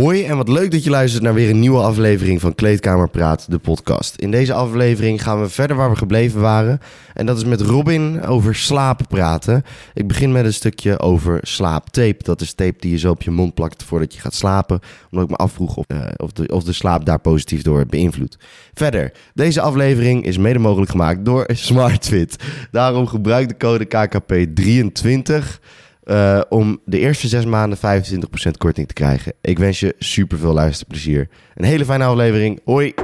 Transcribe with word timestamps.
Hoi 0.00 0.24
en 0.24 0.36
wat 0.36 0.48
leuk 0.48 0.70
dat 0.70 0.84
je 0.84 0.90
luistert 0.90 1.22
naar 1.22 1.34
weer 1.34 1.50
een 1.50 1.60
nieuwe 1.60 1.82
aflevering 1.82 2.40
van 2.40 2.54
Kleedkamer 2.54 3.08
Praat, 3.08 3.50
de 3.50 3.58
podcast. 3.58 4.16
In 4.16 4.30
deze 4.30 4.52
aflevering 4.52 5.22
gaan 5.22 5.40
we 5.40 5.48
verder 5.48 5.76
waar 5.76 5.90
we 5.90 5.96
gebleven 5.96 6.40
waren. 6.40 6.80
En 7.14 7.26
dat 7.26 7.36
is 7.36 7.44
met 7.44 7.60
Robin 7.60 8.22
over 8.22 8.54
slapen 8.54 9.06
praten. 9.06 9.62
Ik 9.94 10.06
begin 10.06 10.32
met 10.32 10.44
een 10.44 10.52
stukje 10.52 11.00
over 11.00 11.38
slaaptape. 11.42 12.22
Dat 12.22 12.40
is 12.40 12.52
tape 12.52 12.76
die 12.78 12.90
je 12.90 12.98
zo 12.98 13.10
op 13.10 13.22
je 13.22 13.30
mond 13.30 13.54
plakt 13.54 13.82
voordat 13.82 14.14
je 14.14 14.20
gaat 14.20 14.34
slapen. 14.34 14.80
Omdat 15.10 15.24
ik 15.24 15.30
me 15.30 15.36
afvroeg 15.36 15.76
of, 15.76 15.84
eh, 15.86 15.98
of, 16.16 16.32
de, 16.32 16.48
of 16.48 16.64
de 16.64 16.72
slaap 16.72 17.04
daar 17.04 17.20
positief 17.20 17.62
door 17.62 17.86
beïnvloedt. 17.86 18.38
Verder, 18.74 19.12
deze 19.34 19.60
aflevering 19.60 20.24
is 20.24 20.38
mede 20.38 20.58
mogelijk 20.58 20.90
gemaakt 20.90 21.24
door 21.24 21.44
SmartFit. 21.52 22.36
Daarom 22.70 23.06
gebruik 23.06 23.48
de 23.48 23.56
code 23.56 23.84
KKP23 23.84 25.60
eh, 26.06 26.40
om 26.48 26.80
de 26.84 26.98
eerste 26.98 27.28
zes 27.28 27.44
maanden 27.44 27.78
25% 27.78 28.56
korting 28.58 28.86
te 28.86 28.94
krijgen. 28.94 29.32
Ik 29.40 29.58
wens 29.58 29.80
je 29.80 29.94
super 29.98 30.38
veel 30.38 30.52
luisterplezier. 30.52 31.28
Een 31.54 31.64
hele 31.64 31.84
fijne 31.84 32.04
aflevering. 32.04 32.60
Hoi! 32.64 32.94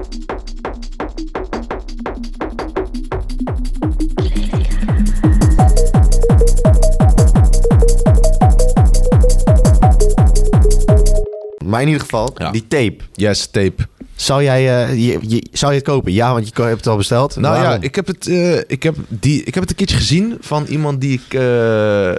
Maar 11.65 11.81
in 11.81 11.87
ieder 11.87 12.03
geval, 12.03 12.31
Ja. 12.37 12.51
die 12.51 12.67
tape. 12.69 12.97
Yes, 13.13 13.47
tape. 13.47 13.87
Zou 14.23 14.43
jij 14.43 14.85
eh, 14.85 14.95
je, 15.07 15.19
je- 15.29 15.47
zou 15.53 15.73
je 15.73 15.79
het 15.79 15.87
kopen? 15.89 16.13
Ja, 16.13 16.33
want 16.33 16.47
je 16.55 16.63
hebt 16.63 16.77
het 16.77 16.87
al 16.87 16.97
besteld. 16.97 17.37
Nou 17.37 17.55
Waarom? 17.55 17.81
ja, 17.81 17.87
ik 17.87 17.95
heb, 17.95 18.07
het, 18.07 18.27
eh, 18.27 18.59
ik, 18.59 18.83
heb 18.83 18.97
die, 19.09 19.43
ik 19.45 19.55
heb 19.55 19.63
het 19.63 19.71
een 19.71 19.77
keertje 19.77 19.97
gezien 19.97 20.37
van 20.41 20.65
iemand 20.65 21.01
die 21.01 21.13
ik, 21.27 21.35
eh, 21.35 22.13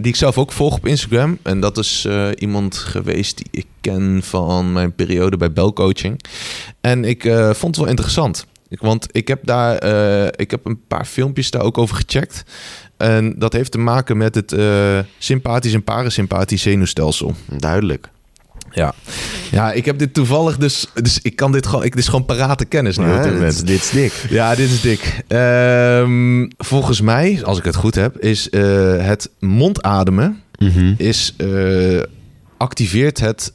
die 0.00 0.06
ik 0.12 0.16
zelf 0.16 0.38
ook 0.38 0.52
volg 0.52 0.74
op 0.76 0.86
Instagram. 0.86 1.38
En 1.42 1.60
dat 1.60 1.78
is 1.78 2.04
eh, 2.04 2.28
iemand 2.38 2.76
geweest 2.76 3.36
die 3.36 3.46
ik 3.50 3.66
ken 3.80 4.20
van 4.22 4.72
mijn 4.72 4.94
periode 4.94 5.36
bij 5.36 5.52
Belcoaching. 5.52 6.20
En 6.80 7.04
ik 7.04 7.24
eh, 7.24 7.44
vond 7.44 7.62
het 7.76 7.76
wel 7.76 7.86
interessant. 7.86 8.46
Ik, 8.68 8.80
want 8.80 9.06
ik 9.10 9.28
heb 9.28 9.40
daar 9.46 9.76
eh, 9.76 10.26
ik 10.36 10.50
heb 10.50 10.66
een 10.66 10.80
paar 10.88 11.04
filmpjes 11.04 11.50
daar 11.50 11.62
ook 11.62 11.78
over 11.78 11.96
gecheckt. 11.96 12.42
En 12.96 13.34
dat 13.38 13.52
heeft 13.52 13.70
te 13.72 13.78
maken 13.78 14.16
met 14.16 14.34
het 14.34 14.52
eh, 14.52 14.98
sympathisch 15.18 15.74
en 15.74 15.84
parasympathisch 15.84 16.62
zenuwstelsel. 16.62 17.34
Duidelijk. 17.58 18.08
Ja. 18.76 18.94
ja, 19.50 19.72
ik 19.72 19.84
heb 19.84 19.98
dit 19.98 20.14
toevallig 20.14 20.56
dus... 20.56 20.86
Dus 20.94 21.18
ik 21.22 21.36
kan 21.36 21.52
dit 21.52 21.66
gewoon... 21.66 21.84
Ik, 21.84 21.90
dit 21.90 22.00
is 22.00 22.08
gewoon 22.08 22.24
parate 22.24 22.64
kennis 22.64 22.98
nu 22.98 23.04
Ja, 23.06 23.14
dit 23.14 23.22
dit, 23.22 23.32
moment. 23.32 23.52
is- 23.52 23.60
dit 23.62 23.82
is 23.82 23.90
dik. 23.90 24.12
Ja, 24.30 24.54
dit 24.54 24.70
is 24.70 24.80
dik. 24.80 25.22
Ehm, 25.28 26.46
volgens 26.58 27.00
mij, 27.00 27.40
als 27.44 27.58
ik 27.58 27.64
het 27.64 27.74
goed 27.76 27.94
heb, 27.94 28.18
is 28.18 28.50
eh, 28.50 28.62
het 29.06 29.30
mondademen 29.40 30.42
is, 30.96 31.34
eh, 31.36 32.00
activeert 32.56 33.20
het 33.20 33.52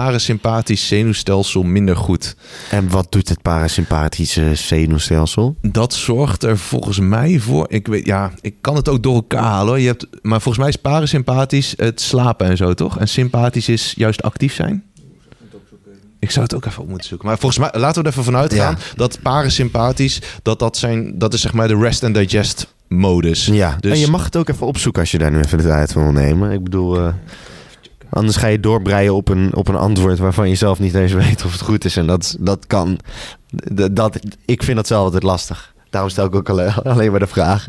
parasympathisch 0.00 0.86
zenuwstelsel 0.88 1.62
minder 1.62 1.96
goed. 1.96 2.36
En 2.70 2.88
wat 2.90 3.12
doet 3.12 3.28
het 3.28 3.42
parasympathische 3.42 4.54
zenuwstelsel? 4.54 5.56
Dat 5.62 5.94
zorgt 5.94 6.42
er 6.42 6.58
volgens 6.58 6.98
mij 7.00 7.38
voor. 7.38 7.66
Ik 7.68 7.86
weet, 7.86 8.06
ja, 8.06 8.30
ik 8.40 8.54
kan 8.60 8.76
het 8.76 8.88
ook 8.88 9.02
door 9.02 9.14
elkaar 9.14 9.42
halen. 9.42 9.66
hoor. 9.68 9.80
Je 9.80 9.86
hebt, 9.86 10.06
maar 10.22 10.40
volgens 10.40 10.58
mij 10.64 10.68
is 10.68 10.76
parasympathisch 10.76 11.74
het 11.76 12.00
slapen 12.00 12.46
en 12.46 12.56
zo, 12.56 12.74
toch? 12.74 12.98
En 12.98 13.08
sympathisch 13.08 13.68
is 13.68 13.92
juist 13.96 14.22
actief 14.22 14.54
zijn. 14.54 14.84
Ik 16.18 16.30
zou 16.30 16.44
het 16.44 16.54
ook 16.54 16.64
even 16.64 16.82
op 16.82 16.88
moeten 16.88 17.08
zoeken. 17.08 17.26
Maar 17.28 17.38
volgens 17.38 17.60
mij, 17.60 17.80
laten 17.80 18.02
we 18.02 18.08
er 18.08 18.12
even 18.12 18.24
vanuit 18.24 18.54
gaan 18.54 18.76
Ja. 18.78 18.96
dat 18.96 19.18
parasympathisch, 19.22 20.20
dat, 20.42 20.58
dat, 20.58 20.76
zijn, 20.76 21.18
dat 21.18 21.34
is 21.34 21.40
zeg 21.40 21.52
maar 21.52 21.68
de 21.68 21.76
rest 21.76 22.04
and 22.04 22.14
digest 22.14 22.74
modus. 22.88 23.46
Ja, 23.46 23.76
Dus- 23.80 23.92
en 23.92 23.98
je 23.98 24.06
mag 24.10 24.24
het 24.24 24.36
ook 24.36 24.48
even 24.48 24.66
opzoeken 24.66 25.00
als 25.00 25.10
je 25.10 25.18
daar 25.18 25.30
nu 25.30 25.38
even 25.38 25.58
de 25.58 25.64
tijd 25.64 25.92
voor 25.92 26.02
wil 26.02 26.12
nemen. 26.12 26.50
Ik 26.52 26.62
bedoel, 26.64 26.96
eh, 26.98 27.12
anders 28.10 28.36
ga 28.36 28.46
je 28.46 28.60
doorbreien 28.60 29.14
op 29.14 29.28
een, 29.28 29.54
op 29.54 29.68
een 29.68 29.76
antwoord 29.76 30.18
waarvan 30.18 30.48
je 30.48 30.54
zelf 30.54 30.78
niet 30.78 30.94
eens 30.94 31.12
weet 31.12 31.44
of 31.44 31.52
het 31.52 31.60
goed 31.60 31.84
is. 31.84 31.96
En 31.96 32.06
dat, 32.06 32.36
dat 32.40 32.66
kan. 32.66 32.98
Dat, 33.92 34.18
ik 34.44 34.62
vind 34.62 34.76
dat 34.76 34.86
zelf 34.86 35.04
altijd 35.04 35.22
lastig. 35.22 35.74
Daarom 35.90 36.10
stel 36.10 36.26
ik 36.26 36.34
ook 36.34 36.48
alleen, 36.48 36.72
alleen 36.72 37.10
maar 37.10 37.20
de 37.20 37.26
vraag. 37.26 37.66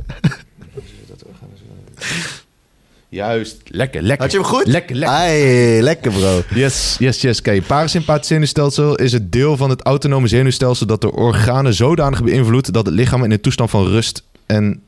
Juist. 3.09 3.61
Lekker, 3.67 4.01
lekker. 4.01 4.21
Had 4.23 4.31
je 4.31 4.37
hem 4.37 4.47
goed? 4.47 4.67
Lekker, 4.67 4.95
lekker. 4.95 5.17
Hey, 5.17 5.81
lekker 5.81 6.11
bro. 6.11 6.41
Yes, 6.53 6.95
yes, 6.99 7.21
yes. 7.21 7.41
Kijk, 7.41 7.67
parasympathisch 7.67 8.27
zenuwstelsel 8.27 8.95
is 8.95 9.11
het 9.11 9.31
deel 9.31 9.57
van 9.57 9.69
het 9.69 9.81
autonome 9.81 10.27
zenuwstelsel 10.27 10.85
dat 10.85 11.01
de 11.01 11.11
organen 11.11 11.73
zodanig 11.73 12.23
beïnvloedt 12.23 12.73
dat 12.73 12.85
het 12.85 12.95
lichaam 12.95 13.23
in 13.23 13.31
een 13.31 13.41
toestand 13.41 13.69
van 13.69 13.87
rust 13.87 14.23
en 14.45 14.81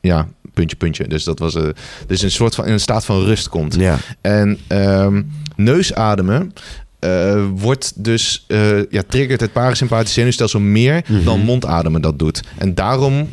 ja, 0.00 0.28
puntje, 0.54 0.76
puntje. 0.76 1.08
Dus 1.08 1.24
dat 1.24 1.38
was 1.38 1.54
eh, 1.54 1.62
dus 2.06 2.22
een 2.22 2.30
soort 2.30 2.54
van 2.54 2.66
in 2.66 2.72
een 2.72 2.80
staat 2.80 3.04
van 3.04 3.24
rust 3.24 3.48
komt. 3.48 3.74
Ja, 3.74 3.98
En 4.20 4.58
ehm, 4.66 5.22
neusademen 5.56 6.52
eh, 6.98 7.44
wordt 7.54 8.04
dus 8.04 8.44
eh, 8.48 8.90
ja, 8.90 9.02
triggert 9.08 9.40
het 9.40 9.52
parasympathisch 9.52 10.12
zenuwstelsel 10.12 10.60
meer 10.60 11.02
Mhm. 11.08 11.24
dan 11.24 11.40
mondademen 11.40 12.00
dat 12.00 12.18
doet. 12.18 12.42
En 12.58 12.74
daarom 12.74 13.28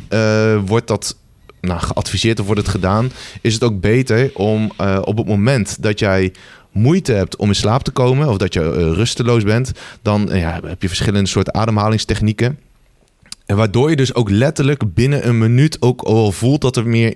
wordt 0.66 0.86
dat 0.86 1.16
nou, 1.60 1.80
geadviseerd 1.80 2.40
of 2.40 2.46
wordt 2.46 2.60
het 2.60 2.70
gedaan, 2.70 3.10
is 3.40 3.54
het 3.54 3.62
ook 3.62 3.80
beter 3.80 4.30
om 4.34 4.72
op 5.04 5.16
het 5.16 5.26
moment 5.26 5.82
dat 5.82 5.98
jij 5.98 6.32
moeite 6.72 7.12
hebt 7.12 7.36
om 7.36 7.48
in 7.48 7.54
slaap 7.54 7.82
te 7.82 7.90
komen 7.90 8.28
of 8.28 8.36
dat 8.36 8.54
je 8.54 8.92
rusteloos 8.94 9.42
bent, 9.42 9.72
dan 10.02 10.28
ja, 10.32 10.60
heb 10.64 10.82
je 10.82 10.88
verschillende 10.88 11.28
soorten 11.28 11.54
ademhalingstechnieken. 11.54 12.58
En 13.52 13.58
waardoor 13.58 13.90
je 13.90 13.96
dus 13.96 14.14
ook 14.14 14.30
letterlijk 14.30 14.94
binnen 14.94 15.28
een 15.28 15.38
minuut 15.38 15.76
ook 15.80 16.00
al 16.02 16.32
voelt 16.32 16.60
dat 16.60 16.76
er 16.76 16.86
meer 16.86 17.14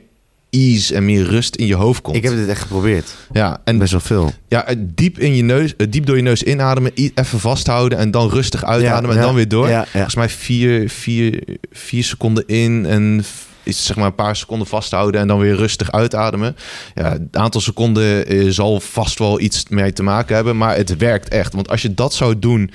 ease 0.51 0.95
en 0.95 1.05
meer 1.05 1.23
rust 1.25 1.57
in 1.57 1.67
je 1.67 1.75
hoofd 1.75 2.01
komt. 2.01 2.17
ik 2.17 2.23
heb 2.23 2.33
dit 2.35 2.49
echt 2.49 2.61
geprobeerd. 2.61 3.15
ja, 3.33 3.61
en 3.65 3.79
Best 3.79 3.91
wel 3.91 4.01
veel. 4.01 4.33
ja, 4.49 4.63
het 4.67 4.97
diep 4.97 5.19
in 5.19 5.35
je 5.35 5.43
neus, 5.43 5.75
het 5.77 5.93
diep 5.93 6.07
door 6.07 6.17
je 6.17 6.23
neus 6.23 6.43
inademen, 6.43 6.93
even 6.95 7.41
vasthouden 7.41 7.99
en 7.99 8.11
dan 8.11 8.29
rustig 8.29 8.65
uitademen 8.65 9.09
Ja, 9.11 9.15
en 9.15 9.21
ja, 9.21 9.27
dan 9.27 9.35
weer 9.35 9.49
door. 9.49 9.69
ja. 9.69 9.87
Volgens 9.87 10.15
mij 10.15 10.29
vier, 10.29 10.91
vier, 10.91 11.43
vier 11.73 12.05
seconden 12.05 12.45
in 12.47 12.87
en 12.87 13.25
is 13.63 13.85
zeg 13.87 13.97
maar 13.97 14.07
een 14.07 14.15
paar 14.15 14.37
seconden 14.37 14.67
vasthouden 14.67 15.21
en 15.21 15.29
dan 15.29 15.39
weer 15.39 15.55
rustig 15.57 15.93
uitademen. 15.93 16.57
Ja, 16.95 17.13
het 17.13 17.37
aantal 17.37 17.61
seconden 17.61 18.27
eh, 18.27 18.47
zal 18.49 18.81
vast 18.81 19.19
wel 19.19 19.41
iets 19.41 19.65
mee 19.69 19.93
te 19.93 20.03
maken 20.03 20.35
hebben, 20.35 20.57
maar 20.57 20.77
het 20.77 20.97
werkt 20.97 21.29
echt. 21.29 21.55
Want 21.55 21.69
als 21.69 21.83
je 21.83 21.95
dat 21.95 22.15
zou 22.15 22.39
doen 22.39 22.71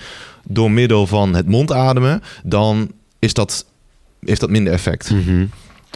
door 0.47 0.71
middel 0.71 1.07
van 1.07 1.35
het 1.35 1.47
mondademen, 1.47 2.21
dan 2.43 2.91
is 3.21 3.33
dat, 3.33 3.65
heeft 4.19 4.39
dat 4.39 4.49
minder 4.49 4.73
effect. 4.73 5.11
Mhm. 5.11 5.45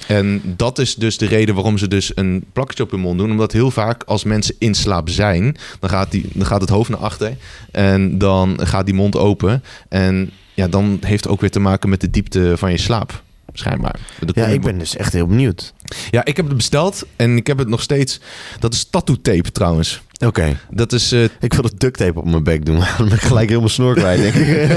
En 0.07 0.41
dat 0.43 0.79
is 0.79 0.95
dus 0.95 1.17
de 1.17 1.25
reden 1.25 1.55
waarom 1.55 1.77
ze 1.77 1.87
dus 1.87 2.11
een 2.15 2.45
plakje 2.53 2.83
op 2.83 2.91
hun 2.91 2.99
mond 2.99 3.17
doen. 3.17 3.31
Omdat 3.31 3.51
heel 3.51 3.71
vaak 3.71 4.03
als 4.03 4.23
mensen 4.23 4.55
in 4.59 4.73
slaap 4.75 5.09
zijn, 5.09 5.57
dan 5.79 5.89
gaat, 5.89 6.11
die, 6.11 6.29
dan 6.33 6.45
gaat 6.45 6.61
het 6.61 6.69
hoofd 6.69 6.89
naar 6.89 6.99
achter. 6.99 7.37
En 7.71 8.17
dan 8.17 8.59
gaat 8.63 8.85
die 8.85 8.95
mond 8.95 9.17
open. 9.17 9.63
En 9.89 10.31
ja, 10.53 10.67
dan 10.67 10.97
heeft 11.01 11.23
het 11.23 11.33
ook 11.33 11.41
weer 11.41 11.51
te 11.51 11.59
maken 11.59 11.89
met 11.89 12.01
de 12.01 12.09
diepte 12.09 12.57
van 12.57 12.71
je 12.71 12.77
slaap. 12.77 13.23
Schijnbaar. 13.53 13.99
Ja, 14.33 14.45
ik 14.45 14.61
ben 14.61 14.77
dus 14.77 14.95
echt 14.95 15.13
heel 15.13 15.27
benieuwd. 15.27 15.73
ja, 16.11 16.25
ik 16.25 16.37
heb 16.37 16.47
het 16.47 16.55
besteld 16.55 17.05
en 17.15 17.37
ik 17.37 17.47
heb 17.47 17.57
het 17.57 17.67
nog 17.67 17.81
steeds. 17.81 18.19
Dat 18.59 18.73
is 18.73 18.83
tattoo 18.89 19.15
tape 19.21 19.51
trouwens. 19.51 20.01
Oké. 20.25 20.57
Dat 20.69 20.93
is. 20.93 21.11
eh, 21.11 21.23
Ik 21.39 21.53
wil 21.53 21.61
de 21.61 21.71
duct 21.77 21.97
tape 21.97 22.19
op 22.19 22.25
mijn 22.25 22.43
bek 22.43 22.65
doen. 22.65 22.75
Dan 22.97 23.07
ben 23.07 23.11
ik 23.17 23.21
gelijk 23.21 23.47
helemaal 23.49 23.69
snor 23.69 23.93
kwijt, 23.95 24.21
denk 24.21 24.33
ik. 24.33 24.69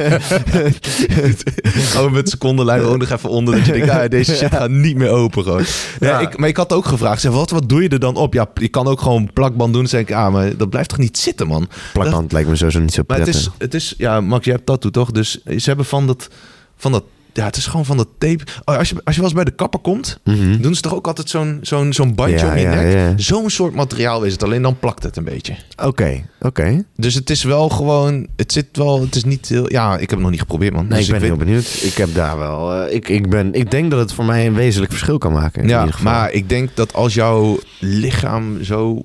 oh, 1.97 2.13
met 2.13 2.29
secondenlijn 2.29 2.83
ook 2.83 2.99
nog 2.99 3.11
even 3.11 3.29
onder. 3.31 3.55
Dat 3.57 3.67
je 3.67 3.73
denkt, 3.73 3.89
ah, 3.89 4.09
deze 4.11 4.35
shit 4.37 4.51
gaat 4.51 4.71
niet 4.71 4.97
meer 4.97 5.09
open 5.11 5.43
gewoon. 5.43 5.65
Ja, 6.01 6.09
Ja. 6.09 6.19
ik, 6.21 6.39
maar 6.39 6.49
ik 6.49 6.57
had 6.57 6.73
ook 6.73 6.85
gevraagd, 6.87 7.21
zeg, 7.21 7.33
wat, 7.33 7.51
wat 7.51 7.69
doe 7.69 7.83
je 7.83 7.89
er 7.89 7.99
dan 8.01 8.17
op? 8.17 8.35
Ja, 8.35 8.47
je 8.55 8.69
kan 8.69 8.87
ook 8.87 9.01
gewoon 9.01 9.31
plakband 9.33 9.73
doen. 9.73 9.83
Dan 9.83 9.91
zeg 9.91 10.01
ik, 10.01 10.13
ah, 10.13 10.33
maar 10.33 10.57
dat 10.57 10.71
blijft 10.71 10.89
toch 10.89 10.99
niet 10.99 11.19
zitten, 11.19 11.47
man? 11.47 11.69
Plakband 11.93 12.33
lijkt 12.33 12.49
me 12.49 12.57
sowieso 12.57 12.79
niet 12.81 12.93
zo 12.95 13.03
Maar 13.07 13.17
prettig. 13.17 13.37
het 13.45 13.53
is, 13.53 13.59
het 13.59 13.75
is, 13.75 13.95
ja, 13.99 14.21
Max, 14.21 14.45
jij 14.45 14.55
hebt 14.55 14.67
tattoo 14.67 14.91
toch? 14.91 15.11
Dus 15.11 15.43
ze 15.45 15.63
hebben 15.65 15.87
van 15.87 16.07
dat, 16.07 16.29
van 16.77 16.93
dat, 16.93 17.05
ja, 17.39 17.45
het 17.45 17.57
is 17.57 17.67
gewoon 17.67 17.85
van 17.85 17.97
dat 17.97 18.09
tape. 18.19 18.45
Oh, 18.65 18.77
als, 18.77 18.89
je, 18.89 18.95
als 19.05 19.15
je 19.15 19.21
wel 19.21 19.31
eens 19.31 19.33
bij 19.41 19.45
de 19.45 19.51
kapper 19.57 19.81
komt, 19.81 20.21
Mhm. 20.25 20.61
doen 20.61 20.75
ze 20.75 20.81
toch 20.81 20.95
ook 20.95 21.07
altijd 21.07 21.31
zo'n 21.31 21.59
zo'n 21.63 21.93
zo'n 21.93 22.15
bandje 22.15 22.37
Ja, 22.39 22.51
om 22.51 22.57
je 22.57 22.63
ja, 22.63 22.75
nek? 22.75 22.93
ja. 22.93 23.13
Zo'n 23.17 23.51
soort 23.51 23.75
materiaal 23.75 24.23
is 24.23 24.33
het, 24.33 24.43
alleen 24.43 24.63
dan 24.63 24.79
plakt 24.79 25.03
het 25.03 25.17
een 25.17 25.25
beetje. 25.25 25.57
Oké, 25.85 26.25
oké. 26.41 26.85
Dus 26.97 27.15
het 27.15 27.31
is 27.31 27.43
wel 27.43 27.69
gewoon, 27.69 28.27
het 28.37 28.53
zit 28.53 28.67
wel, 28.73 29.01
het 29.01 29.15
is 29.15 29.25
niet 29.25 29.49
heel, 29.49 29.71
ja, 29.73 29.93
ik 29.95 30.01
heb 30.01 30.11
het 30.11 30.21
nog 30.21 30.31
niet 30.31 30.41
geprobeerd, 30.41 30.73
man. 30.75 30.87
Nee, 30.87 30.99
Dus 30.99 31.07
ik 31.07 31.13
ben 31.15 31.23
heel 31.23 31.37
benieuwd. 31.37 31.79
Ik 31.83 31.95
heb 31.95 32.15
daar 32.15 32.39
wel... 32.39 32.75
eh, 32.75 32.95
ik, 32.95 33.09
ik, 33.09 33.31
ben, 33.31 33.55
ik 33.55 33.71
denk 33.71 33.91
dat 33.91 34.01
het 34.01 34.13
voor 34.13 34.25
mij 34.25 34.47
een 34.47 34.55
wezenlijk 34.55 34.91
verschil 34.93 35.19
kan 35.19 35.33
maken. 35.33 35.63
In 35.63 35.69
Ja, 35.69 35.79
ieder 35.81 35.95
geval. 35.95 36.13
maar 36.13 36.33
ik 36.33 36.49
denk 36.49 36.71
dat 36.75 36.95
als 36.95 37.15
jouw 37.15 37.59
lichaam 37.81 38.63
zo 38.65 39.05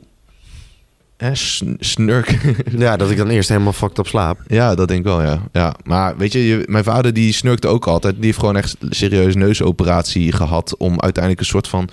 hè, 1.18 1.36
sn- 1.36 1.75
snurk. 1.80 2.38
Ja, 2.77 2.98
dat 2.98 3.10
ik 3.12 3.18
dan 3.18 3.30
eerst 3.30 3.50
helemaal 3.50 3.74
fucked 3.74 4.00
op 4.00 4.07
slaap. 4.07 4.39
ja, 4.48 4.75
dat 4.75 4.88
denk 4.88 5.00
ik 5.00 5.06
wel, 5.06 5.21
ja. 5.21 5.42
ja. 5.51 5.75
Maar 5.83 6.18
weet 6.18 6.31
je, 6.31 6.48
je, 6.48 6.63
mijn 6.65 6.83
vader 6.83 7.13
die 7.13 7.33
snurkte 7.33 7.68
ook 7.68 7.88
altijd. 7.88 8.15
Die 8.15 8.25
heeft 8.25 8.39
gewoon 8.39 8.56
echt 8.57 8.75
serieus 8.89 9.36
neusoperatie 9.36 10.31
gehad 10.31 10.77
om 10.77 11.01
uiteindelijk 11.01 11.39
een 11.44 11.48
soort 11.50 11.68
van 11.68 11.89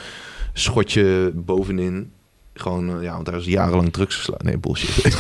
schotje 0.52 1.30
bovenin. 1.34 2.10
Gewoon, 2.54 2.96
eh, 2.96 3.02
ja, 3.02 3.12
want 3.14 3.26
hij 3.26 3.36
was 3.36 3.44
jarenlang 3.44 3.92
drugs 3.92 4.14
geslagen. 4.16 4.44
Nee, 4.46 4.58
bullshit. 4.58 5.14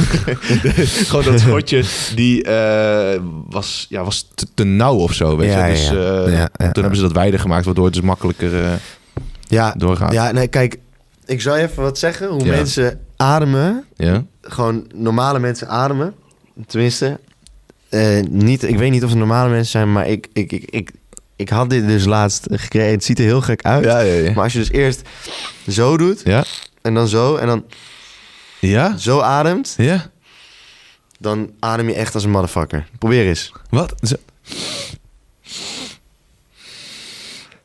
gewoon 1.08 1.24
dat 1.24 1.40
schotje, 1.40 1.84
die 2.14 2.42
eh, 2.44 3.20
was, 3.48 3.86
ja, 3.88 4.04
was 4.04 4.28
te, 4.34 4.46
te 4.54 4.64
nauw 4.64 4.96
of 4.96 5.12
zo, 5.12 5.36
weet 5.36 5.50
Ja, 5.52 5.64
je. 5.66 5.72
Dus 5.72 5.88
eh, 5.88 5.94
Ja, 6.32 6.48
ja, 6.52 6.70
toen 6.72 6.82
hebben 6.82 6.96
ze 6.96 7.02
dat 7.02 7.12
wijder 7.12 7.40
gemaakt, 7.40 7.64
waardoor 7.64 7.84
het 7.84 7.94
dus 7.94 8.02
makkelijker 8.02 8.80
Ja, 9.46 9.74
doorgaat. 9.76 10.12
ja 10.12 10.30
nee, 10.32 10.48
kijk. 10.48 10.76
Ik 11.26 11.40
je 11.40 11.54
even 11.54 11.82
wat 11.82 11.98
zeggen. 11.98 12.28
Hoe 12.28 12.44
mensen 12.44 13.00
ademen. 13.20 13.84
Ja? 13.96 14.24
Gewoon 14.42 14.86
normale 14.94 15.38
mensen 15.38 15.68
ademen. 15.68 16.14
tenminste, 16.66 17.20
eh, 17.88 18.20
niet, 18.28 18.62
ik 18.62 18.76
weet 18.78 18.90
niet 18.90 19.02
of 19.04 19.08
het 19.10 19.18
normale 19.18 19.48
mensen 19.50 19.70
zijn, 19.70 19.92
maar 19.92 20.08
ik, 20.08 20.26
ik, 20.32 20.52
ik, 20.52 20.64
ik, 20.70 20.90
ik 21.36 21.48
had 21.48 21.70
dit 21.70 21.86
dus 21.86 22.04
laatst 22.04 22.46
gekregen. 22.50 22.90
Het 22.90 23.04
ziet 23.04 23.18
er 23.18 23.24
heel 23.24 23.40
gek 23.40 23.62
uit. 23.62 23.84
Ja, 23.84 23.98
ja, 24.00 24.14
ja. 24.14 24.32
Maar 24.32 24.44
als 24.44 24.52
je 24.52 24.58
dus 24.58 24.70
eerst 24.70 25.02
zo 25.68 25.96
doet 25.96 26.20
Ja? 26.24 26.44
en 26.82 26.94
dan 26.94 27.08
zo 27.08 27.36
en 27.36 27.46
dan 27.46 27.64
Ja? 28.60 28.96
zo 28.96 29.20
ademt, 29.20 29.74
Ja? 29.76 30.10
dan 31.18 31.50
adem 31.58 31.88
je 31.88 31.94
echt 31.94 32.14
als 32.14 32.24
een 32.24 32.30
motherfucker. 32.30 32.86
Probeer 32.98 33.26
eens. 33.26 33.52
Wat? 33.70 33.94
Zo- 34.02 34.16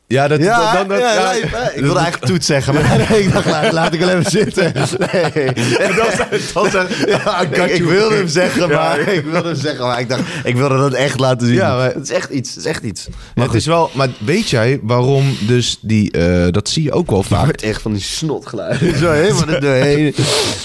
Ja, 0.08 0.28
dat... 0.28 0.40
dat- 0.40 0.72
dan- 0.72 0.88
dat- 0.88 0.98
ja. 0.98 1.32
ik 1.32 1.80
wilde 1.80 1.98
eigenlijk 1.98 2.24
toet 2.32 2.44
zeggen, 2.44 2.74
maar 2.74 3.04
nee, 3.10 3.22
ik 3.24 3.32
dacht, 3.32 3.46
laat, 3.46 3.72
laat 3.72 3.92
ik 3.94 4.00
wel 4.00 4.08
even 4.08 4.30
zitten. 4.30 4.72
Nee. 5.12 5.52
dat 5.94 6.70
zeg- 6.70 7.06
ja, 7.08 7.40
Ik, 7.40 7.82
wilde 7.82 8.14
hem 8.14 8.28
zeggen, 8.28 8.68
Ja. 8.68 8.74
maar 8.76 8.98
ik 9.00 9.24
wilde 9.24 9.48
hem 9.48 9.56
zeggen, 9.56 9.86
maar 9.86 10.00
ik 10.00 10.08
dacht, 10.08 10.22
ik 10.44 10.56
wilde 10.56 10.76
dat 10.78 10.92
echt 10.92 11.18
laten 11.20 11.46
zien. 11.46 11.56
Ja, 11.56 11.76
maar- 11.76 11.94
het 11.94 12.02
is 12.02 12.10
echt 12.10 12.30
iets, 12.30 12.48
het 12.50 12.58
is 12.58 12.64
echt 12.64 12.82
iets. 12.82 13.06
Maar 13.34 13.44
het 13.46 13.54
is 13.54 13.66
wel... 13.66 13.90
Maar 13.92 14.08
weet 14.18 14.48
jij 14.50 14.80
waarom 14.82 15.36
dus 15.46 15.78
die... 15.80 16.10
eh, 16.10 16.46
dat 16.52 16.68
zie 16.68 16.82
je 16.82 16.92
ook 16.92 17.10
wel 17.10 17.22
vaak. 17.22 17.44
hoort 17.44 17.62
echt 17.62 17.82
van 17.82 17.92
die 17.92 18.02
snotgeluiden. 18.02 18.98
Zo 18.98 19.10
helemaal. 19.10 20.12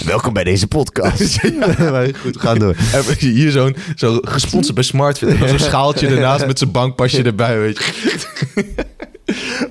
Welkom 0.04 0.32
bij 0.32 0.44
deze 0.44 0.66
podcast. 0.66 1.38
Goed, 2.22 2.40
ga 2.40 2.54
door. 2.54 2.74
En 2.92 3.02
Hier 3.18 3.50
zo'n 3.50 3.76
zo 3.96 4.18
gesponsord 4.22 4.74
bij 4.74 4.84
Smartfit. 4.84 5.36
Zo'n 5.48 5.58
schaaltje 5.58 6.06
ernaast 6.08 6.46
met 6.46 6.58
zijn 6.58 6.70
bankpasje 6.70 7.22
erbij, 7.22 7.58
weet 7.58 7.78
je. 7.78 8.64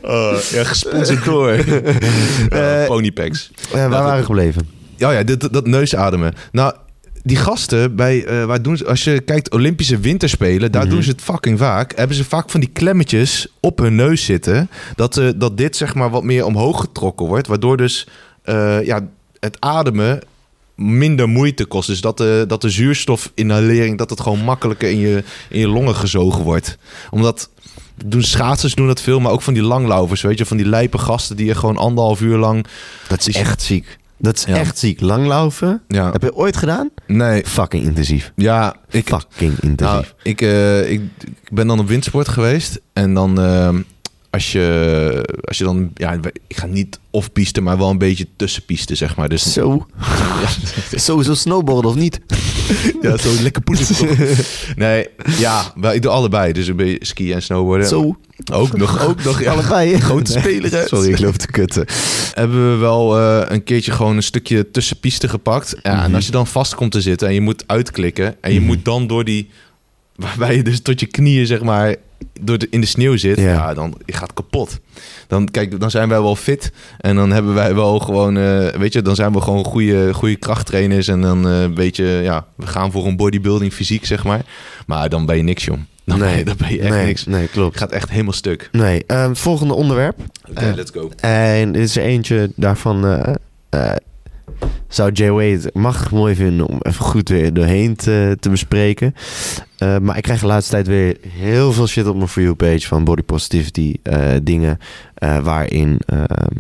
Oh, 0.02 0.38
ja, 0.52 0.64
gesponsord 0.64 1.26
door. 1.32 1.50
Eh, 2.50 2.82
Uh, 2.82 2.86
Ponypacks. 2.88 3.52
Eh, 3.66 3.72
waar 3.74 3.90
waren 3.90 4.20
we 4.20 4.26
gebleven? 4.26 4.68
Ja, 4.96 5.12
ja, 5.12 5.24
dit, 5.24 5.54
dat 5.54 5.68
neusademen. 5.68 6.34
Nou, 6.52 6.74
die 7.24 7.38
gasten 7.38 7.96
bij, 7.96 8.26
eh, 8.26 8.46
waar 8.46 8.62
doen 8.62 8.78
ze, 8.78 8.86
als 8.86 9.04
je 9.04 9.20
kijkt 9.22 9.52
Olympische 9.52 10.00
winterspelen, 10.00 10.72
daar 10.72 10.82
Mhm. 10.86 10.92
doen 10.92 11.04
ze 11.04 11.10
het 11.12 11.22
fucking 11.22 11.60
vaak. 11.60 11.96
Hebben 11.96 12.16
ze 12.16 12.24
vaak 12.26 12.50
van 12.50 12.60
die 12.60 12.70
klemmetjes 12.74 13.48
op 13.60 13.78
hun 13.80 13.96
neus 13.96 14.26
zitten, 14.26 14.70
dat, 14.96 15.18
eh, 15.18 15.28
dat 15.36 15.58
dit 15.58 15.76
zeg 15.76 15.96
maar 15.96 16.10
wat 16.10 16.24
meer 16.24 16.46
omhoog 16.46 16.80
getrokken 16.80 17.26
wordt, 17.26 17.48
waardoor 17.48 17.78
dus 17.78 18.08
eh, 18.44 18.86
ja, 18.86 19.08
het 19.40 19.58
ademen 19.60 20.20
minder 20.76 21.30
moeite 21.30 21.66
kost. 21.66 21.88
Dus 21.88 22.02
dat 22.02 22.18
de, 22.18 22.44
dat 22.48 22.62
de 22.62 22.70
zuurstofinhalering, 22.70 23.98
dat 23.98 24.10
het 24.10 24.22
gewoon 24.22 24.40
makkelijker 24.44 24.90
in 24.90 24.98
je, 25.00 25.24
in 25.50 25.60
je 25.60 25.68
longen 25.68 25.96
gezogen 25.96 26.44
wordt. 26.44 26.78
Omdat 27.10 27.50
doen 28.06 28.24
schaatsers 28.24 28.76
doen 28.76 28.88
dat 28.88 29.02
veel, 29.02 29.20
maar 29.20 29.32
ook 29.32 29.42
van 29.42 29.54
die 29.54 29.64
langlauvers, 29.64 30.22
weet 30.22 30.38
je, 30.38 30.46
van 30.46 30.58
die 30.58 30.66
lijpe 30.66 30.98
gasten 30.98 31.36
die 31.36 31.46
je 31.46 31.56
gewoon 31.56 31.78
anderhalf 31.78 32.22
uur 32.22 32.38
lang. 32.38 32.66
Dat 33.08 33.28
is 33.28 33.36
echt 33.36 33.62
ziek. 33.62 34.00
Dat 34.18 34.38
is 34.38 34.44
Ja. 34.44 34.56
echt 34.56 34.78
ziek. 34.78 35.02
Langlaufen. 35.02 35.82
Ja, 35.88 36.12
Heb 36.12 36.22
je 36.22 36.36
ooit 36.36 36.58
gedaan? 36.58 36.90
nee, 37.08 37.44
Fucking 37.46 37.84
intensief. 37.84 38.32
ja, 38.36 38.76
ik, 38.90 39.08
Fucking 39.08 39.60
intensief. 39.60 39.78
Nou, 39.96 40.06
ik, 40.24 40.42
eh, 40.42 40.92
ik, 40.92 41.02
ik 41.20 41.50
ben 41.52 41.68
dan 41.68 41.80
op 41.80 41.88
windsport 41.88 42.28
geweest. 42.28 42.80
En 42.94 43.14
dan, 43.14 43.40
eh, 43.42 43.70
als, 44.32 44.52
je, 44.52 45.38
als 45.44 45.58
je 45.58 45.64
dan, 45.64 45.92
ja, 45.94 46.20
ik 46.48 46.58
ga 46.58 46.66
niet 46.66 47.00
off-piste, 47.10 47.62
maar 47.62 47.78
wel 47.78 47.90
een 47.90 47.98
beetje 47.98 48.28
tussenpiste, 48.36 48.96
zeg 48.96 49.16
maar. 49.16 49.30
Dus 49.30 49.54
Zo. 49.54 49.86
Sowieso 50.96 51.34
snowboarden 51.34 51.92
of 51.92 51.98
niet? 51.98 52.20
ja, 53.02 53.18
zo 53.18 53.30
lekker 53.42 53.62
poetsen. 53.62 54.08
Nee, 54.76 55.08
ja, 55.38 55.74
wel, 55.76 55.94
ik 55.94 56.02
doe 56.02 56.12
allebei. 56.12 56.54
Dus 56.54 56.68
een 56.68 56.76
beetje 56.76 57.06
skiën 57.06 57.34
en 57.34 57.42
snowboarden. 57.42 57.88
Zo. 57.88 58.16
Ook 58.54 58.78
nog, 58.78 59.06
ook 59.08 59.24
nog. 59.24 59.42
Ja. 59.42 59.52
Allebei. 59.52 60.00
Grote 60.00 60.32
speler, 60.32 60.72
hè? 60.72 60.88
Sorry, 60.88 61.10
ik 61.10 61.20
loop 61.20 61.36
te 61.36 61.48
kutten. 61.48 61.86
Hebben 62.34 62.72
we 62.72 62.78
wel 62.78 63.20
eh, 63.20 63.42
een 63.48 63.64
keertje 63.64 63.92
gewoon 63.92 64.16
een 64.16 64.24
stukje 64.24 64.72
tussenpiste 64.72 65.28
gepakt. 65.30 65.76
Ja, 65.84 65.92
En 65.92 66.06
Mhm. 66.06 66.16
als 66.16 66.26
je 66.26 66.32
dan 66.32 66.48
vast 66.48 66.76
komt 66.76 66.92
te 66.92 67.02
zitten 67.02 67.28
en 67.28 67.34
je 67.34 67.42
moet 67.42 67.64
uitklikken. 67.68 68.36
En 68.42 68.54
je 68.54 68.58
Mhm. 68.60 68.68
moet 68.68 68.86
dan 68.86 69.08
door 69.08 69.24
die... 69.24 69.50
Waarbij 70.26 70.56
je 70.56 70.64
dus 70.64 70.82
tot 70.82 71.00
je 71.00 71.06
knieën, 71.06 71.46
zeg 71.46 71.62
maar, 71.62 71.96
door 72.42 72.58
de, 72.58 72.68
in 72.70 72.82
de 72.82 72.88
sneeuw 72.88 73.18
zit. 73.18 73.38
Ja. 73.38 73.44
Ja, 73.54 73.74
dan 73.74 73.94
je 74.06 74.14
gaat 74.14 74.34
kapot. 74.34 74.80
Dan, 75.28 75.52
kijk, 75.52 75.80
dan 75.80 75.92
zijn 75.92 76.10
wij 76.10 76.22
wel 76.22 76.36
fit. 76.36 76.72
En 77.00 77.16
dan 77.16 77.32
hebben 77.32 77.54
wij 77.54 77.76
wel 77.76 78.00
gewoon, 78.00 78.38
eh, 78.38 78.68
weet 78.68 78.94
je, 78.94 79.02
dan 79.02 79.16
zijn 79.16 79.34
we 79.34 79.42
gewoon 79.42 79.64
goede, 79.64 80.14
goede 80.14 80.36
krachttrainers. 80.36 81.08
En 81.08 81.22
dan 81.22 81.48
eh, 81.48 81.62
een 81.62 81.74
beetje, 81.74 82.06
ja, 82.06 82.46
we 82.56 82.68
gaan 82.68 82.92
voor 82.92 83.08
een 83.08 83.16
bodybuilding 83.16 83.74
fysiek, 83.74 84.06
zeg 84.06 84.24
maar. 84.24 84.42
Maar 84.86 85.10
dan 85.10 85.26
ben 85.26 85.38
je 85.38 85.44
niks, 85.44 85.66
jong. 85.66 85.80
Dan, 86.04 86.20
ben, 86.20 86.38
je, 86.38 86.44
dan 86.44 86.56
ben 86.58 86.72
je 86.72 86.80
echt 86.80 86.90
nee, 86.96 87.06
niks. 87.06 87.26
Nee, 87.26 87.48
klopt. 87.48 87.78
gaat 87.78 87.92
echt 87.92 88.10
helemaal 88.10 88.34
stuk. 88.34 88.70
Nee, 88.72 89.04
ehm, 89.06 89.34
volgende 89.34 89.74
onderwerp. 89.74 90.20
Oké, 90.50 90.62
Eh, 90.62 90.74
let's 90.74 90.92
go. 90.92 91.12
En 91.20 91.72
dit 91.72 91.82
is 91.82 91.96
er 91.98 92.04
eentje 92.04 92.52
daarvan. 92.56 93.06
Zou 94.88 95.12
Jay 95.12 95.32
Wade 95.32 95.70
mag 95.74 96.12
mooi 96.12 96.36
vinden 96.36 96.68
om 96.68 96.78
even 96.82 97.06
goed 97.06 97.30
weer 97.30 97.54
doorheen 97.54 97.96
te, 97.96 98.38
te 98.40 98.50
bespreken. 98.50 99.16
Eh, 99.78 99.98
maar 99.98 100.18
ik 100.18 100.24
krijg 100.24 100.40
de 100.40 100.46
laatste 100.48 100.72
tijd 100.72 100.88
weer 100.88 101.18
heel 101.28 101.72
veel 101.74 101.88
shit 101.88 102.08
op 102.08 102.16
mijn 102.16 102.28
For 102.28 102.42
You 102.44 102.56
page 102.56 102.88
van 102.88 103.04
body 103.04 103.22
positivity 103.22 103.96
eh, 104.04 104.36
dingen. 104.44 104.78
eh, 105.14 105.38
waarin 105.40 106.00
ehm, 106.06 106.56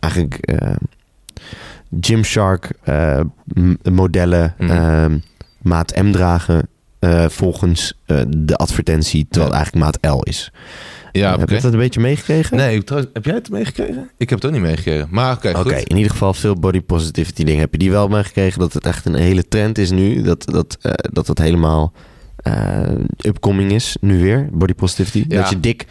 eigenlijk 0.00 0.34
ehm, 0.34 0.76
Gymshark 2.00 2.70
modellen 3.92 4.54
Mhm. 4.58 4.70
ehm, 4.70 5.18
maat 5.62 5.96
M 6.02 6.10
dragen. 6.12 6.68
volgens 7.28 7.98
de 8.28 8.56
advertentie, 8.56 9.26
terwijl 9.30 9.52
Ja. 9.52 9.58
het 9.58 9.72
eigenlijk 9.72 10.02
maat 10.02 10.14
L 10.16 10.20
is. 10.22 10.52
Ja, 11.20 11.38
Heb 11.38 11.48
je 11.48 11.60
dat 11.60 11.72
een 11.72 11.78
beetje 11.78 12.00
meegekregen? 12.00 12.56
Nee, 12.56 12.84
trouwens, 12.84 13.12
heb 13.14 13.24
jij 13.24 13.34
het 13.34 13.50
meegekregen? 13.50 14.10
Ik 14.16 14.30
heb 14.30 14.38
het 14.38 14.46
ook 14.48 14.54
niet 14.54 14.66
meegekregen. 14.66 15.08
Maar 15.10 15.36
oké, 15.36 15.48
Oké, 15.48 15.58
goed. 15.58 15.88
in 15.88 15.96
ieder 15.96 16.10
geval 16.12 16.34
veel 16.34 16.54
body 16.54 16.80
positivity 16.80 17.44
dingen. 17.44 17.60
Heb 17.60 17.72
je 17.72 17.78
die 17.78 17.90
wel 17.90 18.08
meegekregen? 18.08 18.58
Dat 18.60 18.72
het 18.72 18.86
echt 18.86 19.06
een 19.06 19.14
hele 19.14 19.48
trend 19.48 19.78
is 19.78 19.90
nu. 19.90 20.22
Dat 20.22 20.44
dat, 20.44 20.78
eh, 20.80 20.92
dat, 21.12 21.26
het 21.26 21.38
helemaal 21.38 21.92
eh, 22.36 22.82
upcoming 23.18 23.72
is. 23.72 23.96
Nu 24.00 24.20
weer, 24.20 24.48
body 24.52 24.74
positivity. 24.74 25.24
Ja. 25.28 25.40
Dat 25.40 25.50
je 25.50 25.60
dik... 25.60 25.86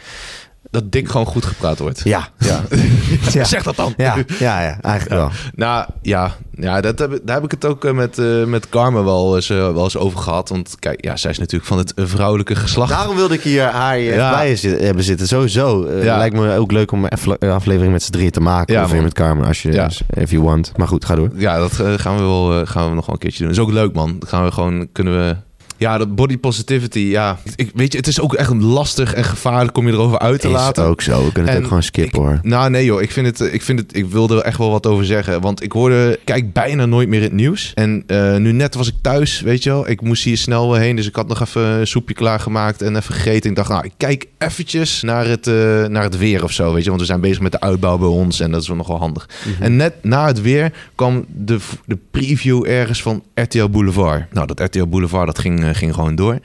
Dat 0.74 0.92
dik 0.92 1.08
gewoon 1.08 1.26
goed 1.26 1.44
gepraat 1.44 1.78
wordt. 1.78 2.00
Ja, 2.04 2.28
Ja. 2.38 2.60
Ja. 3.32 3.44
zeg 3.44 3.62
dat 3.62 3.76
dan. 3.76 3.94
ja, 3.96 4.14
ja, 4.38 4.62
ja 4.62 4.78
eigenlijk 4.80 5.20
wel. 5.20 5.30
Nou 5.54 5.86
ja, 6.02 6.34
ja 6.50 6.80
dat 6.80 6.98
heb, 6.98 7.12
ik- 7.12 7.20
daar 7.26 7.34
heb 7.34 7.44
ik 7.44 7.50
het 7.50 7.64
ook 7.64 7.84
eh, 7.84 7.92
met, 7.92 8.18
eh 8.18 8.44
met 8.44 8.68
Carmen 8.68 9.04
wel 9.04 9.34
eens, 9.36 9.50
eh, 9.50 9.56
wel 9.56 9.84
eens 9.84 9.96
over 9.96 10.18
gehad. 10.18 10.48
Want 10.48 10.76
kijk, 10.78 11.04
ja, 11.04 11.16
zij 11.16 11.30
is 11.30 11.38
natuurlijk 11.38 11.68
van 11.68 11.78
het 11.78 11.92
vrouwelijke 11.96 12.54
geslacht. 12.54 12.90
Daarom 12.90 13.16
wilde 13.16 13.34
ik 13.34 13.40
hier 13.40 13.62
haar 13.64 13.94
hier 13.96 14.14
Ja. 14.14 14.30
bij 14.30 14.58
hebben 14.62 15.04
zitten. 15.04 15.26
Sowieso. 15.28 15.84
Eh, 15.84 16.04
Ja. 16.04 16.16
Lijkt 16.18 16.36
me 16.36 16.56
ook 16.56 16.72
leuk 16.72 16.92
om 16.92 17.04
een 17.04 17.10
afle- 17.10 17.36
een 17.38 17.50
aflevering 17.50 17.92
met 17.92 18.02
z'n 18.02 18.12
drieën 18.12 18.30
te 18.30 18.40
maken. 18.40 18.74
Ja, 18.74 18.84
of 18.84 18.90
weer 18.90 19.02
met 19.02 19.12
Carmen, 19.14 19.46
als 19.46 19.62
je, 19.62 19.72
Ja. 19.72 19.90
if 20.10 20.30
you 20.30 20.42
want. 20.42 20.72
Maar 20.76 20.88
goed, 20.88 21.04
ga 21.04 21.14
door. 21.14 21.30
Ja, 21.36 21.58
dat 21.58 21.72
gaan 21.96 22.16
we 22.16 22.22
wel 22.22 22.66
gaan 22.66 22.88
we 22.88 22.94
nog 22.94 23.06
wel 23.06 23.14
een 23.14 23.20
keertje 23.20 23.38
doen. 23.38 23.48
Dat 23.48 23.56
is 23.56 23.62
ook 23.64 23.72
leuk, 23.72 23.92
man. 23.92 24.16
Dat 24.18 24.28
gaan 24.28 24.44
we 24.44 24.50
gewoon, 24.52 24.88
kunnen 24.92 25.12
we... 25.26 25.36
Ja, 25.84 25.98
dat 25.98 26.14
body 26.14 26.38
positivity, 26.38 26.98
ja. 26.98 27.38
Ik, 27.56 27.70
weet 27.74 27.92
je, 27.92 27.98
het 27.98 28.06
is 28.06 28.20
ook 28.20 28.34
echt 28.34 28.54
lastig 28.54 29.14
en 29.14 29.24
gevaarlijk 29.24 29.76
om 29.76 29.86
je 29.86 29.92
erover 29.92 30.18
uit 30.18 30.40
te 30.40 30.46
Is 30.46 30.52
laten. 30.52 30.84
ook 30.84 31.00
zo. 31.02 31.24
We 31.24 31.32
kunnen 31.32 31.52
het 31.52 31.60
ook 31.60 31.68
gewoon 31.68 31.82
skippen 31.82 32.20
hoor. 32.20 32.38
Nou, 32.42 32.70
nee 32.70 32.84
joh. 32.84 33.02
Ik 33.02 33.10
vind 33.10 33.26
het, 33.26 33.52
ik 33.52 33.62
vind 33.62 33.78
het, 33.78 33.96
ik 33.96 34.06
wilde 34.06 34.36
er 34.36 34.42
echt 34.42 34.58
wel 34.58 34.70
wat 34.70 34.86
over 34.86 35.04
zeggen. 35.04 35.40
Want 35.40 35.62
ik 35.62 35.72
hoorde, 35.72 36.18
kijk 36.24 36.52
bijna 36.52 36.86
nooit 36.86 37.08
meer 37.08 37.18
in 37.18 37.24
het 37.24 37.32
nieuws. 37.32 37.72
En 37.74 38.04
eh, 38.06 38.36
nu 38.36 38.52
net 38.52 38.74
was 38.74 38.88
ik 38.88 38.94
thuis, 39.00 39.40
weet 39.40 39.62
je 39.62 39.70
wel. 39.70 39.88
Ik 39.88 40.00
moest 40.00 40.24
hier 40.24 40.36
snel 40.36 40.74
heen, 40.74 40.96
dus 40.96 41.06
ik 41.06 41.16
had 41.16 41.28
nog 41.28 41.40
even 41.40 41.62
een 41.62 41.86
soepje 41.86 42.14
klaargemaakt 42.14 42.82
en 42.82 42.96
even 42.96 43.14
gegeten. 43.14 43.50
Ik 43.50 43.56
dacht, 43.56 43.68
nou, 43.68 43.84
ik 43.84 43.92
kijk 43.96 44.26
eventjes 44.38 45.02
naar 45.02 45.26
het, 45.26 45.46
eh, 45.46 45.54
naar 45.84 46.02
het 46.02 46.18
weer 46.18 46.44
of 46.44 46.52
zo, 46.52 46.72
weet 46.72 46.82
je. 46.82 46.88
Want 46.88 47.00
we 47.00 47.06
zijn 47.06 47.20
bezig 47.20 47.40
met 47.40 47.52
de 47.52 47.60
uitbouw 47.60 47.98
bij 47.98 48.08
ons 48.08 48.40
en 48.40 48.50
dat 48.50 48.62
is 48.62 48.68
wel 48.68 48.76
nog 48.76 48.86
wel 48.86 48.98
handig. 48.98 49.28
En 49.60 49.76
net 49.76 49.94
na 50.02 50.26
het 50.26 50.40
weer 50.40 50.72
kwam 50.94 51.24
de, 51.28 51.58
de 51.86 51.98
preview 52.10 52.66
ergens 52.66 53.02
van 53.02 53.22
RTL 53.34 53.68
Boulevard. 53.68 54.32
Nou, 54.32 54.46
dat 54.46 54.60
RTL 54.60 54.86
Boulevard, 54.86 55.26
dat 55.26 55.38
ging, 55.38 55.64
eh, 55.64 55.73
ging 55.74 55.94
gewoon 55.94 56.14
door. 56.14 56.38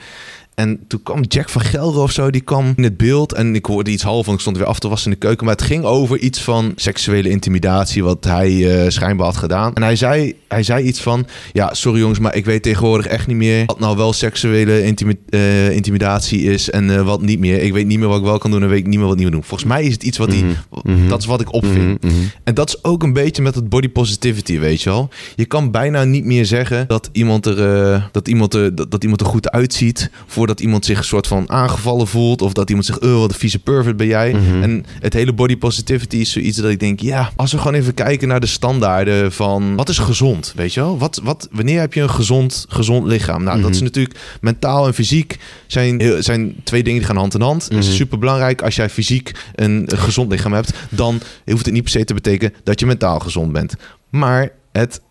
En 0.59 0.79
toen 0.87 1.03
kwam 1.03 1.23
Jack 1.23 1.49
van 1.49 1.61
Gelder 1.61 2.01
of 2.01 2.11
zo, 2.11 2.29
die 2.31 2.41
kwam 2.41 2.73
in 2.75 2.83
het 2.83 2.97
beeld. 2.97 3.33
En 3.33 3.55
ik 3.55 3.65
hoorde 3.65 3.91
iets 3.91 4.03
half, 4.03 4.25
want 4.25 4.37
ik 4.37 4.41
stond 4.41 4.57
weer 4.57 4.65
af 4.65 4.79
te 4.79 4.87
wassen 4.87 5.11
in 5.11 5.17
de 5.19 5.25
keuken. 5.25 5.45
Maar 5.45 5.55
het 5.55 5.63
ging 5.63 5.83
over 5.83 6.17
iets 6.17 6.41
van 6.41 6.73
seksuele 6.75 7.29
intimidatie, 7.29 8.03
wat 8.03 8.23
hij 8.23 8.83
eh, 8.83 8.89
schijnbaar 8.89 9.25
had 9.25 9.37
gedaan. 9.37 9.73
En 9.73 9.83
hij 9.83 9.95
zei, 9.95 10.35
hij 10.47 10.63
zei 10.63 10.85
iets 10.85 11.01
van, 11.01 11.25
ja, 11.53 11.73
sorry 11.73 11.99
jongens, 11.99 12.19
maar 12.19 12.35
ik 12.35 12.45
weet 12.45 12.63
tegenwoordig 12.63 13.05
echt 13.05 13.27
niet 13.27 13.37
meer... 13.37 13.65
wat 13.65 13.79
nou 13.79 13.97
wel 13.97 14.13
seksuele 14.13 14.83
intimi- 14.83 15.19
eh, 15.29 15.71
intimidatie 15.71 16.43
is 16.43 16.69
en 16.69 16.89
eh, 16.89 17.01
wat 17.01 17.21
niet 17.21 17.39
meer. 17.39 17.61
Ik 17.61 17.73
weet 17.73 17.85
niet 17.85 17.99
meer 17.99 18.07
wat 18.07 18.17
ik 18.17 18.23
wel 18.23 18.37
kan 18.37 18.51
doen 18.51 18.63
en 18.63 18.69
weet 18.69 18.79
ik 18.79 18.87
niet 18.87 18.99
meer 18.99 19.07
wat 19.07 19.15
niet 19.15 19.23
meer 19.23 19.33
doen. 19.33 19.43
Volgens 19.43 19.69
mij 19.69 19.83
is 19.83 19.93
het 19.93 20.03
iets 20.03 20.17
wat 20.17 20.31
hij... 20.31 20.43
Mhm, 20.43 20.91
mhm. 20.91 21.09
Dat 21.09 21.19
is 21.19 21.25
wat 21.25 21.41
ik 21.41 21.53
opvind. 21.53 22.03
Mhm. 22.03 22.13
En 22.43 22.53
dat 22.53 22.67
is 22.67 22.83
ook 22.83 23.03
een 23.03 23.13
beetje 23.13 23.41
met 23.41 23.55
het 23.55 23.69
body 23.69 23.89
positivity, 23.89 24.59
weet 24.59 24.81
je 24.81 24.89
wel. 24.89 25.09
Je 25.35 25.45
kan 25.45 25.71
bijna 25.71 26.03
niet 26.03 26.25
meer 26.25 26.45
zeggen 26.45 26.87
dat 26.87 27.09
iemand 27.11 27.45
er, 27.45 28.09
dat 28.11 28.27
iemand 28.27 28.53
er, 28.53 28.75
dat, 28.75 28.91
dat 28.91 29.03
iemand 29.03 29.21
er 29.21 29.27
goed 29.27 29.51
uitziet... 29.51 30.09
voordat 30.49 30.65
iemand 30.65 30.85
zich 30.85 30.97
een 30.97 31.03
soort 31.03 31.27
van 31.27 31.49
aangevallen 31.49 32.07
voelt... 32.07 32.41
of 32.41 32.53
dat 32.53 32.67
iemand 32.69 32.85
zegt, 32.87 32.99
oh, 32.99 33.19
wat 33.19 33.31
een 33.31 33.39
vieze 33.39 33.59
pervert 33.59 33.97
ben 33.97 34.07
jij. 34.07 34.33
Mhm. 34.33 34.63
En 34.63 34.85
het 34.99 35.13
hele 35.13 35.33
body 35.33 35.57
positivity 35.57 36.15
is 36.17 36.31
zoiets 36.31 36.57
dat 36.57 36.71
ik 36.71 36.79
denk... 36.79 36.99
ja, 36.99 37.31
als 37.35 37.51
we 37.51 37.57
gewoon 37.57 37.73
even 37.73 37.93
kijken 37.93 38.27
naar 38.27 38.39
de 38.39 38.45
standaarden 38.47 39.31
van... 39.31 39.75
wat 39.75 39.89
is 39.89 39.97
gezond, 39.97 40.53
weet 40.55 40.73
je 40.73 40.79
wel? 40.79 40.97
Wat, 40.97 41.19
wat, 41.23 41.47
wanneer 41.51 41.79
heb 41.79 41.93
je 41.93 42.01
een 42.01 42.09
gezond, 42.09 42.65
gezond 42.69 43.07
lichaam? 43.07 43.43
Nou, 43.43 43.61
dat 43.61 43.69
is 43.69 43.75
Mhm. 43.75 43.85
natuurlijk 43.85 44.19
mentaal 44.41 44.87
en 44.87 44.93
fysiek... 44.93 45.37
zijn, 45.67 46.23
zijn 46.23 46.55
twee 46.63 46.83
dingen 46.83 46.99
die 46.99 47.07
gaan 47.07 47.17
hand 47.17 47.33
in 47.33 47.41
hand. 47.41 47.63
Het 47.63 47.71
Mhm. 47.71 47.79
is 47.81 47.95
super 47.95 48.19
belangrijk 48.19 48.61
als 48.61 48.75
jij 48.75 48.89
fysiek 48.89 49.31
een, 49.55 49.83
een 49.85 49.97
gezond 49.97 50.31
lichaam 50.31 50.53
hebt... 50.53 50.73
dan 50.89 51.21
hoeft 51.45 51.65
het 51.65 51.73
niet 51.73 51.83
per 51.83 51.91
se 51.91 52.03
te 52.03 52.13
betekenen 52.13 52.53
dat 52.63 52.79
je 52.79 52.85
mentaal 52.85 53.19
gezond 53.19 53.51
bent. 53.51 53.73
Maar 54.09 54.51
het 54.71 55.01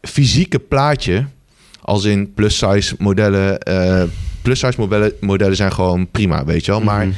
fysieke 0.00 0.58
plaatje 0.58 1.24
Als 1.82 2.04
in 2.04 2.32
plus-size 2.34 2.94
modellen. 2.98 3.58
eh 3.60 4.02
plus-size 4.46 4.80
modellen, 4.80 5.12
modellen 5.20 5.56
zijn 5.56 5.72
gewoon 5.72 6.10
prima, 6.10 6.44
weet 6.44 6.64
je 6.64 6.70
wel. 6.70 6.80
Maar 6.80 7.06
Mhm. 7.06 7.16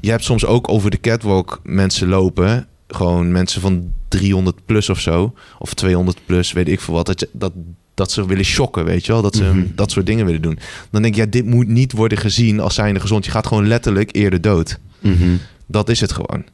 je 0.00 0.10
hebt 0.10 0.24
soms 0.24 0.44
ook 0.46 0.68
over 0.68 0.90
de 0.90 1.00
catwalk 1.00 1.60
mensen 1.62 2.08
lopen. 2.08 2.66
Gewoon 2.88 3.32
mensen 3.32 3.60
van 3.60 3.92
300 4.08 4.56
plus 4.66 4.88
of 4.88 5.00
zo. 5.00 5.34
Of 5.58 5.74
200 5.74 6.18
plus, 6.26 6.52
weet 6.52 6.68
ik 6.68 6.80
veel 6.80 6.94
wat. 6.94 7.06
Dat, 7.06 7.20
je, 7.20 7.28
dat, 7.32 7.52
dat 7.94 8.10
ze 8.12 8.26
willen 8.26 8.44
shocken, 8.44 8.84
weet 8.84 9.06
je 9.06 9.12
wel. 9.12 9.22
Dat 9.22 9.36
ze 9.36 9.44
Mhm. 9.44 9.62
dat 9.74 9.90
soort 9.90 10.06
dingen 10.06 10.24
willen 10.26 10.42
doen. 10.42 10.58
Dan 10.90 11.02
denk 11.02 11.14
ik, 11.14 11.20
ja, 11.24 11.30
dit 11.30 11.44
moet 11.46 11.68
niet 11.68 11.92
worden 11.92 12.18
gezien 12.18 12.60
als 12.60 12.74
zijnde 12.74 13.00
gezond. 13.00 13.24
Je 13.24 13.30
gaat 13.30 13.46
gewoon 13.46 13.66
letterlijk 13.68 14.14
eerder 14.16 14.40
dood. 14.40 14.78
Mhm. 15.00 15.36
Dat 15.66 15.88
is 15.88 16.00
het 16.00 16.12
gewoon. 16.12 16.44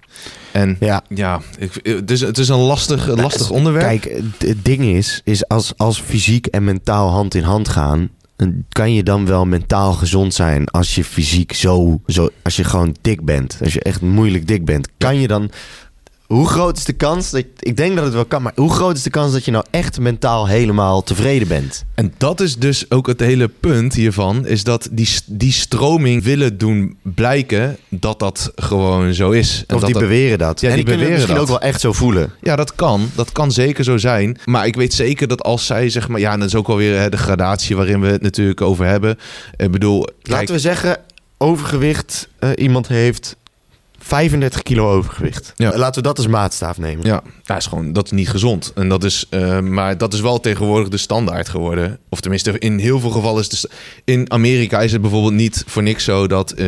En 0.52 0.76
Ja. 0.80 1.02
ja, 1.08 1.40
ik, 1.58 1.80
het, 1.82 2.10
is, 2.10 2.20
het 2.20 2.38
is 2.38 2.48
een 2.48 2.58
lastig, 2.58 3.08
een 3.08 3.20
lastig 3.20 3.50
onderwerp. 3.50 3.86
Kijk, 3.86 4.22
het- 4.38 4.64
ding 4.64 4.82
is, 4.84 5.20
is 5.24 5.48
als, 5.48 5.72
als 5.76 6.00
fysiek 6.00 6.46
en 6.46 6.64
mentaal 6.64 7.10
hand 7.10 7.34
in 7.34 7.42
hand 7.42 7.68
gaan, 7.68 8.08
kan 8.68 8.92
je 8.92 9.02
dan 9.02 9.26
wel 9.26 9.46
mentaal 9.46 9.92
gezond 9.92 10.34
zijn 10.34 10.68
als 10.68 10.94
je 10.94 11.04
fysiek 11.04 11.52
zo, 11.52 12.00
zo, 12.06 12.28
als 12.42 12.56
je 12.56 12.64
gewoon 12.64 12.96
dik 13.00 13.24
bent, 13.24 13.58
als 13.62 13.72
je 13.72 13.82
echt 13.82 14.00
moeilijk 14.00 14.46
dik 14.46 14.64
bent, 14.64 14.88
kan 14.98 15.20
je 15.20 15.28
dan, 15.28 15.50
hoe 16.26 16.48
groot 16.48 16.76
is 16.76 16.84
de 16.84 16.92
kans 16.92 17.30
dat, 17.30 17.44
ik 17.58 17.76
denk 17.76 17.94
dat 17.94 18.04
het 18.04 18.14
wel 18.14 18.24
kan, 18.24 18.42
maar 18.42 18.52
hoe 18.54 18.72
groot 18.72 18.96
is 18.96 19.02
de 19.02 19.10
kans 19.10 19.32
dat 19.32 19.44
je 19.44 19.50
nou 19.50 19.64
echt 19.70 19.98
mentaal 20.00 20.46
helemaal 20.46 21.02
tevreden 21.02 21.48
bent? 21.48 21.84
En 21.94 22.14
dat 22.18 22.40
is 22.40 22.56
dus 22.56 22.90
ook 22.90 23.06
het 23.06 23.20
hele 23.20 23.48
punt 23.48 23.94
hiervan, 23.94 24.46
is 24.46 24.64
dat 24.64 24.88
die, 24.90 25.08
die 25.26 25.52
stroming 25.52 26.22
willen 26.22 26.58
doen 26.58 26.96
blijken 27.02 27.76
dat 27.88 28.18
dat 28.18 28.52
gewoon 28.56 29.14
zo 29.14 29.30
is. 29.30 29.64
En 29.66 29.74
Of 29.74 29.80
dat 29.80 29.90
die 29.90 29.92
dat- 29.98 30.08
beweren 30.08 30.38
dat. 30.38 30.60
Ja, 30.60 30.68
en 30.68 30.74
die 30.74 30.84
die 30.84 30.94
beweren 30.94 31.14
misschien 31.14 31.34
dat. 31.34 31.42
ook 31.42 31.48
wel 31.60 31.60
echt 31.68 31.80
zo 31.80 31.92
voelen. 31.92 32.32
Ja, 32.40 32.56
dat 32.56 32.74
kan. 32.74 33.10
Dat 33.14 33.32
kan 33.32 33.52
zeker 33.52 33.84
zo 33.84 33.96
zijn. 33.96 34.38
Maar 34.44 34.66
ik 34.66 34.74
weet 34.76 34.94
zeker 34.94 35.28
dat 35.28 35.42
als 35.42 35.66
zij 35.66 35.88
zeg 35.90 36.08
maar... 36.08 36.20
Ja, 36.20 36.32
en 36.32 36.38
dat 36.38 36.48
is 36.48 36.54
ook 36.54 36.68
alweer 36.68 36.98
hè, 37.00 37.08
de 37.08 37.16
gradatie 37.16 37.76
waarin 37.76 38.00
we 38.00 38.06
het 38.06 38.22
natuurlijk 38.22 38.60
over 38.60 38.86
hebben. 38.86 39.18
Ik 39.56 39.70
bedoel... 39.70 40.00
kijk, 40.04 40.28
Laten 40.38 40.54
we 40.54 40.60
zeggen, 40.60 40.96
overgewicht, 41.38 42.28
eh, 42.38 42.50
iemand 42.56 42.88
heeft 42.88 43.36
35 44.04 44.62
kilo 44.62 44.92
overgewicht. 44.92 45.52
Ja. 45.56 45.72
Eh, 45.72 45.78
Laten 45.78 46.02
we 46.02 46.08
dat 46.08 46.16
als 46.16 46.26
maatstaaf 46.26 46.78
nemen. 46.78 47.06
Ja, 47.06 47.22
dat 47.44 47.56
is 47.56 47.66
gewoon 47.66 47.92
dat 47.92 48.04
is 48.04 48.10
niet 48.10 48.28
gezond. 48.28 48.72
En 48.74 48.88
dat 48.88 49.04
is, 49.04 49.26
eh, 49.30 49.60
maar 49.60 49.98
dat 49.98 50.12
is 50.14 50.20
wel 50.20 50.40
tegenwoordig 50.40 50.88
de 50.88 50.96
standaard 50.96 51.48
geworden. 51.48 51.98
Of 52.08 52.20
tenminste, 52.20 52.58
in 52.58 52.78
heel 52.78 53.00
veel 53.00 53.10
gevallen 53.10 53.40
is 53.40 53.50
het. 53.50 53.70
In 54.04 54.30
Amerika 54.32 54.80
is 54.80 54.92
het 54.92 55.00
bijvoorbeeld 55.00 55.32
niet 55.32 55.64
voor 55.66 55.82
niks 55.82 56.04
zo 56.04 56.26
dat 56.26 56.50
eh, 56.50 56.66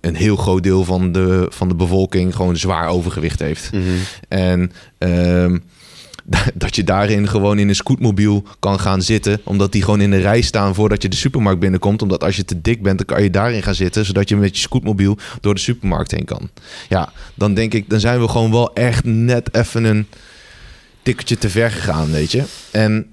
een 0.00 0.14
heel 0.14 0.36
groot 0.36 0.62
deel 0.62 0.84
van 0.84 1.12
de, 1.12 1.46
van 1.48 1.68
de 1.68 1.74
bevolking 1.74 2.34
gewoon 2.34 2.56
zwaar 2.56 2.88
overgewicht 2.88 3.38
heeft. 3.38 3.72
Mhm. 3.72 3.82
En 4.28 4.72
ehm, 4.98 5.58
dat 6.54 6.76
je 6.76 6.84
daarin 6.84 7.28
gewoon 7.28 7.58
in 7.58 7.68
een 7.68 7.74
scootmobiel 7.74 8.44
kan 8.58 8.80
gaan 8.80 9.02
zitten. 9.02 9.40
Omdat 9.44 9.72
die 9.72 9.82
gewoon 9.82 10.00
in 10.00 10.10
de 10.10 10.20
rij 10.20 10.40
staan 10.40 10.74
voordat 10.74 11.02
je 11.02 11.08
de 11.08 11.16
supermarkt 11.16 11.60
binnenkomt. 11.60 12.02
Omdat 12.02 12.24
als 12.24 12.36
je 12.36 12.44
te 12.44 12.60
dik 12.60 12.82
bent, 12.82 12.96
dan 12.96 13.06
kan 13.06 13.22
je 13.22 13.30
daarin 13.30 13.62
gaan 13.62 13.74
zitten. 13.74 14.04
Zodat 14.04 14.28
je 14.28 14.36
met 14.36 14.54
je 14.54 14.62
scootmobiel 14.62 15.16
door 15.40 15.54
de 15.54 15.60
supermarkt 15.60 16.10
heen 16.10 16.24
kan. 16.24 16.50
Ja, 16.88 17.12
dan 17.34 17.54
denk 17.54 17.74
ik, 17.74 17.90
dan 17.90 18.00
zijn 18.00 18.20
we 18.20 18.28
gewoon 18.28 18.50
wel 18.50 18.72
echt 18.74 19.04
net 19.04 19.54
even 19.54 19.84
een 19.84 20.06
tikkertje 21.02 21.38
te 21.38 21.50
ver 21.50 21.70
gegaan, 21.70 22.10
weet 22.10 22.32
je. 22.32 22.44
En 22.70 23.06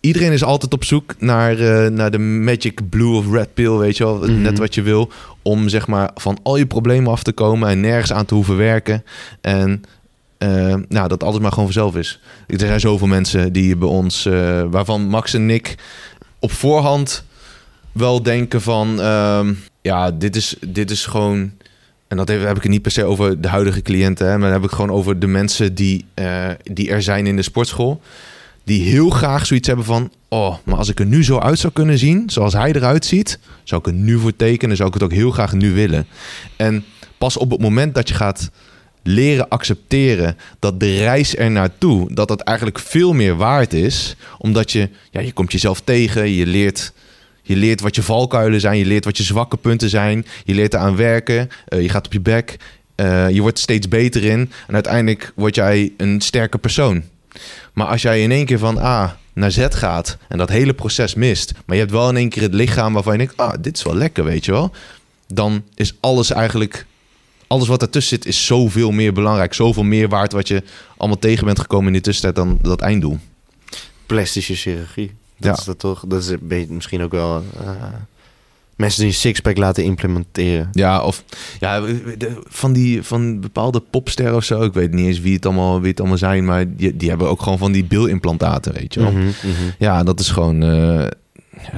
iedereen 0.00 0.32
is 0.32 0.44
altijd 0.44 0.72
op 0.72 0.84
zoek 0.84 1.14
naar, 1.18 1.58
eh, 1.58 1.90
naar 1.90 2.10
de 2.10 2.18
magic 2.18 2.88
blue 2.88 3.16
of 3.16 3.30
red 3.32 3.54
pill, 3.54 3.76
weet 3.76 3.96
je 3.96 4.04
wel. 4.04 4.18
Mhm. 4.18 4.42
Net 4.42 4.58
wat 4.58 4.74
je 4.74 4.82
wil. 4.82 5.10
Om 5.42 5.68
zeg 5.68 5.86
maar 5.86 6.10
van 6.14 6.38
al 6.42 6.56
je 6.56 6.66
problemen 6.66 7.12
af 7.12 7.22
te 7.22 7.32
komen 7.32 7.68
en 7.68 7.80
nergens 7.80 8.12
aan 8.12 8.24
te 8.24 8.34
hoeven 8.34 8.56
werken. 8.56 9.04
En 9.40 9.82
eh, 10.38 10.74
nou, 10.88 11.08
dat 11.08 11.22
alles 11.22 11.38
maar 11.38 11.50
gewoon 11.50 11.72
vanzelf 11.72 11.96
is. 11.96 12.20
Er 12.46 12.58
zijn 12.58 12.80
zoveel 12.80 13.06
mensen 13.06 13.52
die 13.52 13.76
bij 13.76 13.88
ons, 13.88 14.26
eh, 14.26 14.62
waarvan 14.70 15.06
Max 15.06 15.34
en 15.34 15.50
ik 15.50 15.74
op 16.38 16.52
voorhand 16.52 17.24
wel 17.92 18.22
denken 18.22 18.62
van, 18.62 19.00
ehm, 19.00 19.54
ja, 19.82 20.10
dit 20.10 20.36
is, 20.36 20.56
dit 20.66 20.90
is 20.90 21.06
gewoon. 21.06 21.50
En 22.08 22.16
dat 22.16 22.28
heb, 22.28 22.56
ik 22.56 22.62
het 22.62 22.68
niet 22.68 22.82
per 22.82 22.90
se 22.90 23.04
over 23.04 23.40
de 23.40 23.48
huidige 23.48 23.82
cliënten, 23.82 24.26
hè, 24.26 24.32
maar 24.38 24.50
dan 24.50 24.60
heb 24.60 24.70
ik 24.70 24.76
gewoon 24.76 24.90
over 24.90 25.18
de 25.18 25.26
mensen 25.26 25.74
die, 25.74 26.04
eh, 26.14 26.48
die 26.62 26.90
er 26.90 27.02
zijn 27.02 27.26
in 27.26 27.36
de 27.36 27.42
sportschool. 27.42 28.00
Die 28.64 28.82
heel 28.82 29.10
graag 29.10 29.46
zoiets 29.46 29.66
hebben 29.66 29.84
van, 29.84 30.12
oh, 30.28 30.56
maar 30.64 30.76
als 30.76 30.88
ik 30.88 31.00
er 31.00 31.06
nu 31.06 31.24
zo 31.24 31.38
uit 31.38 31.58
zou 31.58 31.72
kunnen 31.72 31.98
zien, 31.98 32.30
zoals 32.30 32.52
hij 32.52 32.72
eruit 32.72 33.04
ziet, 33.04 33.38
zou 33.64 33.80
ik 33.80 33.86
er 33.86 33.92
nu 33.92 34.18
voor 34.18 34.36
tekenen, 34.36 34.76
zou 34.76 34.88
ik 34.88 34.94
het 34.94 35.02
ook 35.02 35.12
heel 35.12 35.30
graag 35.30 35.52
nu 35.52 35.72
willen. 35.72 36.06
En 36.56 36.84
pas 37.18 37.36
op 37.36 37.50
het 37.50 37.60
moment 37.60 37.94
dat 37.94 38.08
je 38.08 38.14
gaat 38.14 38.50
leren 39.06 39.48
accepteren 39.48 40.36
dat 40.58 40.80
de 40.80 40.98
reis 40.98 41.36
er 41.36 41.50
naartoe, 41.50 42.14
dat 42.14 42.28
dat 42.28 42.40
eigenlijk 42.40 42.78
veel 42.78 43.12
meer 43.12 43.36
waard 43.36 43.72
is, 43.72 44.16
omdat 44.38 44.72
je, 44.72 44.88
ja, 45.10 45.20
je 45.20 45.32
komt 45.32 45.52
jezelf 45.52 45.80
tegen, 45.80 46.30
je 46.30 46.46
leert, 46.46 46.92
je 47.42 47.56
leert 47.56 47.80
wat 47.80 47.94
je 47.94 48.02
valkuilen 48.02 48.60
zijn, 48.60 48.78
je 48.78 48.86
leert 48.86 49.04
wat 49.04 49.16
je 49.16 49.22
zwakke 49.22 49.56
punten 49.56 49.88
zijn, 49.88 50.26
je 50.44 50.54
leert 50.54 50.74
eraan 50.74 50.96
werken, 50.96 51.48
eh, 51.68 51.82
je 51.82 51.88
gaat 51.88 52.06
op 52.06 52.12
je 52.12 52.20
bek, 52.20 52.56
eh, 52.94 53.30
je 53.30 53.40
wordt 53.40 53.58
steeds 53.58 53.88
beter 53.88 54.24
in 54.24 54.50
en 54.66 54.74
uiteindelijk 54.74 55.32
word 55.34 55.54
jij 55.54 55.92
een 55.96 56.20
sterke 56.20 56.58
persoon. 56.58 57.02
Maar 57.72 57.86
als 57.86 58.02
jij 58.02 58.22
in 58.22 58.30
één 58.30 58.46
keer 58.46 58.58
van 58.58 58.78
A 58.78 59.18
naar 59.32 59.50
Z 59.50 59.66
gaat 59.70 60.16
en 60.28 60.38
dat 60.38 60.48
hele 60.48 60.74
proces 60.74 61.14
mist, 61.14 61.52
maar 61.66 61.76
je 61.76 61.82
hebt 61.82 61.94
wel 61.94 62.08
in 62.08 62.16
één 62.16 62.28
keer 62.28 62.42
het 62.42 62.54
lichaam 62.54 62.92
waarvan 62.92 63.12
je 63.12 63.18
denkt, 63.18 63.36
ah, 63.36 63.54
dit 63.60 63.76
is 63.76 63.82
wel 63.82 63.96
lekker, 63.96 64.24
weet 64.24 64.44
je 64.44 64.52
wel, 64.52 64.72
dan 65.26 65.64
is 65.74 65.94
alles 66.00 66.30
eigenlijk 66.30 66.86
alles 67.46 67.68
wat 67.68 67.82
ertussen 67.82 68.16
zit 68.16 68.26
is 68.26 68.46
zoveel 68.46 68.90
meer 68.90 69.12
belangrijk. 69.12 69.54
Zoveel 69.54 69.82
meer 69.84 70.08
waard 70.08 70.32
wat 70.32 70.48
je 70.48 70.62
allemaal 70.96 71.18
tegen 71.18 71.44
bent 71.44 71.58
gekomen 71.60 71.86
in 71.86 71.92
die 71.92 72.02
tussentijd 72.02 72.34
dan 72.36 72.58
dat 72.62 72.80
einddoel. 72.80 73.18
Plastische 74.06 74.54
chirurgie. 74.54 75.12
Dat 75.38 75.54
Ja. 75.54 75.58
is 75.60 75.64
dat 75.64 75.78
toch? 75.78 76.04
Dat 76.08 76.22
is 76.22 76.66
misschien 76.68 77.02
ook 77.02 77.10
wel... 77.12 77.44
eh, 77.60 77.70
mensen 78.76 79.00
die 79.00 79.08
een 79.10 79.16
sixpack 79.16 79.56
laten 79.56 79.84
implementeren. 79.84 80.68
Ja, 80.72 81.02
of 81.02 81.24
ja, 81.60 81.80
de- 81.80 82.40
van, 82.44 82.72
die, 82.72 83.02
van 83.02 83.40
bepaalde 83.40 83.80
popsterren 83.80 84.34
of 84.36 84.44
zo. 84.44 84.62
Ik 84.62 84.72
weet 84.72 84.92
niet 84.92 85.06
eens 85.06 85.20
wie 85.20 85.34
het 85.34 85.46
allemaal, 85.46 85.80
wie 85.80 85.90
het 85.90 86.00
allemaal 86.00 86.18
zijn. 86.18 86.44
Maar 86.44 86.76
die, 86.76 86.96
die 86.96 87.08
hebben 87.08 87.28
ook 87.28 87.42
gewoon 87.42 87.58
van 87.58 87.72
die 87.72 87.84
bilimplantaten, 87.84 88.72
weet 88.72 88.94
je 88.94 89.00
wel. 89.00 89.12
Mhm, 89.12 89.22
mhm. 89.24 89.52
Ja, 89.78 90.02
dat 90.02 90.20
is 90.20 90.28
gewoon 90.30 90.62
eh, 90.62 90.68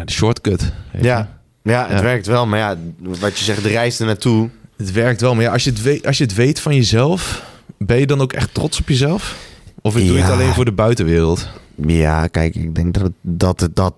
de 0.05 0.13
shortcut. 0.13 0.73
je. 0.93 1.03
Ja, 1.03 1.39
ja, 1.63 1.87
het 1.89 1.97
Ja. 1.99 2.03
werkt 2.03 2.27
wel. 2.27 2.47
Maar 2.47 2.59
ja, 2.59 2.77
wat 2.99 3.39
je 3.39 3.45
zegt, 3.45 3.63
de 3.63 3.69
reis 3.69 4.01
er 4.01 4.07
naartoe. 4.07 4.49
Het 4.79 4.93
werkt 4.93 5.21
wel. 5.21 5.35
Maar 5.35 5.45
ja, 5.45 5.53
als, 5.53 5.65
je 5.65 5.71
het 5.71 5.83
weet, 5.83 6.07
als 6.07 6.19
je 6.19 6.25
het 6.25 6.35
weet 6.35 6.61
van 6.61 6.75
jezelf, 6.75 7.45
ben 7.79 7.99
je 7.99 8.07
dan 8.07 8.21
ook 8.21 8.33
echt 8.33 8.55
trots 8.55 8.81
op 8.81 8.89
jezelf? 8.89 9.37
Of 9.83 9.95
doe 9.95 10.03
je 10.03 10.13
het 10.23 10.31
alleen 10.31 10.53
voor 10.55 10.65
de 10.65 10.73
buitenwereld? 10.73 11.49
Ja, 11.87 12.27
kijk, 12.27 12.55
ik 12.55 12.75
denk 12.75 12.95
dat 12.95 13.11
dat, 13.21 13.69
dat, 13.75 13.95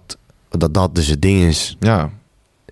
dat 0.51 0.75
dat 0.75 0.95
dus 0.95 1.07
het 1.07 1.23
ding 1.23 1.43
is. 1.43 1.77
Ja, 1.81 2.11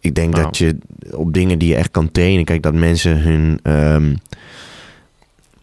Ik 0.00 0.14
denk 0.14 0.32
Nou. 0.32 0.44
dat 0.44 0.56
je 0.58 0.78
op 1.10 1.32
dingen 1.32 1.58
die 1.58 1.68
je 1.68 1.74
echt 1.76 1.90
kan 1.90 2.10
trainen... 2.12 2.44
Kijk, 2.44 2.62
dat 2.62 2.74
mensen 2.74 3.20
hun 3.20 3.60
ehm, 3.62 4.14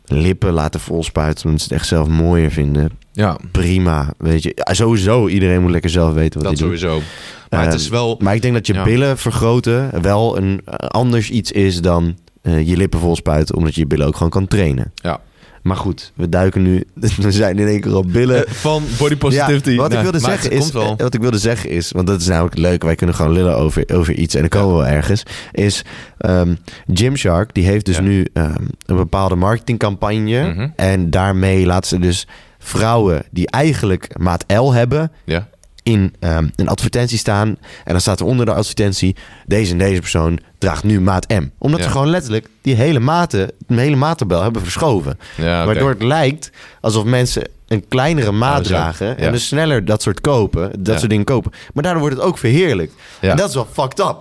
lippen 0.06 0.54
laten 0.54 0.80
volspuiten... 0.80 1.46
omdat 1.46 1.62
ze 1.62 1.68
het 1.68 1.78
echt 1.78 1.88
zelf 1.88 2.08
mooier 2.08 2.52
vinden. 2.52 2.90
ja 3.12 3.38
Prima, 3.52 4.14
weet 4.18 4.44
je. 4.44 4.52
Ja, 4.56 4.74
sowieso, 4.74 5.28
iedereen 5.28 5.62
moet 5.62 5.72
lekker 5.72 5.90
zelf 5.90 6.14
weten 6.14 6.42
wat 6.42 6.50
dat 6.50 6.60
hij 6.60 6.70
doet. 6.70 6.80
sowieso. 6.80 7.02
Maar 7.50 7.60
het 7.60 7.70
Ehm, 7.74 7.78
is 7.80 7.90
wel... 7.90 8.16
Maar 8.20 8.36
ik 8.36 8.42
denk 8.42 8.54
dat 8.54 8.68
je 8.68 8.74
Ja. 8.74 8.84
billen 8.84 9.18
vergroten 9.18 10.02
wel 10.02 10.38
een 10.38 10.62
eh, 10.66 10.74
anders 10.76 11.30
iets 11.30 11.52
is 11.52 11.82
dan 11.82 12.18
eh, 12.46 12.68
je 12.68 12.78
lippen 12.78 13.00
volspuiten, 13.00 13.56
omdat 13.56 13.76
je 13.76 13.82
je 13.82 13.88
billen 13.88 14.08
ook 14.08 14.16
gewoon 14.16 14.30
kan 14.32 14.48
trainen. 14.48 14.92
Ja. 14.96 15.20
Maar 15.62 15.78
goed, 15.78 16.12
we 16.16 16.30
duiken 16.30 16.62
nu. 16.62 16.84
We 17.18 17.32
zijn 17.32 17.60
in 17.60 17.68
één 17.68 17.82
keer 17.82 17.96
op 17.96 18.12
billen. 18.12 18.48
Eh, 18.48 18.54
van 18.54 18.84
body 18.98 19.16
positivity. 19.16 19.70
Ja, 19.70 19.76
wat, 19.78 19.94
ik 19.94 20.00
wilde 20.02 20.20
zeggen 20.20 20.52
is, 20.52 20.72
eh, 20.72 20.92
wat 20.98 21.14
ik 21.14 21.22
wilde 21.22 21.38
zeggen 21.38 21.70
is, 21.70 21.92
want 21.92 22.08
dat 22.08 22.22
is 22.22 22.28
namelijk 22.28 22.58
leuk, 22.58 22.84
wij 22.84 22.96
kunnen 22.96 23.16
gewoon 23.16 23.32
lullen 23.32 23.56
over, 23.58 23.84
over 23.94 24.14
iets 24.14 24.34
en 24.36 24.40
dan 24.40 24.50
komen 24.50 24.76
we 24.78 24.82
wel 24.84 24.92
ergens, 24.92 25.24
is 25.52 25.84
ehm 26.18 26.56
Gymshark, 26.94 27.54
die 27.54 27.66
heeft 27.66 27.86
dus 27.86 27.96
Ja. 27.96 28.02
nu 28.02 28.28
ehm, 28.34 28.64
een 28.86 28.96
bepaalde 28.96 29.36
marketingcampagne 29.36 30.54
Mhm. 30.54 30.68
en 30.76 31.10
daarmee 31.10 31.66
laat 31.66 31.88
ze 31.88 32.00
dus 32.00 32.28
vrouwen 32.60 33.24
die 33.32 33.50
eigenlijk 33.50 34.20
maat 34.20 34.44
L 34.48 34.72
hebben, 34.74 35.12
Ja. 35.24 35.48
In 35.86 36.14
ehm, 36.20 36.48
een 36.56 36.68
advertentie 36.68 37.18
staan. 37.18 37.48
En 37.84 37.92
dan 37.92 38.02
staat 38.02 38.20
er 38.20 38.26
onder 38.26 38.46
de 38.46 38.54
advertentie... 38.54 39.16
deze 39.46 39.72
en 39.72 39.78
deze 39.78 40.00
persoon 40.00 40.40
draagt 40.58 40.84
nu 40.84 41.02
maat 41.02 41.28
M. 41.28 41.44
Omdat 41.58 41.80
Ja. 41.80 41.86
ze 41.86 41.92
gewoon 41.92 42.10
letterlijk 42.10 42.48
die 42.62 42.76
hele 42.76 43.00
maten... 43.00 43.52
een 43.68 43.78
hele 43.78 43.96
maattabel 43.96 44.42
hebben 44.42 44.62
verschoven. 44.62 45.20
Ja. 45.38 45.66
Waardoor 45.66 45.90
het 45.90 46.04
lijkt 46.04 46.52
alsof 46.82 47.04
mensen 47.04 47.48
een 47.68 47.88
kleinere 47.88 48.32
maat 48.32 48.60
Oh, 48.60 48.66
dragen... 48.66 49.18
En 49.18 49.32
dus 49.32 49.48
sneller 49.48 49.86
dat 49.86 50.02
soort 50.02 50.22
kopen, 50.22 50.84
dat 50.84 50.98
soort 50.98 51.10
dingen 51.10 51.26
kopen. 51.26 51.52
Maar 51.74 51.84
daardoor 51.84 52.02
wordt 52.02 52.18
het 52.18 52.26
ook 52.26 52.38
verheerlijkt. 52.38 52.94
Ja. 53.22 53.32
En 53.32 53.38
dat 53.38 53.50
is 53.50 53.56
wel 53.56 53.68
fucked 53.72 54.00
up. 54.00 54.16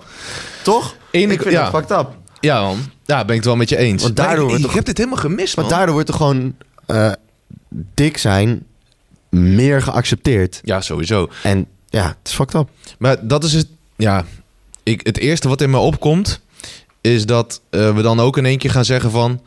Toch? 0.62 0.96
Ene- 1.10 1.32
ik 1.32 1.42
vind 1.42 1.54
ja. 1.54 1.70
dat 1.70 1.74
fucked 1.82 1.98
up. 1.98 2.08
Ja, 2.40 2.60
man. 2.60 2.78
Ja, 3.04 3.16
ben 3.18 3.28
ik 3.28 3.34
het 3.36 3.44
wel 3.44 3.56
met 3.56 3.68
je 3.68 3.76
eens. 3.76 4.02
Want 4.02 4.16
daardoor 4.16 4.34
Maar 4.36 4.44
wordt 4.44 4.58
ik 4.60 4.64
toch- 4.66 4.74
heb 4.74 4.84
dit 4.84 4.96
helemaal 4.98 5.18
gemist, 5.18 5.56
man. 5.56 5.64
Want 5.64 5.76
daardoor 5.76 5.94
wordt 5.94 6.08
er 6.08 6.14
gewoon... 6.14 6.54
eh, 6.86 7.12
dik 7.94 8.16
zijn 8.18 8.66
meer 9.34 9.82
geaccepteerd. 9.82 10.60
Ja, 10.64 10.80
sowieso. 10.80 11.28
En 11.42 11.66
ja, 11.88 12.06
het 12.06 12.16
is 12.28 12.32
fucked 12.32 12.54
up. 12.54 12.68
Maar 12.98 13.26
dat 13.26 13.44
is 13.44 13.52
het... 13.52 13.66
Ja, 13.96 14.24
ik, 14.82 15.00
het 15.06 15.18
eerste 15.18 15.48
wat 15.48 15.60
in 15.60 15.70
me 15.70 15.78
opkomt... 15.78 16.40
is 17.00 17.26
dat 17.26 17.60
eh, 17.70 17.94
we 17.94 18.02
dan 18.02 18.20
ook 18.20 18.36
in 18.38 18.46
één 18.46 18.58
keer 18.58 18.70
gaan 18.70 18.84
zeggen 18.84 19.10
van... 19.10 19.40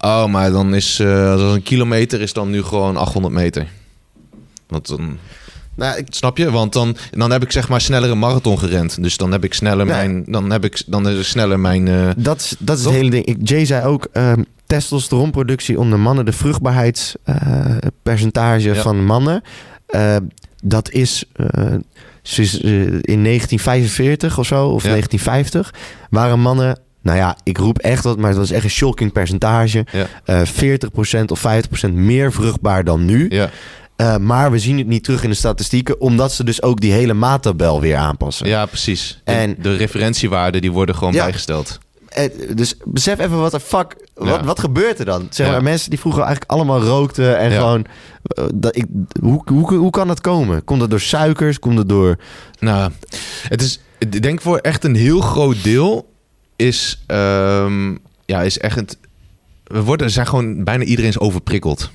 Oh, 0.00 0.26
maar 0.26 0.50
dan 0.50 0.74
is... 0.74 1.00
als 1.00 1.40
een 1.54 1.62
kilometer 1.62 2.20
is 2.20 2.32
dan 2.32 2.50
nu 2.50 2.62
gewoon 2.62 2.96
800 2.96 3.34
meter. 3.34 3.68
Want 4.68 4.86
dan... 4.86 5.18
Nou, 5.74 5.98
ik, 5.98 6.06
Snap 6.10 6.36
je? 6.38 6.50
Want 6.50 6.72
dan, 6.72 6.96
dan 7.10 7.30
heb 7.30 7.42
ik 7.42 7.52
zeg 7.52 7.68
maar 7.68 7.80
sneller 7.80 8.10
een 8.10 8.18
marathon 8.18 8.58
gerend. 8.58 9.02
Dus 9.02 9.16
dan 9.16 9.32
heb 9.32 9.44
ik 9.44 9.54
sneller 9.54 9.86
mijn... 9.86 10.24
Dan 10.26 10.50
heb 10.50 10.64
ik 10.64 10.82
dan 10.86 11.08
is 11.08 11.16
er 11.18 11.24
sneller 11.24 11.60
mijn... 11.60 11.88
eh, 11.88 12.10
dat, 12.16 12.40
is- 12.40 12.54
dat 12.58 12.78
is 12.78 12.84
het 12.84 12.92
hele 12.94 13.10
ding. 13.10 13.24
Ik, 13.26 13.36
Jay 13.48 13.64
zei 13.64 13.86
ook, 13.86 14.08
ehm, 14.12 14.42
testosteronproductie 14.66 15.78
onder 15.78 15.98
mannen, 15.98 16.24
de 16.24 16.32
vruchtbaarheidspercentage 16.32 18.74
Ja. 18.74 18.82
van 18.82 19.04
mannen, 19.04 19.42
eh, 19.86 20.16
dat 20.62 20.90
is 20.90 21.24
eh, 21.32 21.46
eh, 21.66 21.72
in 23.00 23.22
1945 23.22 24.38
of 24.38 24.46
zo, 24.46 24.66
of 24.68 24.82
Ja. 24.82 24.88
1950, 24.88 25.74
waren 26.10 26.40
mannen, 26.40 26.78
nou 27.02 27.18
ja, 27.18 27.36
ik 27.42 27.58
roep 27.58 27.78
echt 27.78 28.04
wat, 28.04 28.18
maar 28.18 28.34
dat 28.34 28.44
is 28.44 28.50
echt 28.50 28.64
een 28.64 28.70
shocking 28.70 29.12
percentage, 29.12 29.86
ja, 29.92 30.06
eh 30.24 30.40
40% 30.44 31.30
of 31.30 31.40
50% 31.40 31.94
meer 31.94 32.32
vruchtbaar 32.32 32.84
dan 32.84 33.04
nu. 33.04 33.30
ja, 33.30 33.50
maar 34.20 34.50
we 34.50 34.58
zien 34.58 34.78
het 34.78 34.86
niet 34.86 35.04
terug 35.04 35.22
in 35.22 35.30
de 35.30 35.36
statistieken, 35.36 36.00
omdat 36.00 36.32
ze 36.32 36.44
dus 36.44 36.62
ook 36.62 36.80
die 36.80 36.92
hele 36.92 37.14
maattabel 37.14 37.80
weer 37.80 37.96
aanpassen. 37.96 38.46
ja, 38.48 38.66
precies. 38.66 39.20
En- 39.24 39.56
de 39.62 39.76
referentiewaarden 39.76 40.60
die 40.60 40.72
worden 40.72 40.94
gewoon 40.94 41.12
Ja. 41.12 41.22
bijgesteld. 41.22 41.78
Eh, 42.16 42.54
dus 42.54 42.74
besef 42.84 43.18
even 43.18 43.40
wat 43.40 43.50
de 43.50 43.60
fuck. 43.60 43.96
Wat, 44.14 44.28
Ja. 44.28 44.44
wat 44.44 44.60
gebeurt 44.60 44.98
er 44.98 45.04
dan? 45.04 45.26
Zeg 45.30 45.46
Ja. 45.46 45.52
maar, 45.52 45.62
mensen 45.62 45.90
die 45.90 45.98
vroeger 45.98 46.22
eigenlijk 46.22 46.50
allemaal 46.52 46.80
rookten 46.80 47.38
en 47.38 47.50
Ja. 47.50 47.56
gewoon. 47.58 47.84
eh, 48.22 48.44
dat 48.54 48.76
ik, 48.76 48.84
hoe, 49.20 49.42
hoe, 49.44 49.74
hoe 49.74 49.90
kan 49.90 50.06
dat 50.08 50.20
komen? 50.20 50.64
Komt 50.64 50.80
het 50.80 50.90
door 50.90 51.00
suikers? 51.00 51.58
Komt 51.58 51.78
het 51.78 51.88
door. 51.88 52.16
Nou, 52.58 52.90
het 53.48 53.62
is, 53.62 53.80
ik 53.98 54.22
denk 54.22 54.40
voor 54.40 54.58
echt 54.58 54.84
een 54.84 54.94
heel 54.94 55.20
groot 55.20 55.62
deel 55.64 56.12
is, 56.56 57.02
ehm, 57.06 57.90
ja, 58.24 58.42
is 58.42 58.58
echt 58.58 58.76
het, 58.76 58.98
we 59.64 59.82
worden, 59.82 60.10
zijn 60.10 60.26
gewoon 60.26 60.64
bijna 60.64 60.84
iedereen 60.84 61.10
is 61.10 61.18
overprikkeld. 61.18 61.90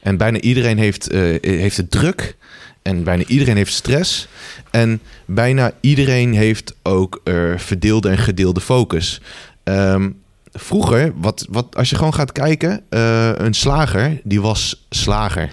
En 0.00 0.16
bijna 0.16 0.38
iedereen 0.40 0.78
heeft, 0.78 1.08
eh, 1.10 1.20
heeft 1.40 1.76
het 1.76 1.90
druk. 1.90 2.36
En 2.82 3.04
bijna 3.04 3.24
iedereen 3.26 3.56
heeft 3.56 3.72
stress. 3.72 4.28
En 4.70 5.00
bijna 5.26 5.72
iedereen 5.80 6.34
heeft 6.34 6.74
ook 6.82 7.20
eh, 7.24 7.34
verdeelde 7.56 8.08
en 8.08 8.18
gedeelde 8.18 8.60
focus. 8.60 9.20
Ehm, 9.64 10.10
vroeger, 10.52 11.12
wat, 11.16 11.46
wat, 11.50 11.76
als 11.76 11.90
je 11.90 11.96
gewoon 11.96 12.14
gaat 12.14 12.32
kijken, 12.32 12.82
eh, 12.88 13.30
een 13.34 13.54
slager, 13.54 14.20
die 14.24 14.40
was 14.40 14.86
slager. 14.90 15.52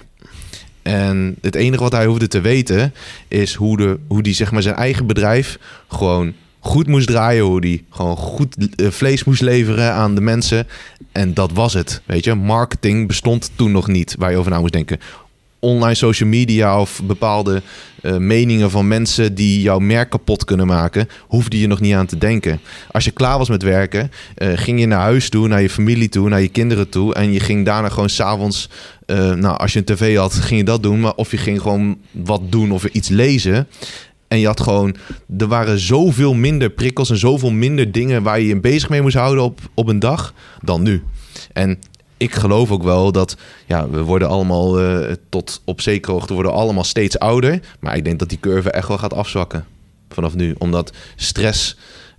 En 0.82 1.36
het 1.40 1.54
enige 1.54 1.82
wat 1.82 1.92
hij 1.92 2.06
hoefde 2.06 2.28
te 2.28 2.40
weten 2.40 2.94
is 3.28 3.54
hoe, 3.54 3.76
de, 3.76 3.98
hoe 4.08 4.22
die 4.22 4.34
zeg 4.34 4.52
maar, 4.52 4.62
zijn 4.62 4.74
eigen 4.74 5.06
bedrijf 5.06 5.58
gewoon 5.88 6.32
goed 6.60 6.86
moest 6.86 7.06
draaien. 7.06 7.44
Hoe 7.44 7.60
die 7.60 7.84
gewoon 7.90 8.16
goed 8.16 8.56
eh, 8.76 8.90
vlees 8.90 9.24
moest 9.24 9.40
leveren 9.40 9.92
aan 9.92 10.14
de 10.14 10.20
mensen. 10.20 10.66
En 11.12 11.34
dat 11.34 11.52
was 11.52 11.72
het. 11.72 12.02
Weet 12.06 12.24
je, 12.24 12.34
marketing 12.34 13.06
bestond 13.06 13.50
toen 13.56 13.72
nog 13.72 13.86
niet 13.86 14.14
waar 14.18 14.30
je 14.30 14.36
over 14.36 14.50
na 14.50 14.60
moest 14.60 14.72
denken. 14.72 15.00
Online 15.64 15.94
social 15.94 16.28
media 16.28 16.80
of 16.80 17.00
bepaalde 17.04 17.62
eh, 18.02 18.16
meningen 18.16 18.70
van 18.70 18.88
mensen 18.88 19.34
die 19.34 19.60
jouw 19.60 19.78
merk 19.78 20.10
kapot 20.10 20.44
kunnen 20.44 20.66
maken, 20.66 21.08
hoefde 21.20 21.58
je 21.58 21.66
nog 21.66 21.80
niet 21.80 21.94
aan 21.94 22.06
te 22.06 22.18
denken. 22.18 22.60
Als 22.90 23.04
je 23.04 23.10
klaar 23.10 23.38
was 23.38 23.48
met 23.48 23.62
werken, 23.62 24.10
eh, 24.34 24.48
ging 24.54 24.80
je 24.80 24.86
naar 24.86 25.00
huis 25.00 25.28
toe, 25.28 25.48
naar 25.48 25.62
je 25.62 25.70
familie 25.70 26.08
toe, 26.08 26.28
naar 26.28 26.40
je 26.40 26.48
kinderen 26.48 26.88
toe. 26.88 27.14
En 27.14 27.32
je 27.32 27.40
ging 27.40 27.64
daarna 27.64 27.88
gewoon 27.88 28.08
s'avonds, 28.08 28.68
eh 29.06 29.32
nou, 29.32 29.56
als 29.58 29.72
je 29.72 29.78
een 29.78 29.84
tv 29.84 30.16
had, 30.16 30.34
ging 30.34 30.60
je 30.60 30.66
dat 30.66 30.82
doen. 30.82 31.00
Maar 31.00 31.14
of 31.14 31.30
je 31.30 31.36
ging 31.36 31.60
gewoon 31.60 31.98
wat 32.10 32.40
doen 32.48 32.72
of 32.72 32.84
iets 32.84 33.08
lezen. 33.08 33.68
En 34.28 34.38
je 34.38 34.46
had 34.46 34.60
gewoon, 34.60 34.96
er 35.38 35.46
waren 35.46 35.78
zoveel 35.78 36.34
minder 36.34 36.70
prikkels 36.70 37.10
en 37.10 37.16
zoveel 37.16 37.50
minder 37.50 37.92
dingen 37.92 38.22
waar 38.22 38.40
je 38.40 38.46
je 38.46 38.60
bezig 38.60 38.88
mee 38.88 39.02
moest 39.02 39.16
houden 39.16 39.44
op, 39.44 39.60
op 39.74 39.88
een 39.88 39.98
dag 39.98 40.34
dan 40.62 40.82
nu. 40.82 41.02
En 41.52 41.78
ik 42.22 42.34
geloof 42.34 42.70
ook 42.70 42.82
wel 42.82 43.12
dat, 43.12 43.36
ja, 43.66 43.88
we 43.88 44.02
worden 44.02 44.28
allemaal 44.28 44.80
eh, 44.80 45.14
tot 45.28 45.62
op 45.64 45.80
zekere 45.80 46.12
hoogte 46.12 46.34
worden 46.34 46.52
allemaal 46.52 46.84
steeds 46.84 47.18
ouder. 47.18 47.60
Maar 47.80 47.96
ik 47.96 48.04
denk 48.04 48.18
dat 48.18 48.28
die 48.28 48.40
curve 48.40 48.70
echt 48.70 48.88
wel 48.88 48.98
gaat 48.98 49.14
afzwakken 49.14 49.66
vanaf 50.08 50.34
nu. 50.34 50.54
Omdat 50.58 50.92
stress, 51.16 51.76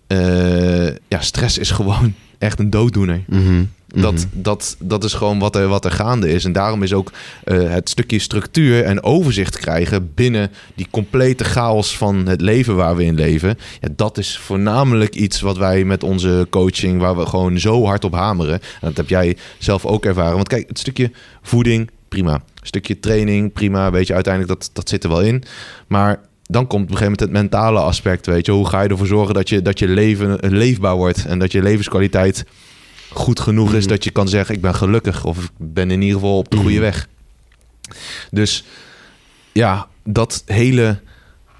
eh, 0.07 0.87
ja, 0.87 1.19
stress 1.19 1.57
is 1.57 1.71
gewoon 1.79 2.13
echt 2.37 2.59
een 2.59 2.69
dooddoener. 2.69 3.23
Mhm, 3.27 3.63
Dat, 4.01 4.13
mhm. 4.13 4.25
dat, 4.31 4.75
dat 4.79 5.03
is 5.03 5.13
gewoon 5.13 5.39
wat 5.39 5.55
er, 5.55 5.67
wat 5.67 5.85
er 5.85 5.91
gaande 5.91 6.29
is. 6.29 6.45
En 6.45 6.51
daarom 6.51 6.83
is 6.83 6.93
ook 6.93 7.11
eh, 7.43 7.69
het 7.69 7.89
stukje 7.89 8.19
structuur 8.19 8.83
en 8.83 9.03
overzicht 9.03 9.57
krijgen 9.57 10.11
binnen 10.13 10.51
die 10.75 10.87
complete 10.91 11.43
chaos 11.43 11.97
van 11.97 12.27
het 12.27 12.41
leven 12.41 12.75
waar 12.75 12.95
we 12.95 13.03
in 13.03 13.15
leven. 13.15 13.57
Ja, 13.81 13.87
dat 13.95 14.17
is 14.17 14.37
voornamelijk 14.37 15.15
iets 15.15 15.41
wat 15.41 15.57
wij 15.57 15.83
met 15.83 16.03
onze 16.03 16.47
coaching, 16.49 16.99
waar 16.99 17.17
we 17.17 17.25
gewoon 17.25 17.59
zo 17.59 17.85
hard 17.85 18.03
op 18.03 18.13
hameren. 18.13 18.53
En 18.53 18.87
dat 18.87 18.97
heb 18.97 19.09
jij 19.09 19.37
zelf 19.57 19.85
ook 19.85 20.05
ervaren. 20.05 20.35
Want 20.35 20.47
kijk, 20.47 20.67
het 20.67 20.79
stukje 20.79 21.11
voeding, 21.41 21.89
prima. 22.09 22.33
Een 22.33 22.67
stukje 22.67 22.99
training, 22.99 23.53
prima. 23.53 23.91
Weet 23.91 24.07
je, 24.07 24.13
uiteindelijk 24.13 24.59
dat, 24.59 24.69
dat 24.73 24.89
zit 24.89 25.03
er 25.03 25.09
wel 25.09 25.21
in. 25.21 25.43
Maar 25.87 26.19
dan 26.43 26.67
komt 26.67 26.83
op 26.83 26.89
een 26.89 26.97
gegeven 26.97 27.03
moment 27.03 27.19
het 27.19 27.31
mentale 27.31 27.79
aspect. 27.79 28.25
Weet 28.25 28.45
je, 28.45 28.51
hoe 28.51 28.67
ga 28.67 28.81
je 28.81 28.89
ervoor 28.89 29.07
zorgen 29.07 29.33
dat 29.33 29.49
je, 29.49 29.61
dat 29.61 29.79
je 29.79 29.87
leven 29.87 30.39
eh, 30.39 30.49
leefbaar 30.49 30.95
wordt 30.95 31.25
en 31.25 31.39
dat 31.39 31.51
je 31.51 31.61
levenskwaliteit 31.61 32.45
goed 33.13 33.39
genoeg 33.39 33.73
is 33.73 33.79
Mhm. 33.83 33.89
dat 33.93 34.03
je 34.03 34.11
kan 34.11 34.27
zeggen: 34.27 34.55
Ik 34.55 34.61
ben 34.61 34.75
gelukkig 34.75 35.25
of 35.25 35.37
ik 35.43 35.49
ben 35.57 35.91
in 35.91 36.01
ieder 36.01 36.15
geval 36.19 36.37
op 36.37 36.49
de 36.49 36.57
goede 36.57 36.71
Mhm. 36.73 36.81
weg. 36.81 37.07
Dus 38.31 38.63
ja, 39.51 39.87
dat 40.03 40.43
hele 40.45 40.99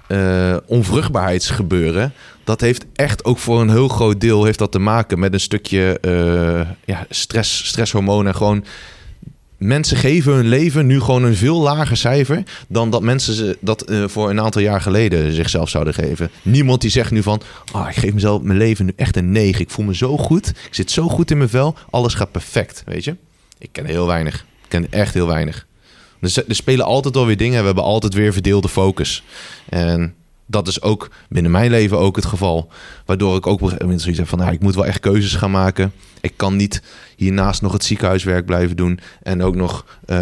eh, 0.06 0.56
onvruchtbaarheidsgebeuren, 0.66 2.12
dat 2.44 2.60
heeft 2.60 2.84
echt 2.94 3.24
ook 3.24 3.38
voor 3.38 3.60
een 3.60 3.70
heel 3.70 3.88
groot 3.88 4.20
deel 4.20 4.44
heeft 4.44 4.58
dat 4.58 4.72
te 4.72 4.78
maken 4.78 5.18
met 5.18 5.32
een 5.32 5.40
stukje 5.40 5.98
eh, 6.00 6.68
ja, 6.84 7.06
stress, 7.10 7.66
stresshormonen. 7.66 8.26
En 8.32 8.34
gewoon 8.38 8.64
mensen 9.66 9.96
geven 9.96 10.32
hun 10.32 10.48
leven 10.48 10.86
nu 10.86 11.00
gewoon 11.00 11.22
een 11.22 11.36
veel 11.36 11.60
lager 11.60 11.96
cijfer 11.96 12.42
dan 12.68 12.90
dat 12.90 13.02
mensen 13.02 13.34
ze 13.34 13.58
dat 13.60 13.82
eh, 13.82 14.04
voor 14.06 14.30
een 14.30 14.40
aantal 14.40 14.62
jaar 14.62 14.80
geleden 14.80 15.32
zichzelf 15.32 15.68
zouden 15.68 15.94
geven. 15.94 16.30
Niemand 16.42 16.80
die 16.80 16.90
zegt 16.90 17.10
nu 17.10 17.22
van, 17.22 17.42
ah, 17.72 17.88
ik 17.88 17.96
geef 17.96 18.12
mezelf 18.14 18.42
mijn 18.42 18.58
leven 18.58 18.84
nu 18.84 18.92
echt 18.96 19.16
een 19.16 19.32
9. 19.32 19.60
Ik 19.60 19.70
voel 19.70 19.84
me 19.84 19.94
zo 19.94 20.16
goed, 20.16 20.48
ik 20.48 20.74
zit 20.74 20.90
zo 20.90 21.08
goed 21.08 21.30
in 21.30 21.36
mijn 21.36 21.48
vel, 21.48 21.74
alles 21.90 22.14
gaat 22.14 22.30
perfect, 22.30 22.82
weet 22.86 23.04
je? 23.04 23.16
Ik 23.58 23.68
ken 23.72 23.84
heel 23.84 24.06
weinig. 24.06 24.34
Ik 24.34 24.68
ken 24.68 24.92
echt 24.92 25.14
heel 25.14 25.26
weinig. 25.26 25.66
Dus 26.20 26.36
er 26.36 26.54
spelen 26.54 26.84
altijd 26.86 27.14
wel 27.14 27.26
weer 27.26 27.36
dingen. 27.36 27.60
We 27.60 27.66
hebben 27.66 27.84
altijd 27.84 28.14
weer 28.14 28.32
verdeelde 28.32 28.68
focus. 28.68 29.22
En 29.68 30.14
dat 30.46 30.68
is 30.68 30.82
ook 30.82 31.10
binnen 31.28 31.52
mijn 31.52 31.70
leven 31.70 31.98
ook 31.98 32.16
het 32.16 32.24
geval. 32.24 32.68
Waardoor 33.04 33.36
ik 33.36 33.46
ook 33.46 33.60
zoiets 33.78 34.18
heb 34.18 34.28
van... 34.28 34.38
Nou, 34.38 34.52
ik 34.52 34.60
moet 34.60 34.74
wel 34.74 34.86
echt 34.86 35.00
keuzes 35.00 35.34
gaan 35.34 35.50
maken. 35.50 35.92
Ik 36.20 36.32
kan 36.36 36.56
niet 36.56 36.82
hiernaast 37.16 37.62
nog 37.62 37.72
het 37.72 37.84
ziekenhuiswerk 37.84 38.46
blijven 38.46 38.76
doen... 38.76 39.00
en 39.22 39.42
ook 39.42 39.54
nog 39.54 39.98
eh, 40.06 40.16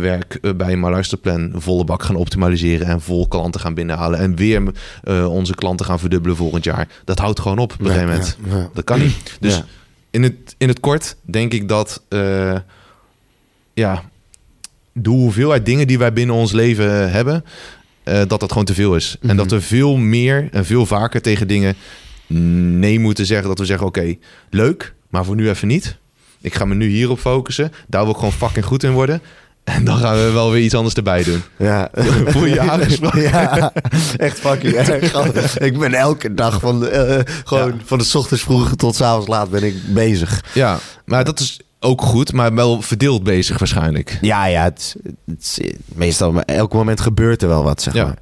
werk 0.00 0.34
eh, 0.34 0.54
bij 0.54 0.76
mijn 0.76 0.92
luisterplan 0.92 1.52
volle 1.54 1.84
bak 1.84 2.02
gaan 2.02 2.16
optimaliseren... 2.16 2.86
en 2.86 3.00
vol 3.00 3.28
klanten 3.28 3.60
gaan 3.60 3.74
binnenhalen... 3.74 4.18
en 4.18 4.36
weer 4.36 4.62
eh, 5.02 5.32
onze 5.32 5.54
klanten 5.54 5.86
gaan 5.86 5.98
verdubbelen 5.98 6.36
volgend 6.36 6.64
jaar. 6.64 6.88
Dat 7.04 7.18
houdt 7.18 7.40
gewoon 7.40 7.58
op 7.58 7.72
op 7.72 7.80
een 7.80 7.86
Ja, 7.86 7.92
gegeven 7.92 8.12
moment. 8.12 8.36
ja, 8.44 8.56
ja. 8.56 8.70
Dat 8.74 8.84
kan 8.84 8.98
niet. 8.98 9.36
Dus 9.40 9.62
in, 10.10 10.22
het, 10.22 10.54
in 10.58 10.68
het 10.68 10.80
kort 10.80 11.16
denk 11.22 11.52
ik 11.52 11.68
dat... 11.68 12.02
ja, 13.74 14.02
de 14.92 15.10
hoeveelheid 15.10 15.66
dingen 15.66 15.86
die 15.86 15.98
wij 15.98 16.12
binnen 16.12 16.34
ons 16.36 16.52
leven 16.52 17.10
hebben... 17.10 17.44
eh, 18.10 18.22
dat 18.28 18.40
dat 18.40 18.50
gewoon 18.50 18.64
te 18.64 18.74
veel 18.74 18.96
is. 18.96 19.16
En 19.20 19.26
Mhm. 19.26 19.36
dat 19.36 19.50
we 19.50 19.60
veel 19.60 19.96
meer 19.96 20.48
en 20.52 20.64
veel 20.66 20.86
vaker 20.86 21.22
tegen 21.22 21.48
dingen 21.48 21.74
nee 22.78 22.98
moeten 22.98 23.26
zeggen. 23.26 23.48
Dat 23.48 23.58
we 23.58 23.64
zeggen, 23.64 23.86
oké, 23.86 24.14
leuk, 24.50 24.94
maar 25.08 25.24
voor 25.24 25.34
nu 25.36 25.48
even 25.48 25.68
niet. 25.68 25.96
Ik 26.40 26.54
ga 26.54 26.64
me 26.64 26.74
nu 26.74 26.88
hierop 26.88 27.18
focussen. 27.20 27.72
Daar 27.88 28.02
wil 28.02 28.10
ik 28.10 28.16
gewoon 28.16 28.32
fucking 28.32 28.64
goed 28.64 28.82
in 28.82 28.90
worden. 28.92 29.22
En 29.64 29.84
dan 29.84 29.98
gaan 29.98 30.14
we 30.16 30.30
wel 30.30 30.50
weer 30.50 30.62
iets 30.62 30.74
anders 30.74 30.94
erbij 30.94 31.22
doen. 31.22 31.42
Ja. 31.58 31.90
Voel 32.26 32.44
je 32.46 32.60
aangesproken? 32.60 33.20
Ja, 33.22 33.72
echt 34.16 34.38
fucking 34.38 34.74
erg. 34.74 35.58
Ik 35.68 35.78
ben 35.78 35.94
elke 35.94 36.34
dag 36.34 36.60
van, 36.60 36.80
de, 36.80 36.88
eh, 36.88 37.34
gewoon 37.44 37.68
Ja. 37.68 37.74
van 37.84 37.98
de 37.98 38.10
ochtends 38.14 38.42
vroeg 38.42 38.76
tot 38.76 38.94
's 38.96 39.00
avonds 39.00 39.26
laat 39.28 39.50
ben 39.50 39.62
ik 39.62 39.74
bezig. 39.94 40.44
Ja, 40.54 40.78
maar 41.04 41.24
dat 41.24 41.40
is 41.40 41.60
ook 41.80 42.02
goed, 42.02 42.32
maar 42.32 42.54
wel 42.54 42.82
verdeeld 42.82 43.22
bezig 43.22 43.58
waarschijnlijk. 43.58 44.18
Ja, 44.20 44.46
ja, 44.46 44.62
het, 44.62 44.78
is- 44.78 44.94
het 45.26 45.40
is 45.40 45.60
meestal, 45.94 46.32
maar 46.32 46.42
elk 46.44 46.72
moment 46.72 47.00
gebeurt 47.00 47.42
er 47.42 47.48
wel 47.48 47.62
wat, 47.62 47.82
zeg 47.82 47.94
Ja. 47.94 48.04
maar. 48.04 48.18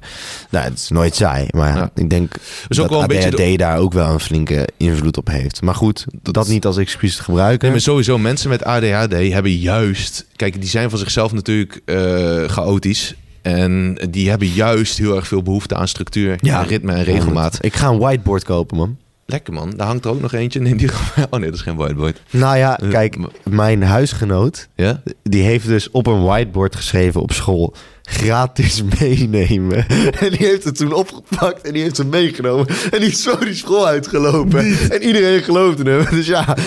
Nou, 0.49 0.65
het 0.65 0.77
is 0.77 0.89
nooit 0.89 1.15
saai, 1.15 1.45
maar 1.51 1.75
Ja. 1.77 1.91
ik 1.95 2.09
denk 2.09 2.31
Dus 2.67 2.79
ook 2.79 2.89
dat 2.89 2.89
wel 2.89 3.01
een 3.01 3.07
beetje 3.07 3.43
ADHD 3.45 3.59
daar 3.59 3.77
ook 3.77 3.93
wel 3.93 4.09
een 4.13 4.19
flinke 4.19 4.67
invloed 4.77 5.17
op 5.17 5.27
heeft. 5.27 5.61
Maar 5.61 5.75
goed, 5.75 6.05
dat, 6.21 6.47
niet 6.47 6.65
als 6.65 6.77
excuus 6.77 7.15
te 7.15 7.23
gebruiken. 7.23 7.61
Nee, 7.61 7.71
maar 7.71 7.81
sowieso, 7.81 8.17
mensen 8.17 8.49
met 8.49 8.63
ADHD 8.63 9.11
hebben 9.33 9.55
juist... 9.55 10.25
Kijk, 10.35 10.59
die 10.61 10.69
zijn 10.69 10.89
van 10.89 10.99
zichzelf 10.99 11.31
natuurlijk 11.33 11.81
eh, 11.85 12.43
chaotisch. 12.43 13.15
En 13.41 13.97
die 14.09 14.29
hebben 14.29 14.47
juist 14.47 14.97
heel 14.97 15.15
erg 15.15 15.27
veel 15.27 15.43
behoefte 15.43 15.75
aan 15.75 15.87
structuur, 15.87 16.37
Ja. 16.41 16.61
ritme 16.61 16.93
en 16.93 17.03
regelmaat. 17.03 17.57
Ik 17.61 17.75
ga 17.75 17.87
een 17.87 17.97
whiteboard 17.99 18.43
kopen, 18.43 18.77
man. 18.77 18.97
Lekker 19.29 19.53
man, 19.53 19.73
daar 19.75 19.87
hangt 19.87 20.05
er 20.05 20.11
ook 20.11 20.21
nog 20.21 20.33
eentje 20.33 20.59
in. 20.59 20.77
Die... 20.77 20.89
Oh 21.29 21.39
nee, 21.39 21.49
dat 21.49 21.53
is 21.53 21.61
geen 21.61 21.75
whiteboard. 21.75 22.21
Nou 22.29 22.57
ja, 22.57 22.79
Eh, 22.79 22.89
kijk, 22.89 23.17
mijn 23.49 23.83
huisgenoot, 23.83 24.67
Ja? 24.75 25.01
die 25.23 25.43
heeft 25.43 25.67
dus 25.67 25.91
op 25.91 26.07
een 26.07 26.23
whiteboard 26.23 26.75
geschreven 26.75 27.21
op 27.21 27.31
school... 27.31 27.73
gratis 28.09 28.83
meenemen. 28.99 29.85
En 30.19 30.29
die 30.29 30.47
heeft 30.47 30.63
het 30.63 30.75
toen 30.77 30.93
opgepakt 30.93 31.61
en 31.61 31.73
die 31.73 31.81
heeft 31.81 31.97
hem 31.97 32.09
meegenomen. 32.09 32.67
En 32.91 32.99
die 32.99 33.09
is 33.09 33.21
zo 33.21 33.37
die 33.37 33.53
school 33.53 33.87
uitgelopen. 33.87 34.77
En 34.89 35.03
iedereen 35.03 35.43
geloofde 35.43 35.91
hem. 35.91 36.05
Dus 36.17 36.27
ja, 36.27 36.57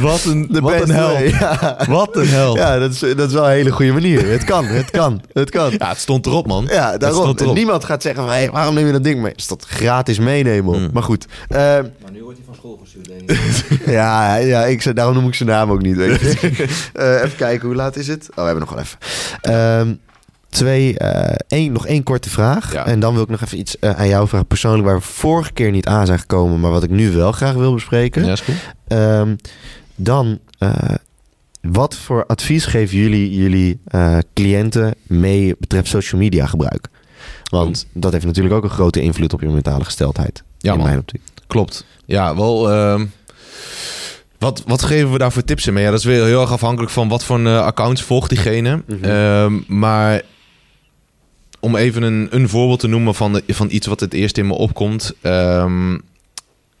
Wat 0.00 0.24
een, 0.24 0.48
de 0.52 0.60
wat 0.60 0.88
een. 0.88 1.28
Ja, 1.28 1.78
Wat 1.88 2.16
een 2.16 2.28
hel. 2.28 2.56
Ja. 2.56 2.72
ja 2.72 2.78
dat, 2.78 2.90
is, 2.92 2.98
dat 2.98 3.28
is 3.28 3.32
wel 3.32 3.44
een 3.44 3.50
hele 3.50 3.70
goede 3.70 3.92
manier. 3.92 4.28
Het 4.30 4.44
kan, 4.44 4.64
het 4.64 4.90
kan, 4.90 5.22
het 5.32 5.50
kan. 5.50 5.72
het 5.78 5.98
stond 5.98 6.26
erop, 6.26 6.46
man. 6.46 6.66
Ja, 6.70 6.90
Het 6.90 7.00
daarom. 7.00 7.20
stond 7.22 7.40
erop. 7.40 7.54
Niemand 7.54 7.84
gaat 7.84 8.02
zeggen 8.02 8.22
van, 8.22 8.32
hey, 8.32 8.50
waarom 8.50 8.74
neem 8.74 8.86
je 8.86 8.92
dat 8.92 9.04
ding 9.04 9.20
mee? 9.22 9.32
Is 9.36 9.46
dat 9.46 9.64
gratis 9.68 10.18
meenemen? 10.18 10.80
Mm. 10.80 10.88
Maar 10.92 11.02
goed. 11.02 11.26
eh, 11.48 11.58
Maar 11.58 11.82
nu 12.12 12.22
wordt 12.22 12.36
hij 12.38 12.46
van 12.46 12.54
school 12.54 12.78
gestuurd, 12.82 13.08
denk 13.08 13.30
ik. 13.30 13.86
ja, 13.86 14.36
ja 14.36 14.64
ik, 14.64 14.96
daarom 14.96 15.14
noem 15.14 15.26
ik 15.28 15.34
zijn 15.34 15.48
naam 15.48 15.70
ook 15.70 15.82
niet. 15.82 15.96
Weet 15.96 16.20
je. 16.20 16.66
Eh, 16.92 17.14
even 17.22 17.36
kijken, 17.36 17.66
hoe 17.66 17.76
laat 17.76 17.96
is 17.96 18.08
het? 18.08 18.26
Oh, 18.30 18.36
we 18.36 18.42
hebben 18.42 18.60
nog 18.60 18.70
wel 18.74 18.82
even. 18.82 18.98
Ehm, 19.40 19.94
twee, 20.52 20.98
eh, 20.98 21.34
één, 21.48 21.72
nog 21.72 21.86
één 21.86 22.02
korte 22.02 22.30
vraag. 22.30 22.72
Ja. 22.72 22.86
En 22.86 23.00
dan 23.00 23.14
wil 23.14 23.22
ik 23.22 23.28
nog 23.28 23.40
even 23.40 23.58
iets 23.58 23.78
eh, 23.78 23.90
aan 23.90 24.08
jou 24.08 24.28
vragen. 24.28 24.46
Persoonlijk 24.46 24.84
waar 24.84 24.96
we 24.96 25.02
vorige 25.02 25.52
keer 25.52 25.70
niet 25.70 25.86
aan 25.86 26.06
zijn 26.06 26.18
gekomen, 26.18 26.60
maar 26.60 26.70
wat 26.70 26.82
ik 26.82 26.90
nu 26.90 27.10
wel 27.10 27.32
graag 27.32 27.54
wil 27.54 27.74
bespreken. 27.74 28.24
Ja, 28.24 28.32
is 28.32 28.40
goed. 28.40 28.54
Ehm, 28.86 29.34
dan, 29.94 30.38
eh, 30.58 30.74
wat 31.60 31.96
voor 31.96 32.26
advies 32.26 32.64
geven 32.64 32.98
jullie 32.98 33.34
jullie 33.34 33.80
cliënten 34.34 34.94
mee 35.02 35.54
betreft 35.58 35.88
social 35.88 36.20
media 36.20 36.46
gebruik? 36.46 36.88
Want 37.50 37.86
dat 37.92 38.12
heeft 38.12 38.24
natuurlijk 38.24 38.54
ook 38.54 38.64
een 38.64 38.70
grote 38.70 39.00
invloed 39.00 39.32
op 39.32 39.40
je 39.40 39.48
mentale 39.48 39.84
gesteldheid. 39.84 40.42
Ja, 40.58 40.70
in 40.70 40.78
man. 40.78 40.86
mijn 40.86 40.98
optiek. 40.98 41.22
Klopt. 41.46 41.86
Ja, 42.04 42.36
wel. 42.36 42.70
ehm, 42.70 43.06
wat, 44.38 44.62
wat 44.66 44.82
geven 44.82 45.12
we 45.12 45.18
daar 45.18 45.32
voor 45.32 45.44
tips 45.44 45.66
in 45.66 45.72
mee? 45.72 45.84
Ja, 45.84 45.90
dat 45.90 45.98
is 45.98 46.04
weer 46.04 46.24
heel 46.24 46.40
erg 46.40 46.52
afhankelijk 46.52 46.92
van 46.92 47.08
wat 47.08 47.24
voor 47.24 47.38
een, 47.38 47.46
accounts 47.46 48.02
volgt 48.02 48.28
diegene. 48.28 48.82
Mhm. 48.86 49.04
Ehm, 49.04 49.60
maar 49.66 50.22
om 51.62 51.76
even 51.76 52.02
een, 52.02 52.28
een 52.30 52.48
voorbeeld 52.48 52.80
te 52.80 52.88
noemen 52.88 53.14
van, 53.14 53.40
van 53.46 53.70
iets 53.70 53.86
wat 53.86 54.00
het 54.00 54.14
eerst 54.14 54.38
in 54.38 54.46
me 54.46 54.54
opkomt. 54.54 55.14
Ehm, 55.20 55.98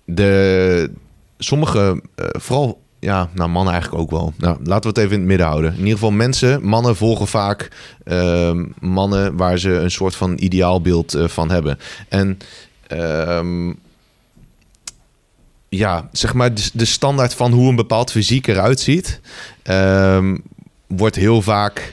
de, 0.04 0.90
sommige, 1.38 2.02
eh, 2.14 2.26
vooral 2.32 2.80
ja, 2.98 3.28
nou 3.34 3.50
mannen 3.50 3.72
eigenlijk 3.72 4.02
ook 4.02 4.10
wel. 4.10 4.32
Nou, 4.36 4.56
laten 4.64 4.82
we 4.82 4.88
het 4.88 4.98
even 4.98 5.12
in 5.12 5.18
het 5.18 5.28
midden 5.28 5.46
houden. 5.46 5.72
In 5.72 5.78
ieder 5.78 5.92
geval 5.92 6.10
mensen, 6.10 6.64
mannen 6.64 6.96
volgen 6.96 7.26
vaak 7.26 7.68
ehm, 8.04 8.64
mannen 8.80 9.36
waar 9.36 9.58
ze 9.58 9.70
een 9.70 9.90
soort 9.90 10.16
van 10.16 10.36
ideaalbeeld 10.38 11.14
eh, 11.14 11.28
van 11.28 11.50
hebben. 11.50 11.78
En 12.08 12.38
ehm, 12.86 13.72
ja, 15.68 16.08
zeg 16.12 16.34
maar 16.34 16.54
de, 16.72 16.84
standaard 16.84 17.34
van 17.34 17.52
hoe 17.52 17.68
een 17.68 17.76
bepaald 17.76 18.10
fysiek 18.10 18.46
eruit 18.46 18.80
ziet, 18.80 19.20
wordt 20.86 21.16
heel 21.16 21.42
vaak 21.42 21.92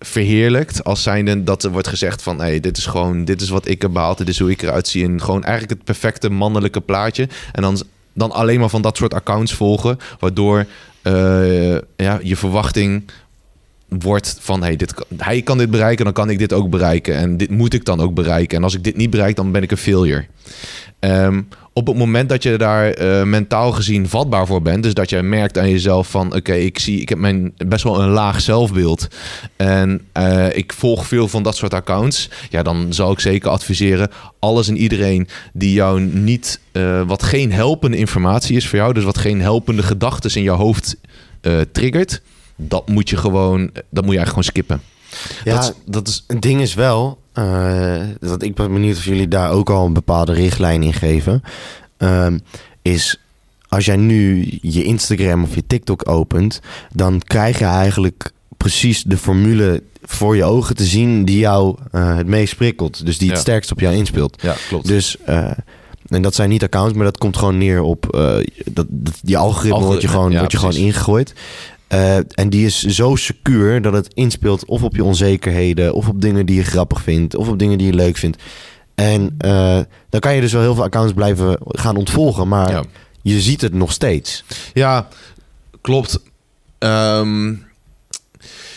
verheerlijkt 0.00 0.84
als 0.84 1.02
zijnde 1.02 1.44
dat 1.44 1.62
er 1.62 1.70
wordt 1.70 1.88
gezegd 1.88 2.22
van 2.22 2.40
hey, 2.40 2.60
dit 2.60 2.76
is 2.76 2.86
gewoon 2.86 3.24
dit 3.24 3.40
is 3.40 3.48
wat 3.48 3.68
ik 3.68 3.82
heb 3.82 3.92
behaald, 3.92 4.18
dit 4.18 4.28
is 4.28 4.38
hoe 4.38 4.50
ik 4.50 4.62
eruit 4.62 4.88
zie 4.88 5.04
en 5.04 5.22
gewoon 5.22 5.44
eigenlijk 5.44 5.72
het 5.72 5.84
perfecte 5.84 6.30
mannelijke 6.30 6.80
plaatje. 6.80 7.28
En 7.52 7.62
dan 7.62 7.82
dan 8.12 8.30
alleen 8.30 8.60
maar 8.60 8.68
van 8.68 8.82
dat 8.82 8.96
soort 8.96 9.14
accounts 9.14 9.54
volgen, 9.54 9.98
waardoor 10.18 10.66
eh, 11.02 11.74
ja, 11.96 12.18
je 12.22 12.36
verwachting 12.36 13.10
wordt 13.98 14.36
van 14.40 14.62
hey, 14.62 14.76
dit, 14.76 14.94
hij 15.16 15.42
kan 15.42 15.58
dit 15.58 15.70
bereiken, 15.70 16.04
dan 16.04 16.14
kan 16.14 16.30
ik 16.30 16.38
dit 16.38 16.52
ook 16.52 16.70
bereiken. 16.70 17.16
En 17.16 17.36
dit 17.36 17.50
moet 17.50 17.74
ik 17.74 17.84
dan 17.84 18.00
ook 18.00 18.14
bereiken. 18.14 18.56
En 18.56 18.64
als 18.64 18.74
ik 18.74 18.84
dit 18.84 18.96
niet 18.96 19.10
bereik, 19.10 19.36
dan 19.36 19.52
ben 19.52 19.62
ik 19.62 19.70
een 19.70 19.76
failure. 19.76 20.26
Ehm, 20.98 21.40
op 21.72 21.86
het 21.86 21.96
moment 21.96 22.28
dat 22.28 22.42
je 22.42 22.58
daar 22.58 22.90
eh, 22.90 23.22
mentaal 23.22 23.72
gezien 23.72 24.08
vatbaar 24.08 24.46
voor 24.46 24.62
bent, 24.62 24.82
dus 24.82 24.94
dat 24.94 25.10
je 25.10 25.22
merkt 25.22 25.58
aan 25.58 25.70
jezelf 25.70 26.10
van 26.10 26.34
oké, 26.34 26.52
ik 26.52 26.78
zie, 26.78 27.00
ik 27.00 27.08
heb 27.08 27.18
mijn 27.18 27.52
best 27.66 27.84
wel 27.84 28.00
een 28.00 28.08
laag 28.08 28.40
zelfbeeld. 28.40 29.08
En 29.56 30.00
eh, 30.12 30.56
ik 30.56 30.72
volg 30.72 31.06
veel 31.06 31.28
van 31.28 31.42
dat 31.42 31.56
soort 31.56 31.74
accounts, 31.74 32.30
ja, 32.50 32.62
dan 32.62 32.92
zou 32.92 33.12
ik 33.12 33.20
zeker 33.20 33.50
adviseren 33.50 34.10
alles 34.38 34.68
en 34.68 34.76
iedereen 34.76 35.28
die 35.52 35.72
jou 35.72 36.00
niet, 36.00 36.60
eh, 36.72 37.02
wat 37.06 37.22
geen 37.22 37.52
helpende 37.52 37.96
informatie 37.96 38.56
is 38.56 38.68
voor 38.68 38.78
jou, 38.78 38.92
dus 38.92 39.04
wat 39.04 39.18
geen 39.18 39.40
helpende 39.40 39.82
gedachten 39.82 40.34
in 40.34 40.42
jouw 40.42 40.56
hoofd 40.56 40.96
triggert, 41.72 42.22
dat 42.68 42.88
moet 42.88 43.08
je 43.10 43.16
gewoon, 43.16 43.70
dat 43.90 44.04
moet 44.04 44.14
je 44.14 44.18
eigenlijk 44.18 44.28
gewoon 44.28 44.44
skippen. 44.44 44.80
Ja, 45.44 45.54
dat, 45.54 45.64
is, 45.64 45.72
dat 45.84 46.08
is 46.08 46.24
Het 46.26 46.42
ding 46.42 46.60
is 46.60 46.74
wel, 46.74 47.18
eh, 47.32 48.00
dat 48.20 48.42
ik 48.42 48.54
ben 48.54 48.72
benieuwd 48.72 48.96
of 48.96 49.04
jullie 49.04 49.28
daar 49.28 49.50
ook 49.50 49.70
al 49.70 49.86
een 49.86 49.92
bepaalde 49.92 50.32
richtlijn 50.32 50.82
in 50.82 50.92
geven. 50.92 51.42
Ehm, 51.96 52.38
is 52.82 53.20
als 53.68 53.84
jij 53.84 53.96
nu 53.96 54.48
je 54.62 54.84
Instagram 54.84 55.42
of 55.42 55.54
je 55.54 55.66
TikTok 55.66 56.08
opent, 56.08 56.60
dan 56.92 57.20
krijg 57.24 57.58
je 57.58 57.64
eigenlijk 57.64 58.32
precies 58.56 59.02
de 59.02 59.16
formule 59.16 59.82
voor 60.02 60.36
je 60.36 60.44
ogen 60.44 60.76
te 60.76 60.84
zien 60.84 61.24
die 61.24 61.38
jou 61.38 61.76
eh, 61.92 62.16
het 62.16 62.26
meest 62.26 62.56
prikkelt. 62.56 63.06
Dus 63.06 63.18
die 63.18 63.28
het 63.28 63.36
Ja. 63.36 63.42
sterkst 63.42 63.70
op 63.72 63.80
jou 63.80 63.94
inspeelt. 63.94 64.42
ja, 64.42 64.54
klopt. 64.68 64.86
Dus, 64.86 65.16
eh, 65.24 65.50
en 66.08 66.22
dat 66.22 66.34
zijn 66.34 66.48
niet 66.48 66.62
accounts, 66.62 66.94
maar 66.94 67.04
dat 67.04 67.18
komt 67.18 67.36
gewoon 67.36 67.58
neer 67.58 67.82
op 67.82 68.14
eh, 68.14 68.36
dat, 68.64 68.86
dat, 68.88 69.14
die 69.22 69.38
algoritme 69.38 69.84
wordt 69.84 70.02
je 70.02 70.08
Algoritme, 70.08 70.08
gewoon, 70.08 70.30
ja, 70.30 70.38
wordt 70.38 70.52
je 70.52 70.58
gewoon 70.58 70.74
ingegooid. 70.76 71.32
Eh, 71.90 72.16
en 72.16 72.48
die 72.50 72.66
is 72.66 72.82
zo 72.82 73.16
secuur 73.16 73.82
dat 73.82 73.92
het 73.92 74.14
inspeelt 74.14 74.64
of 74.64 74.82
op 74.82 74.96
je 74.96 75.04
onzekerheden, 75.04 75.94
of 75.94 76.08
op 76.08 76.20
dingen 76.20 76.46
die 76.46 76.56
je 76.56 76.64
grappig 76.64 77.02
vindt, 77.02 77.34
of 77.36 77.48
op 77.48 77.58
dingen 77.58 77.78
die 77.78 77.86
je 77.86 77.92
leuk 77.94 78.16
vindt. 78.16 78.42
En 78.94 79.34
eh, 79.38 79.78
dan 80.08 80.20
kan 80.20 80.34
je 80.34 80.40
dus 80.40 80.52
wel 80.52 80.62
heel 80.62 80.74
veel 80.74 80.84
accounts 80.84 81.12
blijven 81.12 81.58
gaan 81.68 81.96
ontvolgen, 81.96 82.48
maar 82.48 82.70
ja. 82.70 82.82
je 83.22 83.40
ziet 83.40 83.60
het 83.60 83.74
nog 83.74 83.92
steeds. 83.92 84.44
Ja, 84.74 85.08
klopt. 85.80 86.18
Ehm, 86.78 87.48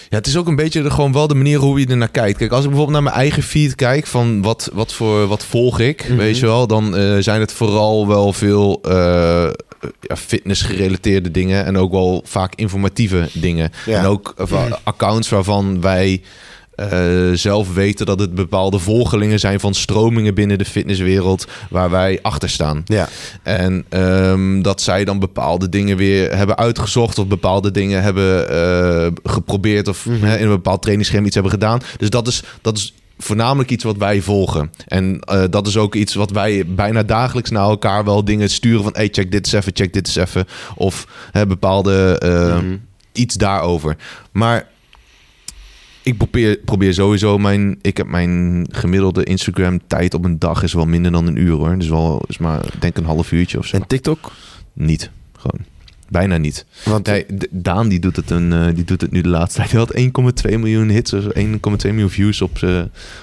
ja, 0.10 0.19
het 0.19 0.28
is 0.28 0.38
ook 0.38 0.47
een 0.47 0.56
beetje 0.56 0.82
de, 0.82 0.91
gewoon 0.91 1.13
wel 1.13 1.28
de 1.28 1.36
manier 1.36 1.60
hoe 1.60 1.80
je 1.80 1.88
er 1.88 1.97
naar 1.97 2.10
kijkt. 2.12 2.38
Kijk, 2.38 2.52
als 2.52 2.63
ik 2.63 2.69
bijvoorbeeld 2.69 3.02
naar 3.02 3.12
mijn 3.12 3.21
eigen 3.21 3.43
feed 3.43 3.76
kijk 3.76 4.08
van 4.08 4.41
wat, 4.41 4.69
wat 4.73 4.93
voor 4.93 5.28
wat 5.28 5.43
volg 5.43 5.80
ik, 5.80 6.08
Mhm. 6.10 6.17
weet 6.17 6.38
je 6.39 6.45
wel, 6.45 6.67
dan 6.67 6.95
eh, 6.95 7.17
zijn 7.19 7.39
het 7.39 7.52
vooral 7.52 8.08
wel 8.08 8.34
veel 8.34 8.82
ja, 10.02 10.15
fitness 10.15 10.62
gerelateerde 10.62 11.32
dingen 11.32 11.65
en 11.65 11.78
ook 11.78 11.91
wel 11.91 12.22
vaak 12.26 12.56
informatieve 12.56 13.28
dingen. 13.34 13.72
Ja. 13.86 14.00
En 14.00 14.06
ook 14.06 14.34
eh, 14.38 14.46
van 14.48 14.78
accounts 14.84 15.30
waarvan 15.30 15.82
wij 15.82 16.22
eh, 16.76 17.32
zelf 17.34 17.74
weten 17.74 18.06
dat 18.06 18.19
het 18.19 18.36
bepaalde 18.36 18.80
volgelingen 18.80 19.39
zijn 19.39 19.60
van 19.60 19.74
stromingen 19.74 20.34
binnen 20.34 20.58
de 20.58 20.65
fitnesswereld 20.65 21.48
waar 21.69 21.89
wij 21.89 22.19
achter 22.22 22.50
staan. 22.50 22.82
Ja, 22.86 23.10
En 23.43 23.86
ehm, 23.89 24.62
dat 24.62 24.82
zij 24.82 25.06
dan 25.06 25.19
bepaalde 25.19 25.69
dingen 25.69 25.98
weer 25.98 26.36
hebben 26.38 26.58
uitgezocht 26.58 27.19
of 27.19 27.28
bepaalde 27.28 27.72
dingen 27.72 28.02
hebben 28.04 28.50
eh, 28.50 29.08
geprobeerd 29.24 29.88
of 29.88 30.06
Mhm. 30.06 30.24
hè, 30.24 30.38
in 30.38 30.43
een 30.43 30.50
bepaald 30.50 30.82
trainingsschema 30.82 31.26
iets 31.26 31.34
hebben 31.34 31.52
gedaan. 31.52 31.80
Dus 31.98 32.10
dat 32.10 32.28
is, 32.28 32.43
dat 32.62 32.78
is 32.78 32.93
voornamelijk 33.23 33.69
iets 33.71 33.83
wat 33.83 33.97
wij 33.97 34.21
volgen. 34.21 34.71
En 34.88 35.19
eh, 35.19 35.43
dat 35.49 35.67
is 35.67 35.77
ook 35.77 35.95
iets 35.95 36.13
wat 36.13 36.31
wij 36.31 36.65
bijna 36.67 37.03
dagelijks 37.03 37.49
naar 37.49 37.63
elkaar 37.63 38.03
wel 38.03 38.25
dingen 38.25 38.49
sturen 38.49 38.83
van 38.83 38.93
hey, 38.95 39.09
check 39.12 39.31
dit 39.31 39.45
eens 39.45 39.53
even, 39.53 39.71
check 39.75 39.93
dit 39.93 40.07
eens 40.07 40.15
even. 40.15 40.45
Of 40.75 41.07
hè, 41.31 41.47
bepaalde 41.47 42.17
eh, 42.19 42.57
Mhm. 42.62 42.77
iets 43.12 43.36
daarover. 43.36 43.97
Maar 44.31 44.67
ik 46.03 46.17
probeer, 46.17 46.57
probeer 46.65 46.93
sowieso 46.93 47.38
mijn... 47.38 47.79
Ik 47.81 47.97
heb 47.97 48.07
mijn 48.07 48.65
gemiddelde 48.71 49.23
Instagram 49.23 49.79
tijd 49.88 50.13
op 50.13 50.25
een 50.25 50.39
dag 50.39 50.63
is 50.63 50.73
wel 50.73 50.86
minder 50.86 51.12
dan 51.12 51.27
een 51.27 51.41
uur 51.41 51.55
hoor. 51.55 51.77
Dus 51.77 51.89
wel 51.89 52.23
is 52.27 52.38
maar 52.38 52.62
denk 52.79 52.97
een 52.97 53.05
half 53.05 53.31
uurtje 53.31 53.57
of 53.57 53.65
zo. 53.65 53.75
en 53.75 53.88
TikTok? 53.88 54.31
Niet. 54.73 55.09
Gewoon. 55.38 55.65
Bijna 56.13 56.38
niet. 56.38 56.65
Want 56.86 57.06
Nee, 57.06 57.26
Daan 57.49 57.88
die 57.88 57.99
doet, 57.99 58.15
het 58.15 58.30
een, 58.30 58.54
eh, 58.54 58.65
die 58.76 58.84
doet 58.84 59.02
het 59.02 59.12
nu 59.12 59.21
de 59.21 59.30
laatste 59.30 59.60
tijd. 59.60 59.71
Hij 59.71 59.80
had 59.80 59.93
1,2 59.95 60.58
miljoen 60.60 60.89
hits, 60.89 61.13
of 61.13 61.23
1,2 61.34 61.91
miljoen 61.91 62.10
views 62.10 62.41
op, 62.41 62.52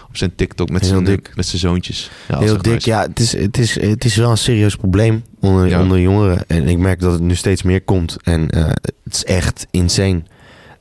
op 0.08 0.16
zijn 0.16 0.34
TikTok 0.34 0.70
met 0.70 0.86
zijn, 0.86 1.04
dik. 1.04 1.32
met 1.34 1.46
zijn 1.46 1.60
zoontjes. 1.60 2.10
Ja, 2.28 2.38
Heel 2.38 2.56
dik. 2.62 2.72
nice. 2.72 2.88
Ja, 2.88 3.02
het 3.02 3.20
is, 3.20 3.32
het, 3.32 3.58
is, 3.58 3.80
het 3.80 4.04
is 4.04 4.16
wel 4.16 4.30
een 4.30 4.38
serieus 4.38 4.76
probleem 4.76 5.22
onder, 5.40 5.68
Ja. 5.68 5.80
onder 5.82 6.00
jongeren. 6.00 6.44
En 6.46 6.68
ik 6.68 6.78
merk 6.78 7.00
dat 7.00 7.12
het 7.12 7.22
nu 7.22 7.34
steeds 7.34 7.62
meer 7.62 7.80
komt. 7.82 8.16
En 8.22 8.50
eh, 8.50 8.64
het 9.04 9.14
is 9.14 9.24
echt 9.24 9.66
insane. 9.70 10.22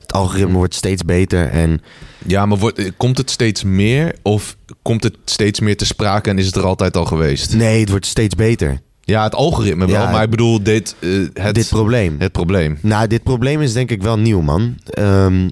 Het 0.00 0.12
algoritme 0.12 0.54
wordt 0.54 0.74
steeds 0.74 1.04
beter. 1.04 1.46
En 1.48 1.82
Ja, 2.26 2.46
maar 2.46 2.58
wordt, 2.58 2.78
eh, 2.78 2.90
komt 2.96 3.18
het 3.18 3.30
steeds 3.30 3.62
meer 3.64 4.14
of 4.22 4.56
komt 4.82 5.02
het 5.02 5.16
steeds 5.24 5.60
meer 5.60 5.76
te 5.76 5.86
sprake 5.86 6.30
en 6.30 6.38
is 6.38 6.46
het 6.46 6.56
er 6.56 6.64
altijd 6.64 6.96
al 6.96 7.04
geweest? 7.04 7.54
nee, 7.54 7.80
het 7.80 7.88
wordt 7.90 8.06
steeds 8.06 8.34
beter. 8.34 8.80
Ja, 9.10 9.22
het 9.22 9.34
algoritme 9.34 9.86
wel, 9.86 10.00
Ja, 10.02 10.10
maar 10.10 10.22
ik 10.22 10.30
bedoel 10.30 10.62
dit, 10.62 10.94
eh, 10.98 11.10
het, 11.34 11.54
dit 11.54 11.68
probleem. 11.68 12.16
het 12.18 12.32
probleem. 12.32 12.78
Nou, 12.82 13.06
dit 13.06 13.22
probleem 13.22 13.60
is 13.60 13.72
denk 13.72 13.90
ik 13.90 14.02
wel 14.02 14.18
nieuw, 14.18 14.40
man. 14.40 14.74
Ehm, 14.90 15.48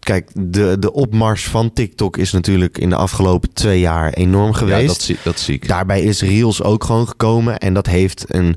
kijk, 0.00 0.30
de, 0.34 0.76
de 0.80 0.92
opmars 0.92 1.44
van 1.48 1.72
TikTok 1.72 2.16
is 2.16 2.32
natuurlijk 2.32 2.78
in 2.78 2.88
de 2.88 2.96
afgelopen 2.96 3.52
twee 3.52 3.80
jaar 3.80 4.12
enorm 4.12 4.52
geweest. 4.52 4.80
Ja, 4.80 4.86
dat, 4.86 5.00
zie, 5.02 5.16
dat 5.22 5.38
zie 5.40 5.54
ik. 5.54 5.68
Daarbij 5.68 6.02
is 6.02 6.20
Reels 6.22 6.62
ook 6.62 6.84
gewoon 6.84 7.08
gekomen. 7.08 7.58
En 7.58 7.74
dat 7.74 7.86
heeft 7.86 8.24
een, 8.28 8.56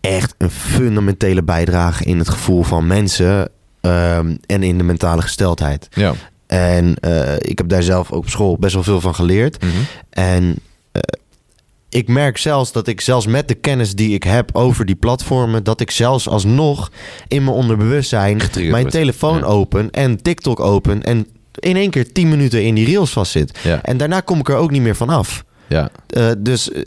echt 0.00 0.34
een 0.38 0.50
fundamentele 0.50 1.42
bijdrage 1.42 2.04
in 2.04 2.18
het 2.18 2.28
gevoel 2.28 2.62
van 2.62 2.86
mensen. 2.86 3.48
ehm, 3.80 4.36
en 4.46 4.62
in 4.62 4.78
de 4.78 4.84
mentale 4.84 5.22
gesteldheid. 5.22 5.88
Ja. 5.90 6.14
En 6.46 6.94
eh, 7.00 7.34
ik 7.38 7.58
heb 7.58 7.68
daar 7.68 7.82
zelf 7.82 8.12
ook 8.12 8.18
op 8.18 8.28
school 8.28 8.56
best 8.58 8.74
wel 8.74 8.82
veel 8.82 9.00
van 9.00 9.14
geleerd. 9.14 9.62
Mhm. 9.62 9.72
En 10.10 10.56
ik 11.96 12.08
merk 12.08 12.38
zelfs 12.38 12.72
dat 12.72 12.86
ik 12.86 13.00
zelfs 13.00 13.26
met 13.26 13.48
de 13.48 13.54
kennis 13.54 13.94
die 13.94 14.14
ik 14.14 14.22
heb 14.22 14.50
over 14.56 14.84
die 14.86 14.94
platformen, 14.94 15.64
dat 15.64 15.80
ik 15.80 15.90
zelfs 15.90 16.28
alsnog 16.28 16.90
in 17.28 17.44
mijn 17.44 17.56
onderbewustzijn 17.56 18.40
Getriggerd 18.40 18.70
mijn 18.70 18.82
wordt. 18.82 18.96
telefoon 18.98 19.38
Ja. 19.38 19.44
open 19.44 19.90
en 19.90 20.22
TikTok 20.22 20.60
open 20.60 21.02
en 21.02 21.26
in 21.58 21.76
één 21.76 21.90
keer 21.90 22.12
10 22.12 22.28
minuten 22.28 22.64
in 22.64 22.74
die 22.74 22.86
reels 22.86 23.10
vastzit. 23.10 23.58
Ja. 23.62 23.82
En 23.82 23.96
daarna 23.96 24.20
kom 24.20 24.38
ik 24.38 24.48
er 24.48 24.56
ook 24.56 24.70
niet 24.70 24.82
meer 24.82 24.96
van 24.96 25.08
af. 25.08 25.44
Ja, 25.68 25.90
Eh, 26.06 26.30
dus, 26.38 26.70
eh, 26.72 26.82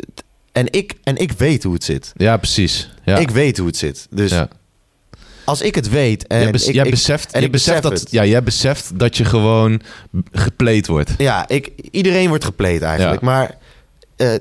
en, 0.52 0.65
ik, 0.72 0.93
en 1.04 1.15
ik 1.17 1.32
weet 1.32 1.63
hoe 1.63 1.74
het 1.74 1.84
zit. 1.84 2.12
ja 2.15 2.38
precies. 2.38 2.89
Ja. 3.06 3.17
Ik 3.17 3.30
weet 3.30 3.58
hoe 3.58 3.67
het 3.67 3.78
zit. 3.78 4.08
Dus 4.10 4.32
ja. 4.32 4.48
als 5.43 5.62
ik 5.62 5.76
het 5.76 5.89
weet 5.89 6.28
en 6.28 6.41
jij, 6.41 6.52
bes- 6.52 6.67
ik, 6.67 6.74
jij 6.74 6.84
ik- 6.86 6.91
beseft, 6.91 7.26
en 7.26 7.39
jij 7.39 7.43
ik 7.43 7.52
beseft 7.52 7.82
besef 7.82 7.91
dat, 7.91 8.00
het. 8.02 8.12
ja, 8.12 8.26
jij 8.26 8.43
beseft 8.43 9.00
dat 9.00 9.17
je 9.17 9.26
gewoon 9.26 9.82
gepleed 10.32 10.88
wordt. 10.88 11.12
Ja, 11.17 11.48
ik, 11.48 11.72
iedereen 11.91 12.28
wordt 12.28 12.43
gepleed 12.45 12.82
eigenlijk. 12.82 13.22
Ja. 13.22 13.26
Maar, 13.28 13.58
eh, 14.15 14.34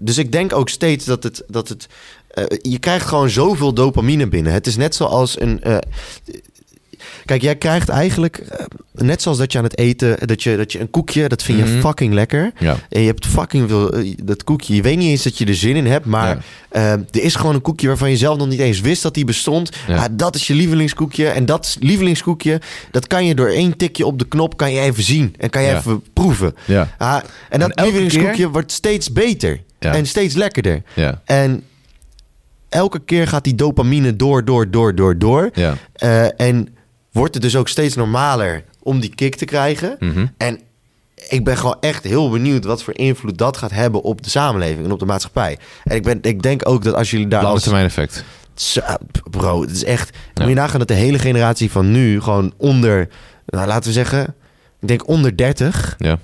dus 0.00 0.18
ik 0.18 0.32
denk 0.32 0.52
ook 0.52 0.68
steeds 0.68 1.04
dat 1.04 1.22
het... 1.22 1.42
Dat 1.48 1.68
het 1.68 1.86
eh, 2.30 2.44
je 2.62 2.78
krijgt 2.78 3.06
gewoon 3.06 3.30
zoveel 3.30 3.72
dopamine 3.72 4.28
binnen. 4.28 4.52
Het 4.52 4.66
is 4.66 4.76
net 4.76 4.94
zoals 4.94 5.40
een... 5.40 5.62
eh, 5.62 5.76
kijk, 7.24 7.42
jij 7.42 7.56
krijgt 7.56 7.88
eigenlijk... 7.88 8.36
eh, 8.36 8.66
net 8.92 9.22
zoals 9.22 9.38
dat 9.38 9.52
je 9.52 9.58
aan 9.58 9.64
het 9.64 9.78
eten... 9.78 10.26
Dat 10.26 10.42
je, 10.42 10.56
dat 10.56 10.72
je 10.72 10.80
een 10.80 10.90
koekje, 10.90 11.28
dat 11.28 11.42
vind 11.42 11.58
je 11.58 11.64
Mhm. 11.64 11.80
fucking 11.80 12.14
lekker. 12.14 12.52
Ja. 12.58 12.76
En 12.88 13.00
je 13.00 13.06
hebt 13.06 13.26
fucking 13.26 13.68
veel... 13.68 13.94
dat 14.24 14.44
koekje, 14.44 14.74
je 14.74 14.82
weet 14.82 14.96
niet 14.98 15.08
eens 15.08 15.22
dat 15.22 15.38
je 15.38 15.46
er 15.46 15.54
zin 15.54 15.76
in 15.76 15.86
hebt. 15.86 16.06
Maar 16.06 16.44
Ja. 16.70 16.80
er 17.10 17.22
is 17.22 17.34
gewoon 17.34 17.54
een 17.54 17.60
koekje 17.60 17.86
waarvan 17.86 18.10
je 18.10 18.16
zelf 18.16 18.38
nog 18.38 18.48
niet 18.48 18.60
eens 18.60 18.80
wist 18.80 19.02
dat 19.02 19.14
die 19.14 19.24
bestond. 19.24 19.70
Ja. 19.88 19.96
Ah, 19.96 20.04
dat 20.12 20.34
is 20.34 20.46
je 20.46 20.54
lievelingskoekje. 20.54 21.28
En 21.28 21.46
dat 21.46 21.76
lievelingskoekje, 21.80 22.60
dat 22.90 23.06
kan 23.06 23.26
je 23.26 23.34
door 23.34 23.48
één 23.48 23.76
tikje 23.76 24.06
op 24.06 24.18
de 24.18 24.28
knop... 24.28 24.56
kan 24.56 24.72
je 24.72 24.80
even 24.80 25.02
zien 25.02 25.34
en 25.38 25.50
kan 25.50 25.62
je 25.62 25.74
even 25.76 26.02
proeven. 26.12 26.54
Ja. 26.64 26.94
Ah, 26.98 27.20
en 27.48 27.60
dat 27.60 27.80
lievelingskoekje 27.80 28.32
keer- 28.32 28.50
wordt 28.50 28.72
steeds 28.72 29.12
beter. 29.12 29.60
Ja. 29.80 29.94
En 29.94 30.06
steeds 30.06 30.34
lekkerder. 30.34 30.82
Ja. 30.94 31.20
En 31.24 31.64
elke 32.68 32.98
keer 32.98 33.28
gaat 33.28 33.44
die 33.44 33.54
dopamine 33.54 34.16
door, 34.16 34.44
door, 34.44 34.70
door, 34.70 34.94
door, 34.94 35.18
door. 35.18 35.50
Ja. 35.52 35.74
Eh, 35.92 36.40
en 36.40 36.68
wordt 37.12 37.34
het 37.34 37.42
dus 37.42 37.56
ook 37.56 37.68
steeds 37.68 37.94
normaler 37.94 38.64
om 38.82 39.00
die 39.00 39.14
kick 39.14 39.34
te 39.34 39.44
krijgen. 39.44 39.96
Mhm. 39.98 40.26
En 40.36 40.60
ik 41.28 41.44
ben 41.44 41.56
gewoon 41.56 41.76
echt 41.80 42.04
heel 42.04 42.30
benieuwd 42.30 42.64
wat 42.64 42.82
voor 42.82 42.94
invloed 42.96 43.38
dat 43.38 43.56
gaat 43.56 43.70
hebben 43.70 44.02
op 44.02 44.22
de 44.22 44.30
samenleving 44.30 44.84
en 44.84 44.92
op 44.92 44.98
de 44.98 45.06
maatschappij. 45.06 45.58
En 45.84 45.96
ik, 45.96 46.02
ben, 46.02 46.18
ik 46.22 46.42
denk 46.42 46.68
ook 46.68 46.82
dat 46.84 46.94
als 46.94 47.10
jullie 47.10 47.28
daar 47.28 47.42
Lange 47.42 47.60
termijn 47.60 47.84
effect. 47.84 48.24
Bro, 49.30 49.60
het 49.60 49.70
is 49.70 49.84
echt... 49.84 50.16
Ja. 50.34 50.42
Moet 50.42 50.48
je 50.48 50.54
nagaan 50.54 50.78
dat 50.78 50.88
de 50.88 50.94
hele 50.94 51.18
generatie 51.18 51.70
van 51.70 51.90
nu 51.90 52.20
gewoon 52.20 52.52
onder... 52.56 53.08
Nou, 53.46 53.66
laten 53.66 53.88
we 53.88 53.92
zeggen, 53.92 54.34
ik 54.80 54.88
denk 54.88 55.08
onder 55.08 55.36
30 55.36 55.94
Ja. 55.98 56.18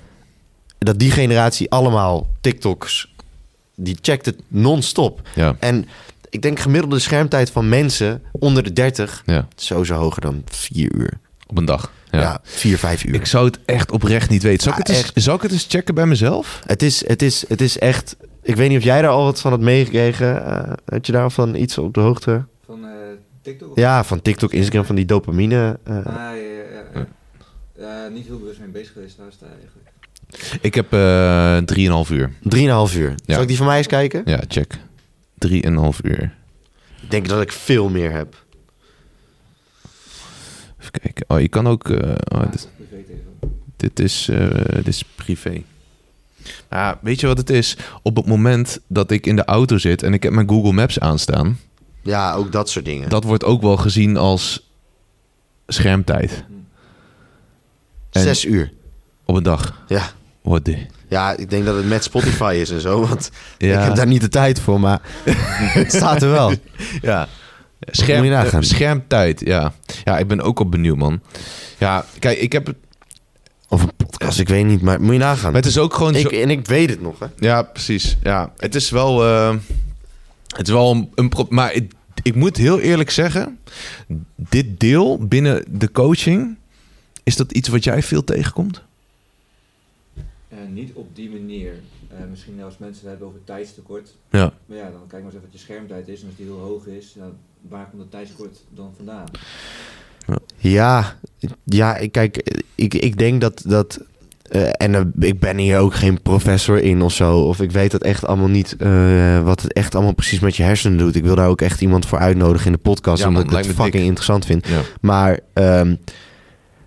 dat 0.77 0.99
die 0.99 1.11
generatie 1.11 1.71
allemaal 1.71 2.27
TikToks, 2.41 3.13
die 3.79 3.97
checkt 4.01 4.25
het 4.25 4.35
non-stop. 4.47 5.21
Ja. 5.35 5.55
En 5.59 5.85
ik 6.29 6.41
denk 6.41 6.59
gemiddelde 6.59 6.99
schermtijd 6.99 7.51
van 7.51 7.69
mensen 7.69 8.21
onder 8.31 8.63
de 8.63 8.73
30, 8.73 9.23
Ja. 9.25 9.47
sowieso 9.55 9.93
hoger 9.95 10.21
dan 10.21 10.41
4 10.45 10.93
uur. 10.95 11.19
Op 11.47 11.57
een 11.57 11.65
dag. 11.65 11.91
Ja, 12.11 12.19
Ja. 12.19 12.39
4, 12.43 12.77
5 12.77 13.03
uur. 13.03 13.13
Ik 13.15 13.25
zou 13.25 13.45
het 13.45 13.59
echt 13.65 13.91
oprecht 13.91 14.29
niet 14.29 14.43
weten. 14.43 14.63
Zal, 14.63 14.71
ik 14.71 14.77
het 14.77 14.89
eens, 14.89 14.99
echt. 15.01 15.11
zal 15.15 15.35
ik 15.35 15.41
het 15.41 15.51
eens 15.51 15.65
checken 15.69 15.95
bij 15.95 16.05
mezelf? 16.05 16.61
Het, 16.65 16.81
is, 16.83 17.07
het, 17.07 17.21
is, 17.21 17.45
het 17.47 17.61
is 17.61 17.77
echt... 17.79 18.15
Ik 18.43 18.55
weet 18.55 18.69
niet 18.69 18.77
of 18.77 18.83
jij 18.83 19.01
daar 19.01 19.11
al 19.11 19.23
wat 19.23 19.41
van 19.41 19.51
had 19.51 19.59
meegekregen. 19.61 20.45
Eh, 20.45 20.73
had 20.85 21.05
je 21.05 21.11
daarvan 21.11 21.55
iets 21.55 21.77
op 21.77 21.93
de 21.93 21.99
hoogte? 21.99 22.45
Van 22.65 22.83
eh, 22.85 22.89
TikTok? 23.41 23.77
Ja, 23.77 24.03
van 24.03 24.21
TikTok, 24.21 24.51
Instagram, 24.53 24.85
van 24.85 24.95
die 24.95 25.05
dopamine. 25.05 25.79
eh. 25.83 25.95
Ah, 25.97 26.03
ja, 26.05 26.31
ja, 26.33 26.37
ja, 26.93 26.99
ja. 26.99 27.07
Eh, 28.05 28.13
niet 28.13 28.25
heel 28.27 28.39
bewust 28.39 28.59
mee 28.59 28.69
bezig 28.69 28.93
geweest 28.93 29.17
daar 29.17 29.27
eigenlijk. 29.49 29.87
Ik 30.61 30.75
heb 30.75 30.93
eh 30.93 31.57
3,5 32.05 32.11
uur. 32.11 32.31
3,5 32.89 32.95
uur. 32.97 33.09
Ja. 33.25 33.33
Zal 33.33 33.41
ik 33.41 33.47
die 33.47 33.57
van 33.57 33.65
mij 33.65 33.77
eens 33.77 33.87
kijken? 33.87 34.21
Ja, 34.25 34.41
check. 34.47 34.73
3,5 35.47 35.49
uur. 36.01 36.33
Ik 37.01 37.11
denk 37.11 37.27
dat 37.27 37.41
ik 37.41 37.51
veel 37.51 37.89
meer 37.89 38.11
heb. 38.11 38.45
Even 40.79 40.91
kijken. 41.01 41.25
Oh, 41.27 41.39
je 41.41 41.47
kan 41.47 41.67
ook... 41.67 41.89
oh, 41.89 42.15
Ah, 42.25 42.51
dit, 43.77 43.99
is, 43.99 44.29
eh, 44.29 44.47
dit 44.75 44.87
is 44.87 45.03
privé. 45.15 45.61
Ja, 46.69 46.99
weet 47.01 47.19
je 47.19 47.27
wat 47.27 47.37
het 47.37 47.49
is? 47.49 47.77
Op 48.01 48.15
het 48.15 48.25
moment 48.25 48.79
dat 48.87 49.11
ik 49.11 49.25
in 49.25 49.35
de 49.35 49.45
auto 49.45 49.77
zit 49.77 50.03
en 50.03 50.13
ik 50.13 50.23
heb 50.23 50.31
mijn 50.31 50.49
Google 50.49 50.71
Maps 50.71 50.99
aanstaan... 50.99 51.59
Ja, 52.03 52.33
ook 52.33 52.51
dat 52.51 52.69
soort 52.69 52.85
dingen. 52.85 53.09
dat 53.09 53.23
wordt 53.23 53.43
ook 53.43 53.61
wel 53.61 53.77
gezien 53.77 54.17
als 54.17 54.69
schermtijd. 55.67 56.43
Zes 58.09 58.45
uur. 58.45 58.71
Op 59.27 59.35
een 59.35 59.43
dag. 59.43 59.83
Ja. 59.87 60.09
What 60.41 60.63
the... 60.63 60.77
Ja, 61.09 61.37
ik 61.37 61.49
denk 61.49 61.65
dat 61.65 61.75
het 61.75 61.87
met 61.87 62.03
Spotify 62.03 62.57
is 62.61 62.69
en 62.69 62.81
zo. 62.81 63.07
Want 63.07 63.29
Ja. 63.57 63.77
ik 63.79 63.83
heb 63.85 63.95
daar 63.95 64.07
niet 64.07 64.21
de 64.21 64.29
tijd 64.29 64.59
voor, 64.59 64.79
maar 64.79 64.99
het 65.79 65.93
staat 65.93 66.21
er 66.21 66.29
wel. 66.31 66.53
Ja. 67.01 67.27
Scherm, 67.79 68.25
eh, 68.31 68.55
schermtijd, 68.59 69.39
ja. 69.45 69.73
Ja, 70.03 70.17
ik 70.17 70.27
ben 70.27 70.41
ook 70.41 70.57
wel 70.57 70.69
benieuwd, 70.69 70.97
man. 70.97 71.21
Ja, 71.77 72.05
kijk, 72.19 72.37
ik 72.39 72.51
heb... 72.51 72.65
het- 72.67 72.75
Of 73.67 73.81
een 73.81 73.95
podcast, 73.97 74.39
ik 74.39 74.47
weet 74.47 74.65
niet, 74.65 74.81
maar 74.81 75.01
moet 75.01 75.13
je 75.13 75.19
nagaan. 75.19 75.51
Maar 75.51 75.61
het 75.61 75.69
is 75.69 75.77
ook 75.77 75.93
gewoon 75.93 76.15
ik, 76.15 76.21
zo... 76.21 76.27
en 76.41 76.49
ik 76.49 76.65
weet 76.67 76.89
het 76.89 77.01
nog, 77.01 77.19
hè. 77.19 77.25
Ja, 77.39 77.61
precies. 77.61 78.17
Ja, 78.23 78.51
het 78.57 78.75
is 78.75 78.89
wel... 78.89 79.25
eh, 79.25 79.55
het 80.55 80.67
is 80.67 80.73
wel 80.73 80.91
een... 80.91 81.09
een 81.15 81.29
pro- 81.29 81.47
maar 81.49 81.73
ik, 81.73 81.91
ik 82.23 82.35
moet 82.35 82.57
heel 82.57 82.79
eerlijk 82.79 83.09
zeggen... 83.09 83.59
Dit 84.35 84.79
deel 84.79 85.17
binnen 85.27 85.63
de 85.69 85.91
coaching... 85.91 86.57
Is 87.23 87.35
dat 87.35 87.51
iets 87.51 87.67
wat 87.69 87.83
jij 87.83 88.03
veel 88.03 88.23
tegenkomt? 88.23 88.81
Eh, 90.57 90.73
niet 90.73 90.93
op 90.93 91.15
die 91.15 91.29
manier. 91.29 91.73
Eh, 92.07 92.17
misschien 92.29 92.63
als 92.63 92.77
mensen 92.77 93.01
het 93.01 93.09
hebben 93.09 93.27
over 93.27 93.43
tijdstekort. 93.43 94.15
Ja. 94.29 94.53
Maar 94.65 94.77
ja, 94.77 94.83
dan 94.83 95.01
kijk 95.07 95.11
maar 95.11 95.21
eens 95.21 95.33
even 95.33 95.41
wat 95.41 95.51
je 95.51 95.57
schermtijd 95.57 96.07
is. 96.07 96.21
En 96.21 96.27
als 96.27 96.35
die 96.35 96.45
heel 96.45 96.59
hoog 96.59 96.87
is, 96.87 97.13
dan, 97.17 97.33
waar 97.61 97.89
komt 97.89 98.01
dat 98.01 98.11
tijdstekort 98.11 98.63
dan 98.69 98.93
vandaan? 98.95 99.25
Ja, 100.57 101.17
ja 101.63 101.97
ik, 101.97 102.11
kijk, 102.11 102.63
ik, 102.75 102.93
ik 102.93 103.17
denk 103.17 103.41
dat... 103.41 103.63
dat 103.65 104.05
eh, 104.41 104.69
en 104.77 105.13
ik 105.19 105.39
ben 105.39 105.57
hier 105.57 105.79
ook 105.79 105.93
geen 105.93 106.21
professor 106.21 106.81
in 106.81 107.01
of 107.01 107.13
zo. 107.13 107.39
Of 107.39 107.61
ik 107.61 107.71
weet 107.71 107.91
dat 107.91 108.03
echt 108.03 108.25
allemaal 108.25 108.47
niet... 108.47 108.75
eh, 108.77 109.43
wat 109.43 109.61
het 109.61 109.73
echt 109.73 109.95
allemaal 109.95 110.13
precies 110.13 110.39
met 110.39 110.55
je 110.55 110.63
hersenen 110.63 110.97
doet. 110.97 111.15
Ik 111.15 111.23
wil 111.23 111.35
daar 111.35 111.47
ook 111.47 111.61
echt 111.61 111.81
iemand 111.81 112.05
voor 112.05 112.17
uitnodigen 112.17 112.65
in 112.65 112.71
de 112.71 112.77
podcast. 112.77 113.21
Ja, 113.21 113.27
omdat 113.27 113.45
man, 113.45 113.59
ik 113.59 113.65
het 113.65 113.75
fucking 113.75 113.93
dik. 113.93 114.03
interessant 114.03 114.45
vind. 114.45 114.67
ja. 114.67 114.81
Maar 115.01 115.39
ehm, 115.53 115.95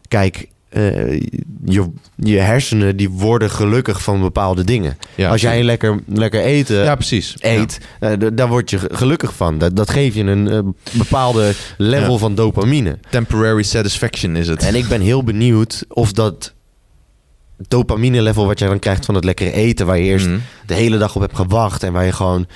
kijk, 0.09 0.49
eh, 0.71 1.21
je, 1.65 1.91
je 2.17 2.39
hersenen 2.39 2.97
die 2.97 3.11
worden 3.11 3.51
gelukkig 3.51 4.03
van 4.03 4.21
bepaalde 4.21 4.65
dingen. 4.65 4.99
Ja, 5.15 5.31
Als 5.31 5.41
jij 5.41 5.63
lekker, 5.63 5.99
lekker 6.07 6.41
eten 6.41 6.77
Ja, 6.85 6.95
precies. 6.95 7.35
eet, 7.39 7.81
eh, 8.01 8.13
daar 8.33 8.49
word 8.49 8.71
je 8.71 8.79
ge- 8.79 8.89
gelukkig 8.93 9.35
van. 9.35 9.59
Dat, 9.59 9.77
dat 9.77 9.91
geeft 9.91 10.15
je 10.15 10.23
een 10.25 10.75
bepaalde 10.93 11.53
level 11.77 12.19
van 12.19 12.35
dopamine. 12.35 12.99
Temporary 13.11 13.63
satisfaction 13.63 14.37
is 14.37 14.49
het. 14.49 14.63
En 14.63 14.75
ik 14.75 14.89
ben 14.89 15.01
heel 15.01 15.25
benieuwd 15.25 15.85
of 15.89 16.13
dat 16.13 16.55
dopamine 17.69 18.23
level 18.23 18.47
wat 18.47 18.59
jij 18.59 18.69
dan 18.69 18.79
krijgt 18.79 19.05
van 19.05 19.15
het 19.15 19.25
lekkere 19.25 19.53
eten... 19.53 19.87
waar 19.87 19.99
je 19.99 20.05
eerst 20.05 20.27
Mhm. 20.27 20.39
de 20.67 20.75
hele 20.75 20.99
dag 20.99 21.15
op 21.15 21.21
hebt 21.21 21.37
gewacht... 21.37 21.83
en 21.83 21.93
waar 21.93 22.05
je 22.05 22.13
gewoon 22.13 22.47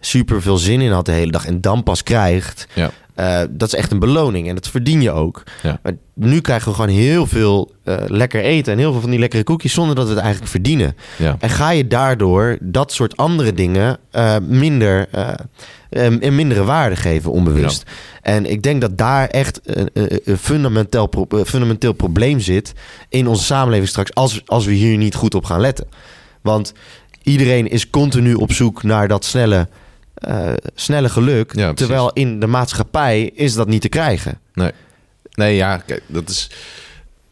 super 0.00 0.42
veel 0.42 0.56
zin 0.58 0.80
in 0.80 0.90
had 0.90 1.06
de 1.06 1.12
hele 1.12 1.30
dag... 1.32 1.46
en 1.46 1.60
dan 1.60 1.82
pas 1.82 2.02
krijgt... 2.02 2.66
Ja. 2.74 2.90
Eh, 3.14 3.40
dat 3.50 3.68
is 3.68 3.74
echt 3.74 3.92
een 3.92 3.98
beloning 3.98 4.48
en 4.48 4.54
dat 4.54 4.68
verdien 4.68 5.02
je 5.02 5.10
ook. 5.10 5.42
Ja. 5.62 5.78
Maar 5.82 5.92
nu 6.14 6.40
krijgen 6.40 6.68
we 6.68 6.74
gewoon 6.74 6.90
heel 6.94 7.26
veel 7.26 7.70
eh, 7.84 7.96
lekker 8.06 8.42
eten 8.42 8.72
en 8.72 8.78
heel 8.78 8.92
veel 8.92 9.00
van 9.00 9.10
die 9.10 9.18
lekkere 9.18 9.42
koekjes 9.44 9.72
zonder 9.72 9.94
dat 9.94 10.04
we 10.04 10.10
het 10.10 10.20
eigenlijk 10.20 10.50
verdienen. 10.50 10.96
Ja. 11.18 11.36
En 11.40 11.50
ga 11.50 11.70
je 11.70 11.86
daardoor 11.86 12.58
dat 12.60 12.92
soort 12.92 13.16
andere 13.16 13.52
dingen 13.54 13.98
eh, 14.10 14.36
minder, 14.48 15.08
een 15.90 16.34
mindere 16.34 16.64
waarde 16.64 16.96
geven, 16.96 17.30
onbewust. 17.32 17.82
En 18.22 18.50
ik 18.50 18.62
denk 18.62 18.80
dat 18.80 18.98
daar 18.98 19.26
echt 19.28 19.60
een, 19.64 19.90
een- 19.92 20.38
fundamenteel, 20.38 21.06
pro- 21.06 21.44
fundamenteel 21.44 21.92
probleem 21.92 22.40
zit 22.40 22.72
in 23.08 23.26
onze 23.26 23.44
samenleving 23.44 23.88
straks, 23.88 24.14
als, 24.14 24.42
als 24.46 24.64
we 24.66 24.72
hier 24.72 24.96
niet 24.96 25.14
goed 25.14 25.34
op 25.34 25.44
gaan 25.44 25.60
letten. 25.60 25.86
Want 26.40 26.72
iedereen 27.22 27.68
is 27.70 27.90
continu 27.90 28.34
op 28.34 28.52
zoek 28.52 28.82
naar 28.82 29.08
dat 29.08 29.24
snelle, 29.24 29.68
eh, 30.14 30.52
snelle 30.74 31.08
geluk. 31.08 31.54
Ja, 31.56 31.72
terwijl 31.72 32.10
in 32.12 32.40
de 32.40 32.46
maatschappij 32.46 33.30
is 33.34 33.54
dat 33.54 33.68
niet 33.68 33.80
te 33.82 33.88
krijgen. 33.88 34.38
Nee, 35.34 35.54
ja, 35.54 35.76
kijk, 35.76 36.02
dat 36.06 36.28
is... 36.28 36.50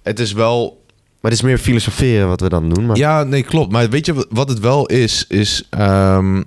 Het 0.02 0.18
is 0.20 0.32
wel 0.32 0.82
Maar 1.20 1.30
het 1.30 1.40
is 1.40 1.46
meer 1.46 1.58
filosoferen 1.58 2.28
wat 2.28 2.40
we 2.40 2.48
dan 2.48 2.68
doen. 2.68 2.86
Maar... 2.86 2.96
Ja, 2.96 3.22
nee, 3.24 3.42
klopt. 3.42 3.72
Maar 3.72 3.88
weet 3.90 4.06
je 4.06 4.14
wat- 4.14 4.26
wat 4.30 4.48
het 4.48 4.58
wel 4.60 4.86
is? 4.86 5.24
Is 5.28 5.66
ehm, 5.70 6.42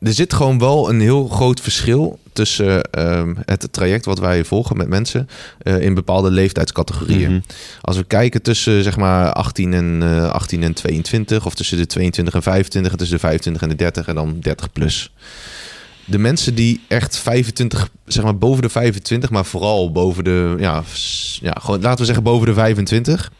er 0.00 0.12
zit 0.12 0.32
gewoon 0.32 0.58
wel 0.58 0.88
een 0.88 1.00
heel 1.00 1.28
groot 1.28 1.60
verschil 1.60 2.18
tussen 2.32 2.82
ehm, 2.82 3.34
het 3.44 3.68
traject 3.70 4.04
wat 4.04 4.18
wij 4.18 4.44
volgen 4.44 4.76
met 4.76 4.88
mensen 4.88 5.28
eh, 5.58 5.80
in 5.80 5.94
bepaalde 5.94 6.30
leeftijdscategorieën. 6.30 7.30
Mhm. 7.30 7.40
Als 7.80 7.96
we 7.96 8.04
kijken 8.04 8.42
tussen 8.42 8.82
zeg 8.82 8.96
maar 8.96 9.32
18 9.32 9.72
en, 9.72 9.98
eh 10.02 10.30
18 10.30 10.62
en 10.62 10.72
22, 10.72 11.46
of 11.46 11.54
tussen 11.54 11.76
de 11.76 11.86
22 11.86 12.34
en 12.34 12.42
25, 12.42 12.92
en 12.92 12.98
tussen 12.98 13.16
de 13.16 13.22
25 13.22 13.62
en 13.62 13.68
de 13.68 13.74
30 13.74 14.06
en 14.06 14.14
dan 14.14 14.36
30 14.40 14.72
plus. 14.72 15.12
De 16.04 16.18
mensen 16.18 16.54
die 16.54 16.80
echt 16.88 17.18
25, 17.18 17.88
zeg 18.04 18.24
maar 18.24 18.38
boven 18.38 18.62
de 18.62 18.68
25, 18.68 19.30
maar 19.30 19.44
vooral 19.44 19.92
boven 19.92 20.24
de, 20.24 20.54
ja, 20.58 20.82
ja 21.40 21.56
gewoon 21.60 21.80
laten 21.80 21.98
we 21.98 22.04
zeggen 22.04 22.24
boven 22.24 22.46
de 22.46 22.54
25, 22.54 23.32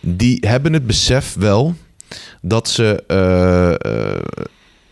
die 0.00 0.38
hebben 0.40 0.72
het 0.72 0.86
besef 0.86 1.34
wel 1.38 1.74
dat 2.40 2.68
ze 2.68 3.02
eh, 3.06 4.34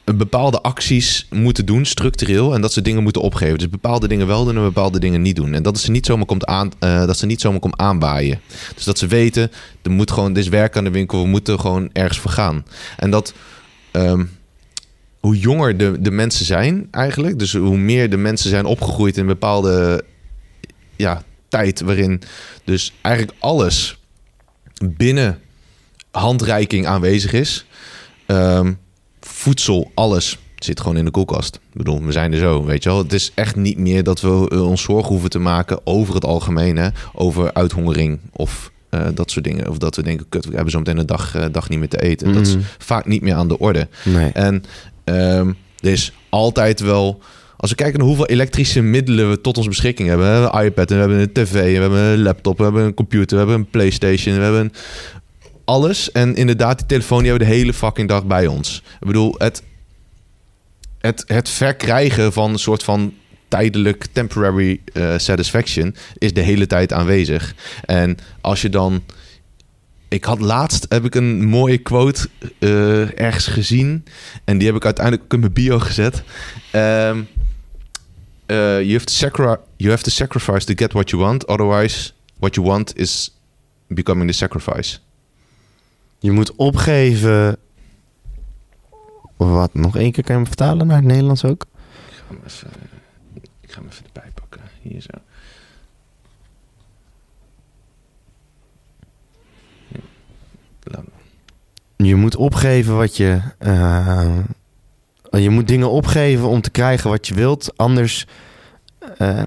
bepaalde 0.04 0.60
acties 0.60 1.26
moeten 1.30 1.66
doen, 1.66 1.84
structureel, 1.84 2.54
en 2.54 2.60
dat 2.60 2.72
ze 2.72 2.82
dingen 2.82 3.02
moeten 3.02 3.22
opgeven. 3.22 3.58
Dus 3.58 3.68
bepaalde 3.68 4.08
dingen 4.08 4.26
wel 4.26 4.44
doen 4.44 4.56
en 4.56 4.62
bepaalde 4.62 4.98
dingen 4.98 5.22
niet 5.22 5.36
doen. 5.36 5.54
En 5.54 5.62
dat 5.62 5.78
ze 5.78 5.90
niet 5.90 6.06
zomaar 6.06 6.26
komt 6.26 6.46
aan, 6.46 6.70
eh, 6.78 7.06
dat 7.06 7.18
ze 7.18 7.26
niet 7.26 7.40
zomaar 7.40 7.60
komt 7.60 7.76
aanwaaien. 7.76 8.40
Dus 8.74 8.84
dat 8.84 8.98
ze 8.98 9.06
weten, 9.06 9.50
er 9.82 9.90
moet 9.90 10.10
gewoon, 10.10 10.32
dit 10.32 10.42
is 10.42 10.48
werk 10.48 10.76
aan 10.76 10.84
de 10.84 10.90
winkel, 10.90 11.22
we 11.22 11.28
moeten 11.28 11.60
gewoon 11.60 11.90
ergens 11.92 12.18
voor 12.18 12.30
gaan. 12.30 12.64
En 12.96 13.10
dat, 13.10 13.34
ehm, 13.90 14.24
hoe 15.20 15.38
jonger 15.38 15.76
de, 15.76 16.00
de 16.00 16.10
mensen 16.10 16.44
zijn 16.44 16.88
eigenlijk, 16.90 17.38
dus 17.38 17.52
hoe 17.52 17.76
meer 17.76 18.10
de 18.10 18.16
mensen 18.16 18.50
zijn 18.50 18.64
opgegroeid 18.64 19.16
in 19.16 19.26
bepaalde 19.26 20.04
ja, 20.96 21.22
tijd 21.48 21.80
waarin 21.80 22.22
dus 22.64 22.92
eigenlijk 23.00 23.36
alles 23.38 23.98
binnen 24.84 25.40
handreiking 26.10 26.86
aanwezig 26.86 27.32
is. 27.32 27.66
Ehm, 28.26 28.72
voedsel, 29.42 29.90
alles 29.94 30.38
zit 30.58 30.80
gewoon 30.80 30.96
in 30.96 31.04
de 31.04 31.10
koelkast. 31.10 31.54
Ik 31.54 31.60
bedoel, 31.78 32.02
we 32.02 32.12
zijn 32.12 32.32
er 32.32 32.38
zo, 32.38 32.64
weet 32.64 32.82
je 32.82 32.88
wel. 32.88 32.98
Het 32.98 33.12
is 33.12 33.32
echt 33.34 33.56
niet 33.56 33.78
meer 33.78 34.02
dat 34.02 34.20
we 34.20 34.48
eh, 34.52 34.66
ons 34.68 34.82
zorgen 34.82 35.08
hoeven 35.08 35.30
te 35.30 35.38
maken 35.38 35.80
over 35.84 36.14
het 36.14 36.24
algemeen, 36.24 36.76
hè, 36.76 36.88
over 37.14 37.52
uithongering 37.52 38.18
of 38.32 38.70
eh, 38.90 39.00
dat 39.14 39.30
soort 39.30 39.44
dingen. 39.44 39.68
Of 39.68 39.78
dat 39.78 39.96
we 39.96 40.02
denken, 40.02 40.26
kut, 40.28 40.44
we 40.46 40.54
hebben 40.54 40.70
zo 40.70 40.78
meteen 40.78 40.98
een 40.98 41.06
dag, 41.06 41.34
eh, 41.34 41.44
dag 41.52 41.68
niet 41.68 41.78
meer 41.78 41.88
te 41.88 42.02
eten. 42.02 42.32
Dat 42.32 42.46
is 42.46 42.54
Mhm. 42.56 42.64
vaak 42.78 43.06
niet 43.06 43.22
meer 43.22 43.34
aan 43.34 43.48
de 43.48 43.58
orde. 43.58 43.88
Nee. 44.04 44.30
En 44.32 44.64
ehm, 45.04 45.48
er 45.80 45.90
is 45.90 46.12
altijd 46.28 46.80
wel. 46.80 47.20
Als 47.56 47.70
we 47.70 47.76
kijken 47.76 47.98
naar 47.98 48.08
hoeveel 48.08 48.26
elektrische 48.26 48.80
middelen 48.80 49.30
we 49.30 49.40
tot 49.40 49.56
onze 49.56 49.68
beschikking 49.68 50.08
hebben. 50.08 50.26
We 50.26 50.32
hebben 50.32 50.58
een 50.60 50.66
iPad, 50.66 50.90
en 50.90 50.94
we 50.96 51.00
hebben 51.00 51.20
een 51.20 51.32
tv, 51.32 51.54
en 51.54 51.62
we 51.72 51.80
hebben 51.80 51.98
een 52.00 52.22
laptop, 52.22 52.56
we 52.58 52.62
hebben 52.64 52.82
een 52.84 52.94
computer, 52.94 53.30
we 53.36 53.36
hebben 53.36 53.56
een 53.56 53.70
PlayStation, 53.70 54.36
we 54.36 54.42
hebben 54.42 54.60
een- 54.60 54.72
alles. 55.64 56.12
En 56.12 56.34
inderdaad, 56.34 56.78
die 56.78 56.86
telefoon 56.86 57.18
die 57.18 57.28
hebben 57.28 57.46
we 57.46 57.52
de 57.52 57.58
hele 57.58 57.74
fucking 57.74 58.08
dag 58.08 58.24
bij 58.24 58.46
ons. 58.46 58.82
Ik 59.00 59.06
bedoel, 59.06 59.34
het, 59.38 59.62
het, 60.98 61.24
het 61.26 61.48
verkrijgen 61.48 62.32
van 62.32 62.52
een 62.52 62.58
soort 62.58 62.82
van 62.82 63.14
tijdelijk 63.48 64.06
temporary 64.12 64.80
eh, 64.92 65.14
satisfaction 65.16 65.94
is 66.18 66.32
de 66.32 66.40
hele 66.40 66.66
tijd 66.66 66.92
aanwezig. 66.92 67.54
En 67.84 68.16
als 68.40 68.62
je 68.62 68.68
dan 68.68 69.02
ik 70.12 70.24
had 70.24 70.40
laatst 70.40 70.86
heb 70.88 71.04
ik 71.04 71.14
een 71.14 71.44
mooie 71.44 71.78
quote 71.78 72.28
eh, 72.58 73.20
ergens 73.20 73.46
gezien. 73.46 74.04
En 74.44 74.58
die 74.58 74.66
heb 74.66 74.76
ik 74.76 74.84
uiteindelijk 74.84 75.32
in 75.32 75.40
mijn 75.40 75.52
bio 75.52 75.78
gezet. 75.78 76.22
Ehm, 76.70 77.22
eh, 78.46 78.82
you, 78.82 78.92
have 78.92 79.58
you 79.76 79.90
have 79.90 80.02
to 80.02 80.10
sacrifice 80.10 80.66
to 80.66 80.74
get 80.76 80.92
what 80.92 81.10
you 81.10 81.22
want. 81.22 81.46
Otherwise, 81.46 82.10
what 82.38 82.54
you 82.54 82.66
want 82.66 82.96
is 82.96 83.36
becoming 83.88 84.30
the 84.30 84.36
sacrifice. 84.36 84.98
Je 86.22 86.30
moet 86.30 86.54
opgeven. 86.56 87.56
Wat? 89.36 89.74
Nog 89.74 89.96
één 89.96 90.12
keer 90.12 90.24
kan 90.24 90.34
je 90.34 90.40
hem 90.40 90.46
vertalen 90.50 90.86
naar 90.86 90.96
het 90.96 91.04
Nederlands 91.04 91.44
ook? 91.44 91.66
Ik 92.08 92.14
ga 92.14 92.24
hem 92.34 92.40
even, 92.46 92.70
ik 93.60 93.72
ga 93.72 93.80
hem 93.80 93.88
even 93.90 94.04
erbij 94.06 94.30
pakken. 94.34 94.60
Hier 94.82 95.00
zo. 95.00 95.10
Ja. 100.84 101.02
Je 101.96 102.14
moet 102.14 102.36
opgeven 102.36 102.96
wat 102.96 103.16
je. 103.16 103.40
eh, 103.58 104.38
je 105.30 105.50
moet 105.50 105.68
dingen 105.68 105.90
opgeven 105.90 106.48
om 106.48 106.60
te 106.60 106.70
krijgen 106.70 107.10
wat 107.10 107.26
je 107.26 107.34
wilt. 107.34 107.76
Anders 107.76 108.26
eh, 109.18 109.42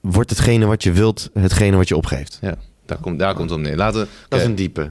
wordt 0.00 0.30
hetgene 0.30 0.66
wat 0.66 0.82
je 0.82 0.92
wilt 0.92 1.30
hetgene 1.34 1.76
wat 1.76 1.88
je 1.88 1.96
opgeeft. 1.96 2.40
Daar 2.86 2.98
komt, 2.98 3.18
daar 3.18 3.34
komt 3.34 3.50
het 3.50 3.58
op 3.58 3.64
neer. 3.64 3.76
Laten 3.76 4.00
we, 4.00 4.06
Dat 4.28 4.40
is 4.40 4.46
een 4.46 4.54
diepe. 4.54 4.90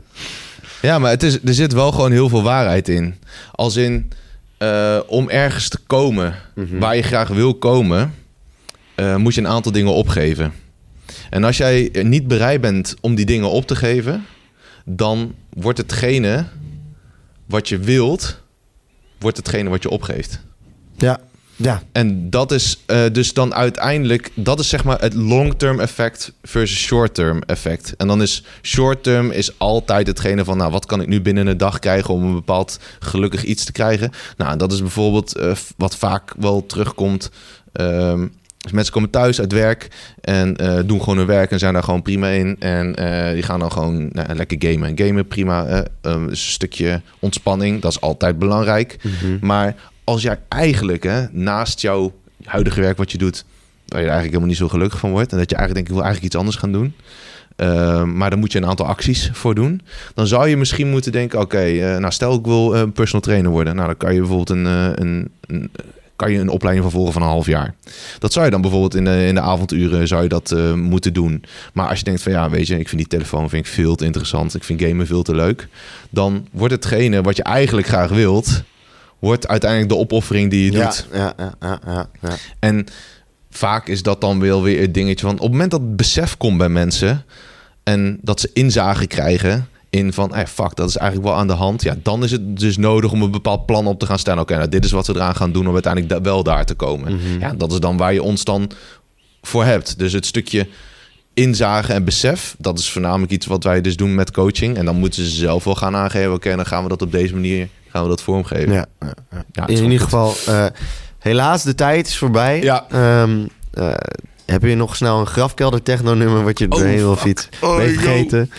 Ja, 0.82 1.00
maar 1.00 1.10
het 1.12 1.24
is, 1.24 1.40
er 1.44 1.54
zit 1.54 1.74
wel 1.74 1.92
gewoon 1.92 2.12
heel 2.12 2.30
veel 2.30 2.44
waarheid 2.44 2.90
in. 2.90 3.16
Als 3.52 3.76
in, 3.76 4.12
eh, 4.58 5.00
om 5.08 5.30
ergens 5.30 5.70
te 5.70 5.78
komen 5.88 6.36
Mhm. 6.56 6.78
waar 6.80 6.96
je 6.96 7.02
graag 7.02 7.28
wil 7.28 7.56
komen, 7.56 8.14
eh, 8.96 9.16
moet 9.16 9.34
je 9.36 9.42
een 9.42 9.48
aantal 9.48 9.72
dingen 9.72 9.94
opgeven. 9.94 10.54
En 11.30 11.44
als 11.44 11.58
jij 11.58 11.90
niet 12.04 12.28
bereid 12.28 12.62
bent 12.62 12.96
om 13.02 13.16
die 13.16 13.26
dingen 13.26 13.50
op 13.50 13.68
te 13.68 13.76
geven, 13.76 14.26
dan 14.86 15.36
wordt 15.50 15.78
hetgene 15.78 16.46
wat 17.46 17.70
je 17.70 17.78
wilt, 17.78 18.42
wordt 19.20 19.38
hetgene 19.38 19.70
wat 19.70 19.84
je 19.84 19.90
opgeeft. 19.90 20.40
Ja, 20.98 21.20
ja. 21.56 21.82
En 21.92 22.30
dat 22.30 22.52
is 22.52 22.80
eh, 22.86 23.04
dus 23.12 23.34
dan 23.34 23.54
uiteindelijk, 23.54 24.32
dat 24.36 24.60
is 24.60 24.70
zeg 24.70 24.84
maar 24.84 25.02
het 25.02 25.14
long-term 25.14 25.80
effect 25.80 26.34
versus 26.44 26.80
short-term 26.80 27.42
effect. 27.46 27.94
En 27.98 28.08
dan 28.08 28.22
is 28.22 28.44
short-term 28.62 29.32
is 29.32 29.60
altijd 29.60 30.08
hetgene 30.08 30.44
van, 30.44 30.58
nou, 30.58 30.72
wat 30.72 30.86
kan 30.86 31.02
ik 31.02 31.08
nu 31.08 31.22
binnen 31.22 31.48
een 31.48 31.58
dag 31.58 31.80
krijgen 31.80 32.14
om 32.14 32.24
een 32.24 32.34
bepaald 32.34 32.80
gelukkig 33.00 33.44
iets 33.44 33.66
te 33.66 33.72
krijgen? 33.72 34.12
Nou, 34.38 34.58
dat 34.58 34.72
is 34.72 34.82
bijvoorbeeld 34.82 35.36
eh, 35.36 35.52
wat 35.78 35.98
vaak 35.98 36.34
wel 36.38 36.66
terugkomt. 36.66 37.32
Ehm, 37.72 38.28
dus 38.58 38.72
mensen 38.72 38.94
komen 38.94 39.10
thuis 39.10 39.40
uit 39.40 39.52
werk 39.52 39.88
en 40.22 40.56
eh, 40.56 40.80
doen 40.86 41.00
gewoon 41.00 41.18
hun 41.18 41.28
werk 41.28 41.52
en 41.52 41.60
zijn 41.60 41.74
daar 41.74 41.84
gewoon 41.84 42.02
prima 42.02 42.28
in. 42.28 42.60
En 42.60 42.94
die 43.34 43.44
gaan 43.44 43.60
dan 43.60 43.72
gewoon 43.72 44.10
nou, 44.12 44.34
lekker 44.34 44.58
gamen. 44.60 44.90
En 44.90 45.06
gamen 45.06 45.28
prima, 45.28 45.66
eh, 45.66 46.12
um, 46.14 46.30
is 46.30 46.46
een 46.46 46.52
stukje 46.52 47.02
ontspanning, 47.20 47.82
dat 47.82 47.92
is 47.92 48.02
altijd 48.02 48.40
belangrijk. 48.40 48.98
Mhm. 49.02 49.38
Maar 49.42 49.76
als 50.04 50.22
jij 50.22 50.40
eigenlijk 50.48 51.04
hè, 51.04 51.26
naast 51.32 51.82
jouw 51.82 52.14
huidige 52.44 52.82
werk 52.82 52.98
wat 52.98 53.12
je 53.12 53.18
doet, 53.18 53.46
waar 53.86 54.02
je 54.02 54.08
eigenlijk 54.08 54.26
helemaal 54.26 54.48
niet 54.48 54.58
zo 54.58 54.68
gelukkig 54.68 55.00
van 55.00 55.12
wordt, 55.12 55.32
en 55.32 55.38
dat 55.38 55.50
je 55.50 55.56
eigenlijk 55.56 55.74
denkt, 55.74 55.90
ik 55.90 55.96
wil 55.96 56.04
eigenlijk 56.04 56.34
iets 56.34 56.36
anders 56.36 56.58
gaan 56.58 56.72
doen, 56.72 56.94
eh, 57.56 58.04
maar 58.04 58.30
dan 58.30 58.40
moet 58.40 58.52
je 58.52 58.58
een 58.58 58.66
aantal 58.66 58.86
acties 58.86 59.30
voor 59.34 59.56
doen, 59.56 59.82
dan 60.14 60.28
zou 60.28 60.48
je 60.48 60.58
misschien 60.58 60.90
moeten 60.90 61.12
denken, 61.12 61.40
oké, 61.40 61.62
eh, 61.62 61.98
nou 61.98 62.12
stel 62.12 62.34
ik 62.34 62.46
wil 62.46 62.76
eh, 62.76 62.84
personal 62.94 63.22
trainer 63.22 63.52
worden, 63.52 63.76
nou 63.76 63.88
dan 63.88 63.98
kan 63.98 64.14
je 64.14 64.20
bijvoorbeeld 64.20 64.50
een, 64.50 64.66
eh, 64.66 64.90
een, 64.94 65.30
een 65.48 65.72
kan 66.16 66.32
je 66.32 66.40
een 66.40 66.50
opleiding 66.50 66.86
van 66.86 66.96
volgen 66.96 67.14
van 67.14 67.22
een 67.22 67.28
half 67.28 67.46
jaar. 67.46 67.76
Dat 68.20 68.34
zou 68.34 68.46
je 68.46 68.52
dan 68.52 68.62
bijvoorbeeld 68.62 68.96
in 68.96 69.06
de, 69.06 69.26
in 69.26 69.36
de 69.36 69.42
avonduren 69.42 70.08
zou 70.08 70.24
je 70.24 70.30
dat 70.30 70.56
moeten 70.76 71.14
doen. 71.14 71.44
Maar 71.74 71.88
als 71.88 71.98
je 71.98 72.04
denkt 72.04 72.22
van 72.22 72.32
ja, 72.32 72.50
weet 72.50 72.68
je, 72.68 72.80
ik 72.80 72.88
vind 72.90 73.02
die 73.02 73.10
telefoon 73.10 73.50
vind 73.50 73.66
ik 73.66 73.72
veel 73.72 73.96
te 73.96 74.06
interessant. 74.06 74.56
Ik 74.56 74.64
vind 74.64 74.82
gamen 74.82 75.08
veel 75.08 75.24
te 75.24 75.36
leuk. 75.36 75.68
Dan 76.10 76.48
wordt 76.52 76.74
hetgene 76.74 77.22
wat 77.22 77.36
je 77.36 77.44
eigenlijk 77.44 77.88
graag 77.88 78.10
wilt, 78.10 78.64
wordt 79.24 79.48
uiteindelijk 79.48 79.92
de 79.92 79.98
opoffering 79.98 80.50
die 80.50 80.66
je 80.66 80.72
doet. 80.72 81.08
ja, 81.14 81.34
ja, 81.38 81.54
ja, 81.62 81.80
ja, 81.86 82.10
ja. 82.22 82.36
En 82.60 82.86
vaak 83.50 83.88
is 83.88 84.04
dat 84.04 84.22
dan 84.22 84.40
wel 84.40 84.62
weer 84.64 84.82
het 84.82 84.94
dingetje 84.94 85.26
van 85.26 85.36
op 85.36 85.42
het 85.42 85.52
moment 85.52 85.72
dat 85.72 85.80
het 85.80 85.96
besef 85.96 86.38
komt 86.38 86.58
bij 86.58 86.70
mensen 86.70 87.26
en 87.84 88.18
dat 88.22 88.40
ze 88.40 88.50
inzage 88.54 89.08
krijgen 89.08 89.68
in 89.90 90.14
van, 90.14 90.34
hey, 90.34 90.48
fuck, 90.48 90.76
dat 90.76 90.90
is 90.90 90.98
eigenlijk 90.98 91.30
wel 91.30 91.38
aan 91.40 91.48
de 91.48 91.54
hand. 91.54 91.82
Ja, 91.84 91.96
dan 92.04 92.24
is 92.24 92.32
het 92.32 92.60
dus 92.60 92.78
nodig 92.78 93.12
om 93.12 93.22
een 93.22 93.32
bepaald 93.32 93.66
plan 93.66 93.88
op 93.88 94.00
te 94.00 94.06
gaan 94.06 94.20
stellen. 94.20 94.42
Oké, 94.42 94.56
nou, 94.56 94.70
dit 94.70 94.86
is 94.86 94.92
wat 94.92 95.08
we 95.08 95.14
eraan 95.16 95.36
gaan 95.36 95.52
doen 95.52 95.68
om 95.68 95.74
uiteindelijk 95.74 96.14
da- 96.14 96.22
wel 96.22 96.44
daar 96.44 96.66
te 96.66 96.74
komen. 96.74 97.14
Mhm. 97.16 97.40
Ja, 97.40 97.54
dat 97.54 97.72
is 97.72 97.80
dan 97.80 97.98
waar 97.98 98.14
je 98.14 98.24
ons 98.24 98.44
dan 98.44 98.72
voor 99.42 99.64
hebt. 99.64 100.00
Dus 100.00 100.14
het 100.14 100.26
stukje 100.26 100.68
inzage 101.34 101.94
en 101.94 102.04
besef, 102.04 102.56
dat 102.58 102.80
is 102.80 102.90
voornamelijk 102.90 103.32
iets 103.32 103.46
wat 103.46 103.64
wij 103.64 103.82
dus 103.82 103.96
doen 103.96 104.16
met 104.16 104.32
coaching. 104.32 104.78
En 104.78 104.86
dan 104.86 104.96
moeten 104.96 105.24
ze 105.24 105.30
zelf 105.36 105.64
wel 105.64 105.76
gaan 105.76 105.96
aangeven, 105.96 106.34
oké, 106.34 106.56
dan 106.56 106.66
gaan 106.66 106.84
we 106.84 106.90
dat 106.90 107.02
op 107.02 107.12
deze 107.12 107.34
manier, 107.34 107.68
gaan 107.94 108.04
we 108.04 108.10
dat 108.10 108.22
vormgeven. 108.22 108.74
Ja, 108.74 108.86
ja, 109.52 109.68
in 109.68 109.84
ieder 109.84 110.00
geval, 110.00 110.36
eh, 110.48 110.66
helaas, 111.20 111.64
de 111.64 111.76
tijd 111.76 112.08
is 112.08 112.18
voorbij. 112.18 112.62
Ja. 112.62 112.86
Ehm, 112.90 113.46
eh, 113.74 113.94
heb 114.46 114.64
je 114.64 114.76
nog 114.76 114.96
snel 114.96 115.20
een 115.20 115.26
grafkelder 115.26 115.84
techno-nummer 115.84 116.44
wat 116.44 116.60
je 116.60 116.66
er 116.66 116.72
Oh, 116.72 116.78
doorheen 116.78 116.98
wil 116.98 117.16
fietsen? 117.16 117.50
Oh, 117.62 117.76
ben 117.76 117.86
je 117.86 117.94
yo. 117.94 118.00
vergeten? 118.00 118.52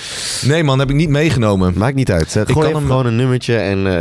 Nee 0.42 0.64
man, 0.64 0.78
heb 0.78 0.90
ik 0.90 0.96
niet 0.96 1.08
meegenomen. 1.08 1.78
Maakt 1.78 1.94
niet 1.94 2.10
uit. 2.12 2.30
Zet 2.30 2.48
Ik 2.48 2.54
Gooi 2.54 2.66
kan 2.70 2.76
hem- 2.80 2.86
gewoon 2.90 3.06
een 3.06 3.16
nummertje 3.16 3.56
en 3.56 3.86
eh 3.86 3.92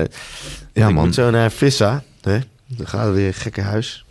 Ja 0.74 0.88
ik 0.88 0.94
man. 0.94 1.06
moet 1.06 1.14
zo 1.16 1.30
naar 1.30 1.52
Vissa. 1.52 2.04
Hè? 2.22 2.40
Dan 2.68 2.88
gaat 2.88 3.06
het 3.06 3.16
weer 3.16 3.28
een 3.28 3.34
gekke 3.34 3.62
huis. 3.62 4.06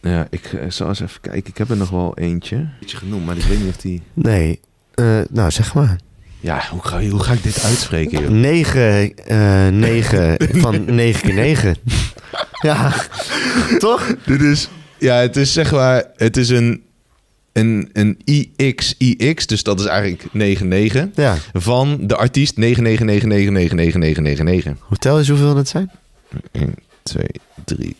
Ja, 0.00 0.26
ik 0.30 0.44
eh, 0.52 0.70
zal 0.70 0.88
eens 0.88 1.00
even 1.00 1.20
kijken. 1.20 1.50
Ik 1.50 1.58
heb 1.58 1.70
er 1.70 1.76
nog 1.76 1.90
wel 1.90 2.16
eentje. 2.18 2.68
Beetje 2.80 2.96
genoemd, 2.96 3.26
maar 3.26 3.36
ik 3.36 3.42
weet 3.44 3.58
niet 3.60 3.68
of 3.68 3.76
die... 3.76 4.02
Nee, 4.14 4.60
eh, 4.94 5.18
nou 5.30 5.50
zeg 5.50 5.74
maar. 5.74 5.96
Ja, 6.40 6.62
hoe 6.70 6.82
ga, 6.82 7.02
hoe 7.08 7.22
ga 7.22 7.32
ik 7.32 7.42
dit 7.42 7.62
uitspreken, 7.64 8.20
joh? 8.20 8.30
9, 8.30 9.14
eh 9.16 9.68
9 9.68 10.36
van 10.62 10.94
9 10.94 11.22
keer 11.22 11.34
9. 11.34 11.76
ja, 12.60 12.94
toch? 13.78 14.14
Dit 14.26 14.40
is... 14.40 14.68
Ja, 14.98 15.16
het 15.16 15.36
is 15.36 15.52
zeg 15.52 15.72
maar... 15.72 16.04
Het 16.16 16.36
is 16.36 16.48
een, 16.48 16.82
een, 17.52 17.90
een 17.92 18.20
IXIX, 18.24 19.46
dus 19.46 19.62
dat 19.62 19.80
is 19.80 19.86
eigenlijk 19.86 20.24
99. 20.32 21.06
Ja. 21.14 21.36
Van 21.52 21.98
de 22.06 22.16
artiest 22.16 22.54
999999999. 22.60 22.64
Hotel 24.88 25.20
is 25.20 25.28
hoeveel 25.28 25.54
dat 25.54 25.68
zijn? 25.68 25.90
1, 26.52 26.74
2, 27.02 27.24
3, 27.64 27.96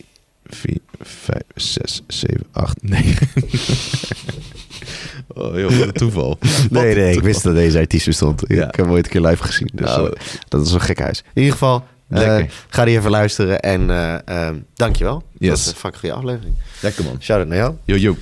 4, 0.47 0.79
5, 1.01 1.43
6, 1.55 2.03
7, 2.07 2.47
8, 2.53 2.83
9. 2.83 3.29
Oh 5.39 5.59
joh, 5.59 5.71
wat 5.79 5.87
een 5.87 5.93
toeval. 5.93 6.39
Nee, 6.71 6.95
nee, 6.95 7.15
ik 7.15 7.23
wist 7.23 7.43
dat 7.43 7.55
deze 7.55 7.79
artiest 7.79 8.07
bestond. 8.07 8.43
Ja. 8.47 8.55
Ik 8.69 8.75
heb 8.77 8.85
hem 8.85 8.91
ooit 8.91 9.05
een 9.05 9.11
keer 9.11 9.21
live 9.21 9.43
gezien. 9.43 9.71
Dus 9.73 9.87
Nou, 9.89 10.07
eh, 10.07 10.21
dat 10.49 10.67
is 10.67 10.73
een 10.73 10.81
gek 10.81 10.99
huis. 11.01 11.19
In 11.35 11.43
ieder 11.43 11.53
geval, 11.53 11.85
Lekker. 12.09 12.51
ga 12.69 12.85
die 12.85 12.97
even 12.99 13.11
luisteren. 13.11 13.61
En 13.61 13.91
eh, 14.27 14.49
dankjewel. 14.75 15.23
Yes. 15.39 15.49
Dat 15.49 15.59
was 15.59 15.67
een 15.67 15.75
fucking 15.75 16.01
goede 16.01 16.15
aflevering. 16.15 16.55
Lekker 16.81 17.05
man. 17.05 17.17
Shout-out 17.21 17.49
naar 17.49 17.59
jou. 17.59 17.75
Yo, 17.85 17.97
yo. 17.97 18.17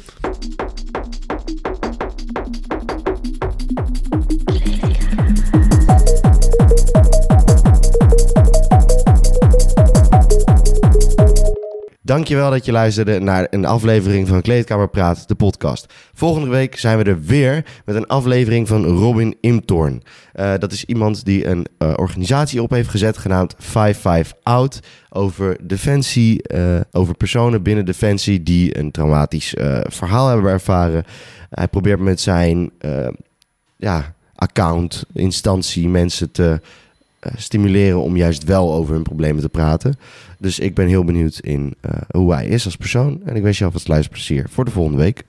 Dankjewel 12.07 12.51
dat 12.51 12.65
je 12.65 12.73
luisterde 12.73 13.19
naar 13.19 13.47
een 13.51 13.65
aflevering 13.65 14.29
van 14.29 14.43
Kleedkamer 14.43 14.89
Praat, 14.89 15.29
de 15.29 15.35
podcast. 15.35 15.93
Volgende 16.13 16.49
week 16.49 16.79
zijn 16.79 16.99
we 16.99 17.05
er 17.05 17.21
weer 17.21 17.65
met 17.85 17.97
een 17.97 18.07
aflevering 18.07 18.69
van 18.69 18.85
Robin 18.85 19.37
Imtorn. 19.41 20.03
Uh, 20.35 20.53
dat 20.59 20.73
is 20.73 20.85
iemand 20.85 21.25
die 21.25 21.47
een 21.47 21.67
uh, 21.79 21.93
organisatie 21.97 22.63
op 22.63 22.71
heeft 22.71 22.89
gezet 22.89 23.19
genaamd 23.19 23.55
55 23.59 24.39
Out 24.43 24.81
over 25.09 25.57
defensie, 25.67 26.55
uh, 26.55 26.81
over 26.93 27.15
personen 27.15 27.63
binnen 27.63 27.85
defensie 27.85 28.43
die 28.43 28.79
een 28.79 28.91
traumatisch 28.91 29.55
verhaal 29.83 30.29
hebben 30.29 30.51
ervaren. 30.51 31.05
Hij 31.51 31.69
probeert 31.69 32.01
met 32.01 32.21
zijn 32.21 32.71
ja, 33.77 34.15
account, 34.35 35.05
instantie, 35.13 35.89
mensen 35.89 36.31
te 36.31 36.61
stimuleren 37.37 38.03
om 38.03 38.17
juist 38.17 38.45
wel 38.45 38.75
over 38.75 38.95
hun 38.95 39.03
problemen 39.03 39.43
te 39.43 39.49
praten. 39.49 39.95
Dus 40.39 40.59
ik 40.59 40.75
ben 40.75 40.87
heel 40.87 41.05
benieuwd 41.05 41.39
in 41.39 41.75
uh, 41.87 41.91
hoe 42.11 42.33
hij 42.33 42.47
is 42.47 42.65
als 42.65 42.77
persoon. 42.77 43.21
En 43.25 43.37
ik 43.37 43.43
wens 43.43 43.59
je 43.59 43.65
alvast 43.65 43.89
luisterplezier 43.89 44.47
voor 44.51 44.65
de 44.65 44.71
volgende 44.71 44.99
week. 44.99 45.25